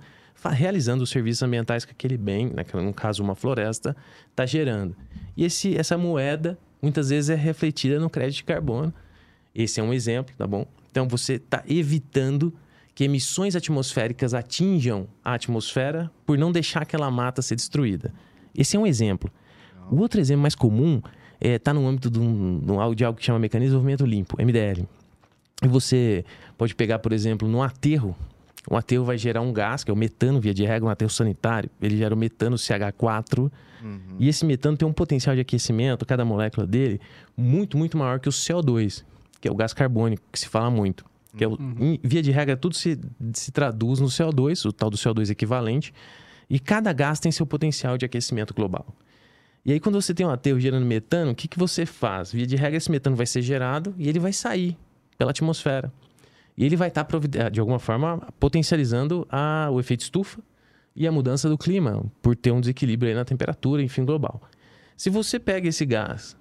[0.51, 3.97] realizando os serviços ambientais que aquele bem, no caso uma floresta,
[4.31, 4.97] está gerando.
[5.37, 8.93] E esse, essa moeda, muitas vezes, é refletida no crédito de carbono.
[9.55, 10.67] Esse é um exemplo, tá bom?
[10.91, 12.53] Então, você está evitando
[12.95, 18.13] que emissões atmosféricas atinjam a atmosfera por não deixar aquela mata ser destruída.
[18.55, 19.31] Esse é um exemplo.
[19.91, 21.01] O outro exemplo mais comum
[21.41, 22.61] está no âmbito de, um,
[22.95, 24.87] de algo que chama Mecanismo de Desenvolvimento Limpo, MDL.
[25.63, 26.25] E você
[26.59, 28.17] pode pegar, por exemplo, no aterro.
[28.71, 31.11] Um aterro vai gerar um gás, que é o metano, via de regra, um aterro
[31.11, 31.69] sanitário.
[31.81, 33.51] Ele gera o metano CH4.
[34.19, 37.01] E esse metano tem um potencial de aquecimento, cada molécula dele,
[37.37, 39.05] muito, muito maior que o CO2,
[39.41, 41.05] que é o gás carbônico, que se fala muito.
[41.37, 42.97] Que é o- em- via de regra, tudo se,
[43.33, 45.93] se traduz no CO2, o tal do CO2 equivalente.
[46.49, 48.87] E cada gás tem seu potencial de aquecimento global.
[49.65, 52.31] E aí, quando você tem um aterro gerando metano, o que, que você faz?
[52.33, 54.77] Via de regra, esse metano vai ser gerado e ele vai sair
[55.19, 55.93] pela atmosfera.
[56.57, 57.07] E ele vai estar,
[57.51, 60.41] de alguma forma, potencializando a- o efeito estufa,
[60.95, 64.43] e a mudança do clima, por ter um desequilíbrio aí na temperatura, enfim, global.
[64.97, 66.37] Se você pega esse gás,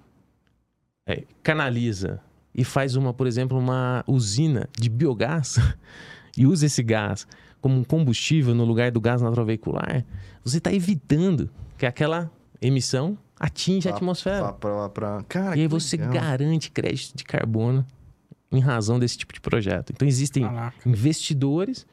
[1.06, 2.20] é, canaliza
[2.54, 5.56] e faz uma, por exemplo, uma usina de biogás
[6.36, 7.26] e usa esse gás
[7.60, 10.04] como um combustível no lugar do gás natural veicular,
[10.44, 11.48] você está evitando
[11.78, 12.30] que aquela
[12.60, 14.52] emissão atinja a atmosfera.
[14.52, 15.22] Pra, pra, pra...
[15.28, 16.12] Cara, e aí você legal.
[16.12, 17.86] garante crédito de carbono
[18.52, 19.90] em razão desse tipo de projeto.
[19.92, 20.88] Então existem Caraca.
[20.88, 21.86] investidores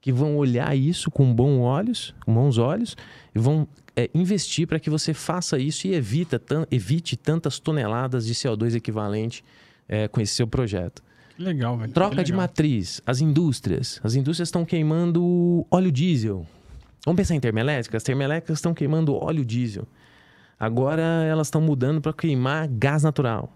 [0.00, 2.96] que vão olhar isso com bons olhos, com bons olhos,
[3.34, 3.66] e vão
[3.96, 8.74] é, investir para que você faça isso e evita, tan- evite tantas toneladas de CO2
[8.74, 9.42] equivalente
[9.88, 11.02] é, com esse seu projeto.
[11.36, 11.92] Que legal, velho.
[11.92, 13.00] Troca de matriz.
[13.06, 13.98] As indústrias.
[14.04, 16.46] As indústrias estão queimando óleo diesel.
[17.04, 17.96] Vamos pensar em termoelétricas?
[17.98, 19.86] As termoelétricas estão queimando óleo diesel.
[20.58, 23.52] Agora elas estão mudando para queimar gás natural.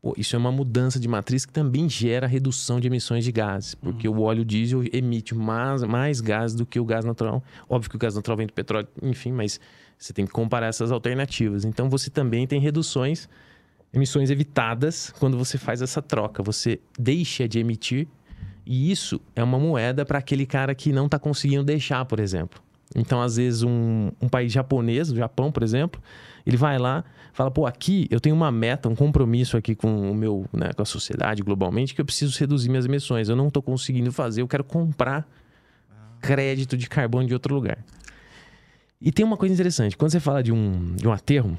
[0.00, 3.74] Pô, isso é uma mudança de matriz que também gera redução de emissões de gases,
[3.74, 7.42] porque o óleo diesel emite mais, mais gás do que o gás natural.
[7.68, 9.58] Óbvio que o gás natural vem do petróleo, enfim, mas
[9.98, 11.64] você tem que comparar essas alternativas.
[11.64, 13.28] Então você também tem reduções,
[13.92, 16.44] emissões evitadas quando você faz essa troca.
[16.44, 18.06] Você deixa de emitir
[18.64, 22.62] e isso é uma moeda para aquele cara que não está conseguindo deixar, por exemplo.
[22.94, 26.00] Então, às vezes, um, um país japonês, o Japão, por exemplo,
[26.46, 30.14] ele vai lá, fala, pô, aqui eu tenho uma meta, um compromisso aqui com o
[30.14, 33.28] meu, né, com a sociedade globalmente, que eu preciso reduzir minhas emissões.
[33.28, 35.28] Eu não estou conseguindo fazer, eu quero comprar
[36.20, 37.78] crédito de carbono de outro lugar.
[39.00, 41.56] E tem uma coisa interessante, quando você fala de um, de um aterro,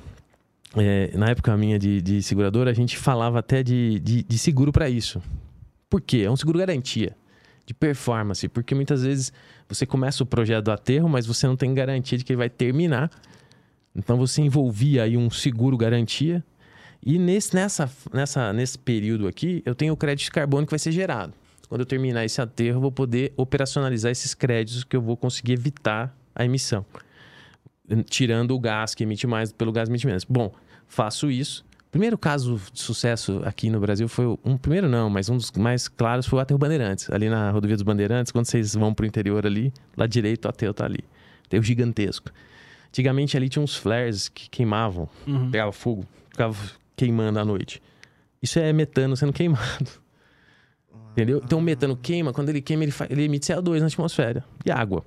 [0.76, 4.72] é, na época minha de, de seguradora, a gente falava até de, de, de seguro
[4.72, 5.22] para isso.
[5.90, 6.24] Por quê?
[6.26, 7.16] É um seguro garantia
[7.70, 9.32] de performance, porque muitas vezes
[9.68, 12.50] você começa o projeto do aterro, mas você não tem garantia de que ele vai
[12.50, 13.12] terminar.
[13.96, 16.44] Então você envolvia aí um seguro garantia.
[17.06, 20.80] E nesse, nessa, nessa, nesse período aqui, eu tenho o crédito de carbono que vai
[20.80, 21.32] ser gerado.
[21.68, 25.54] Quando eu terminar esse aterro, eu vou poder operacionalizar esses créditos que eu vou conseguir
[25.54, 26.84] evitar a emissão.
[28.06, 30.24] Tirando o gás que emite mais pelo gás que emite menos.
[30.24, 30.52] Bom,
[30.88, 31.64] faço isso.
[31.92, 35.88] Primeiro caso de sucesso aqui no Brasil foi um primeiro não, mas um dos mais
[35.88, 39.46] claros foi o Aterro Bandeirantes, ali na rodovia dos Bandeirantes, quando vocês vão pro interior
[39.46, 41.04] ali, lá direito o aterro tá ali.
[41.46, 42.30] Aterro gigantesco.
[42.90, 45.50] Antigamente ali tinha uns flares que queimavam, Uhum.
[45.50, 46.56] pegava fogo, ficava
[46.96, 47.82] queimando à noite.
[48.42, 49.90] Isso é metano sendo queimado.
[51.14, 51.42] Entendeu?
[51.44, 54.44] Então o metano queima, quando ele queima, ele, ele emite CO2 na atmosfera.
[54.64, 55.04] E água.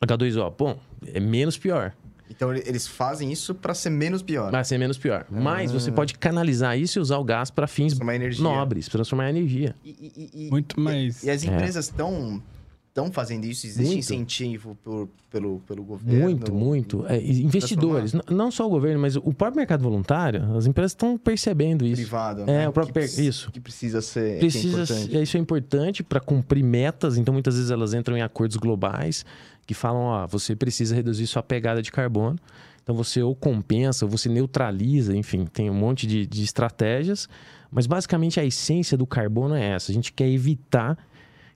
[0.00, 1.92] H2O, bom, é menos pior.
[2.30, 4.50] Então ele- eles fazem isso pra ser menos pior.
[4.52, 5.26] Vai ser menos pior.
[5.28, 8.42] Mas você pode canalizar isso e usar o gás para fins Transformar em energia.
[8.44, 9.74] nobres, transformar em energia.
[9.84, 9.90] E,
[10.34, 11.22] e- e- Muito mais.
[11.24, 11.48] E as É.
[11.48, 12.42] empresas estão
[12.88, 13.66] estão fazendo isso?
[13.68, 13.98] Existe Muito.
[14.00, 16.20] incentivo por, pelo, pelo governo?
[16.24, 17.06] Muito, muito.
[17.06, 21.86] É, investidores, não só o governo, mas o próprio mercado voluntário, as empresas estão percebendo
[21.86, 22.02] isso.
[22.02, 22.68] Privado, É, né?
[22.68, 23.48] o próprio que, isso.
[23.52, 24.30] Que precisa ser.
[24.30, 25.16] que é Precisa, importante.
[25.16, 29.24] é, isso é importante para cumprir metas, então muitas vezes elas entram em acordos globais
[29.70, 32.36] que falam, ó, você precisa reduzir sua pegada de carbono.
[32.82, 37.28] Então você ou compensa, ou você neutraliza, enfim, tem um monte de, de estratégias,
[37.70, 39.92] mas basicamente a essência do carbono é essa.
[39.92, 40.98] A gente quer evitar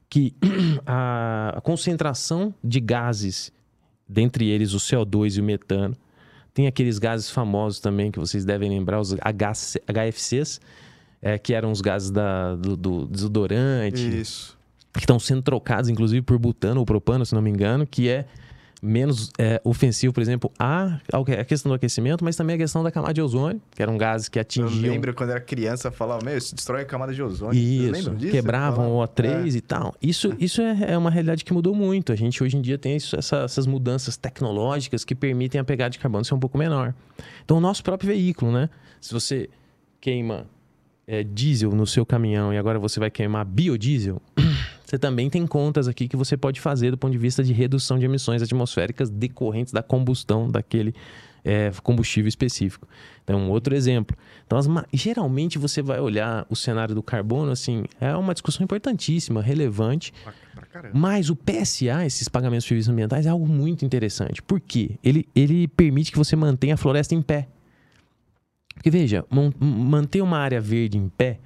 [0.09, 0.33] que
[0.87, 3.51] a, concentração de gases,
[4.09, 5.97] dentre eles o CO2 e o metano,
[6.53, 10.61] tem aqueles gases famosos também que vocês devem lembrar, os HFCs,
[11.21, 14.57] é, que eram os gases da- do, do desodorante, Isso.
[14.95, 18.25] Que estão sendo trocados, inclusive, por butano ou propano, se não me engano, que é
[18.83, 21.01] menos é, ofensivo, por exemplo, a,
[21.41, 24.29] a questão do aquecimento, mas também a questão da camada de ozônio, que eram gases
[24.29, 27.55] que Eu atingiam lembro quando era criança, falava, meu, isso destrói a camada de ozônio.
[27.59, 28.31] Isso, disso?
[28.31, 29.95] quebravam o Falava- O3 e tal.
[30.03, 32.13] Isso, isso é, é uma realidade que mudou muito.
[32.13, 35.89] A gente hoje em dia tem isso- essa- essas mudanças tecnológicas que permitem a pegada
[35.91, 36.93] de carbono ser um pouco menor.
[37.43, 38.69] Então, o nosso próprio veículo, né?
[39.01, 39.49] Se você
[39.99, 40.47] queima
[41.07, 44.21] é, diesel no seu caminhão e agora você vai queimar biodiesel,
[44.85, 47.99] você também tem contas aqui que você pode fazer do ponto de vista de redução
[47.99, 50.95] de emissões atmosféricas decorrentes da combustão daquele
[51.45, 52.89] é, combustível específico.
[53.23, 54.17] Então, um outro exemplo.
[54.47, 59.43] Então, as geralmente você vai olhar o cenário do carbono, assim, é uma discussão importantíssima,
[59.43, 60.13] relevante,
[60.93, 64.43] mas o PSA, esses pagamentos de serviços ambientais, é algo muito interessante.
[64.43, 64.99] Por quê?
[65.03, 67.49] Ele, ele permite que você mantenha a floresta em pé.
[68.75, 69.25] Porque, veja,
[69.59, 71.39] manter uma área verde em pé,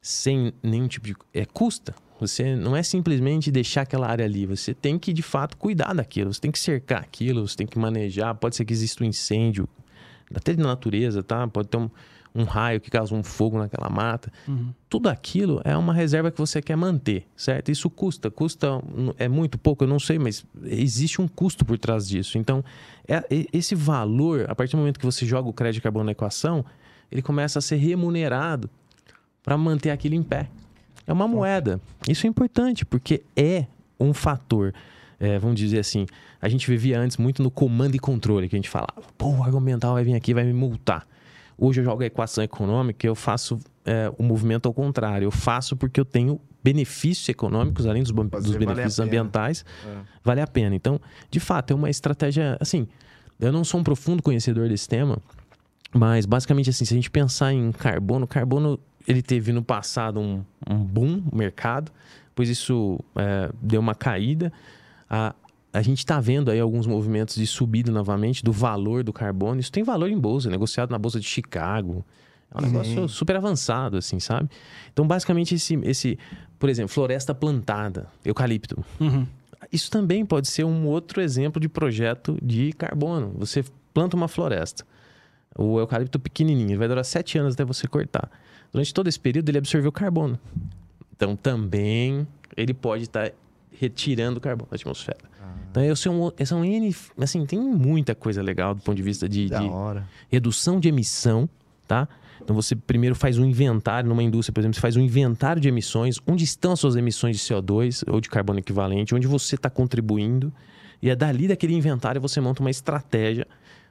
[0.00, 1.16] sem nenhum tipo de...
[1.34, 1.94] É, custa.
[2.20, 4.46] Você não é simplesmente deixar aquela área ali.
[4.46, 6.32] Você tem que, de fato, cuidar daquilo.
[6.32, 8.34] Você tem que cercar aquilo, você tem que manejar.
[8.34, 9.68] Pode ser que exista um incêndio,
[10.34, 11.46] até na natureza, tá?
[11.48, 11.88] Pode ter um,
[12.34, 14.72] um raio que causa um fogo naquela mata Uhum.
[14.88, 17.70] tudo aquilo é uma reserva que você quer manter, certo?
[17.72, 18.80] Isso custa, custa
[19.18, 22.38] é muito pouco, eu não sei, mas existe um custo por trás disso.
[22.38, 22.62] Então,
[23.08, 26.12] é- esse valor, a partir do momento que você joga o crédito de carbono na
[26.12, 26.64] equação,
[27.10, 28.70] ele começa a ser remunerado
[29.42, 30.48] para manter aquilo em pé.
[31.06, 31.80] É uma moeda.
[32.08, 33.66] Isso é importante porque é
[33.98, 34.72] um fator
[35.20, 36.06] é, vamos dizer assim,
[36.40, 39.40] a gente vivia antes muito no comando e controle, que a gente falava, pô, o
[39.40, 41.06] órgão ambiental vai vir aqui vai me multar.
[41.58, 45.26] Hoje eu jogo a equação econômica e eu faço é, o movimento ao contrário.
[45.26, 49.06] Eu faço porque eu tenho benefícios econômicos, além dos, dos vale benefícios pena.
[49.06, 49.98] ambientais, É.
[50.24, 50.74] vale a pena.
[50.74, 50.98] Então,
[51.30, 52.56] de fato, é uma estratégia.
[52.58, 52.88] Assim,
[53.38, 55.18] eu não sou um profundo conhecedor desse tema,
[55.92, 60.44] mas basicamente, assim, se a gente pensar em carbono, carbono ele teve no passado um,
[60.68, 61.90] um boom no mercado,
[62.34, 64.52] pois isso é, deu uma caída.
[65.08, 65.34] A,
[65.72, 69.60] a gente está vendo aí alguns movimentos de subida novamente do valor do carbono.
[69.60, 72.04] Isso tem valor em bolsa, negociado na bolsa de Chicago.
[72.52, 74.50] É um negócio super avançado, assim, sabe?
[74.92, 76.18] Então, basicamente, esse, esse,
[76.58, 78.84] por exemplo, floresta plantada, eucalipto.
[78.98, 79.24] Uhum.
[79.72, 83.32] Isso também pode ser um outro exemplo de projeto de carbono.
[83.38, 83.64] Você
[83.94, 84.84] planta uma floresta,
[85.56, 88.28] o eucalipto pequenininho, ele vai durar sete anos até você cortar.
[88.72, 90.38] Durante todo esse período, ele absorveu carbono.
[91.14, 92.26] Então, também
[92.56, 93.30] ele pode estar
[93.78, 95.18] retirando carbono da atmosfera.
[95.70, 98.96] Então, esse é um, esse é um N, assim, tem muita coisa legal do ponto
[98.96, 100.06] de vista de, de hora.
[100.28, 101.48] redução de emissão,
[101.86, 102.08] tá?
[102.42, 105.68] Então você primeiro faz um inventário numa indústria, por exemplo, você faz um inventário de
[105.68, 109.70] emissões, onde estão as suas emissões de CO2 ou de carbono equivalente, onde você está
[109.70, 110.52] contribuindo,
[111.02, 113.46] e é dali daquele inventário você monta uma estratégia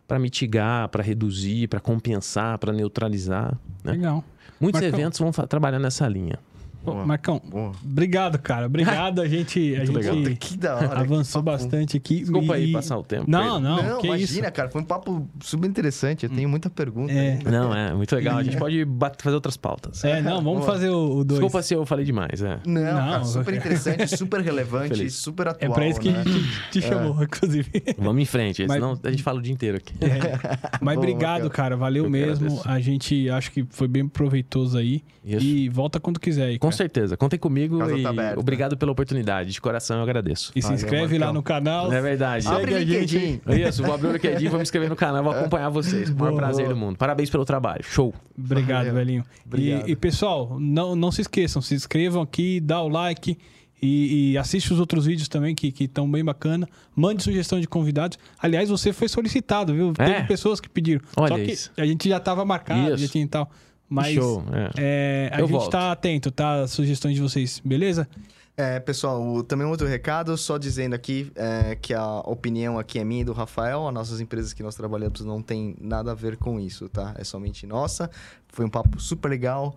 [0.07, 3.57] para mitigar, para reduzir, para compensar, para neutralizar.
[3.83, 3.91] né?
[3.93, 4.23] Legal.
[4.59, 6.37] Muitos eventos vão trabalhar nessa linha.
[6.83, 7.05] Boa.
[7.05, 7.71] Marcão, Boa.
[7.83, 8.65] obrigado, cara.
[8.65, 9.21] Obrigado.
[9.21, 10.99] A gente, a Muito gente Que da hora.
[10.99, 12.19] avançou bastante aqui.
[12.21, 13.25] Desculpa aí e- passar o tempo.
[13.29, 14.51] Não, não, Não, que imagina, isso.
[14.53, 14.69] cara.
[14.69, 16.23] Foi um papo super interessante.
[16.25, 17.11] Eu tenho muita pergunta.
[17.11, 17.33] É.
[17.33, 17.51] ainda.
[17.51, 18.37] Não, é muito legal.
[18.37, 20.03] A gente pode bat- fazer outras pautas.
[20.03, 20.71] É, não, vamos Boa.
[20.71, 21.27] fazer o 2.
[21.39, 22.41] Desculpa se eu falei demais.
[22.41, 22.59] É.
[22.65, 25.13] Não, Não, cara, super interessante, super relevante, Feliz.
[25.15, 25.73] super É atual.
[25.73, 26.21] pra isso que né?
[26.21, 27.69] a gente te chamou, inclusive.
[27.97, 29.93] Vamos em frente, Mas- senão a gente fala o dia inteiro aqui.
[30.01, 30.09] É.
[30.81, 31.49] Mas Boa, obrigado, cara.
[31.49, 31.77] cara.
[31.77, 32.61] Valeu Eu mesmo.
[32.65, 35.03] A gente acho que foi bem proveitoso aí.
[35.23, 35.45] Isso.
[35.45, 37.17] E volta quando quiser aí, Com certeza.
[37.17, 38.39] Contem comigo Casa e tá aberta.
[38.39, 39.51] obrigado pela oportunidade.
[39.51, 40.51] De coração eu agradeço.
[40.55, 41.91] E se Valeu, inscreve lá no canal.
[41.91, 42.47] É verdade.
[42.47, 42.77] Abre o.
[42.77, 43.41] LinkedIn.
[43.67, 46.09] Isso, vou abrir o LinkedIn, vou me inscrever no canal, vou acompanhar vocês.
[46.09, 46.41] O maior Boa.
[46.41, 46.97] prazer do mundo.
[46.97, 47.83] Parabéns pelo trabalho.
[47.83, 48.13] Show.
[48.37, 48.93] Obrigado, Valeu.
[48.93, 49.25] velhinho.
[49.45, 49.87] Obrigado.
[49.87, 53.37] E, e, pessoal, não, não se esqueçam, se inscrevam aqui, dá o like
[53.81, 56.67] e, e assiste os outros vídeos também que estão bem bacana.
[56.95, 58.17] Mande sugestão de convidados.
[58.41, 59.93] Aliás, você foi solicitado, viu?
[59.97, 60.05] É?
[60.13, 61.01] Teve pessoas que pediram.
[61.15, 61.71] Olha Só que isso.
[61.77, 62.97] a gente já tava marcado, Isso.
[63.05, 63.49] já tinha e tal.
[63.89, 64.43] Mas Show.
[64.53, 64.69] É.
[64.77, 65.71] é, a Eu gente volto.
[65.71, 66.61] tá atento, tá?
[66.61, 68.07] Às sugestões de vocês, beleza?
[68.55, 72.99] É, pessoal, o- também um outro recado, só dizendo aqui é, que a opinião aqui
[72.99, 76.13] é minha e do Rafael, as nossas empresas que nós trabalhamos não tem nada a
[76.13, 77.15] ver com isso, tá?
[77.17, 78.11] É somente nossa.
[78.49, 79.75] Foi um papo super legal.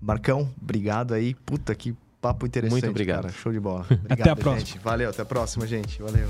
[0.00, 1.34] Marcão, obrigado aí.
[1.34, 2.72] Puta, que papo interessante.
[2.82, 3.22] Muito obrigado.
[3.22, 3.32] cara.
[3.34, 3.86] Show de bola.
[4.04, 4.58] Obrigado, a próxima.
[4.66, 4.78] gente.
[4.80, 6.00] Valeu, até a próxima, gente.
[6.02, 6.28] Valeu.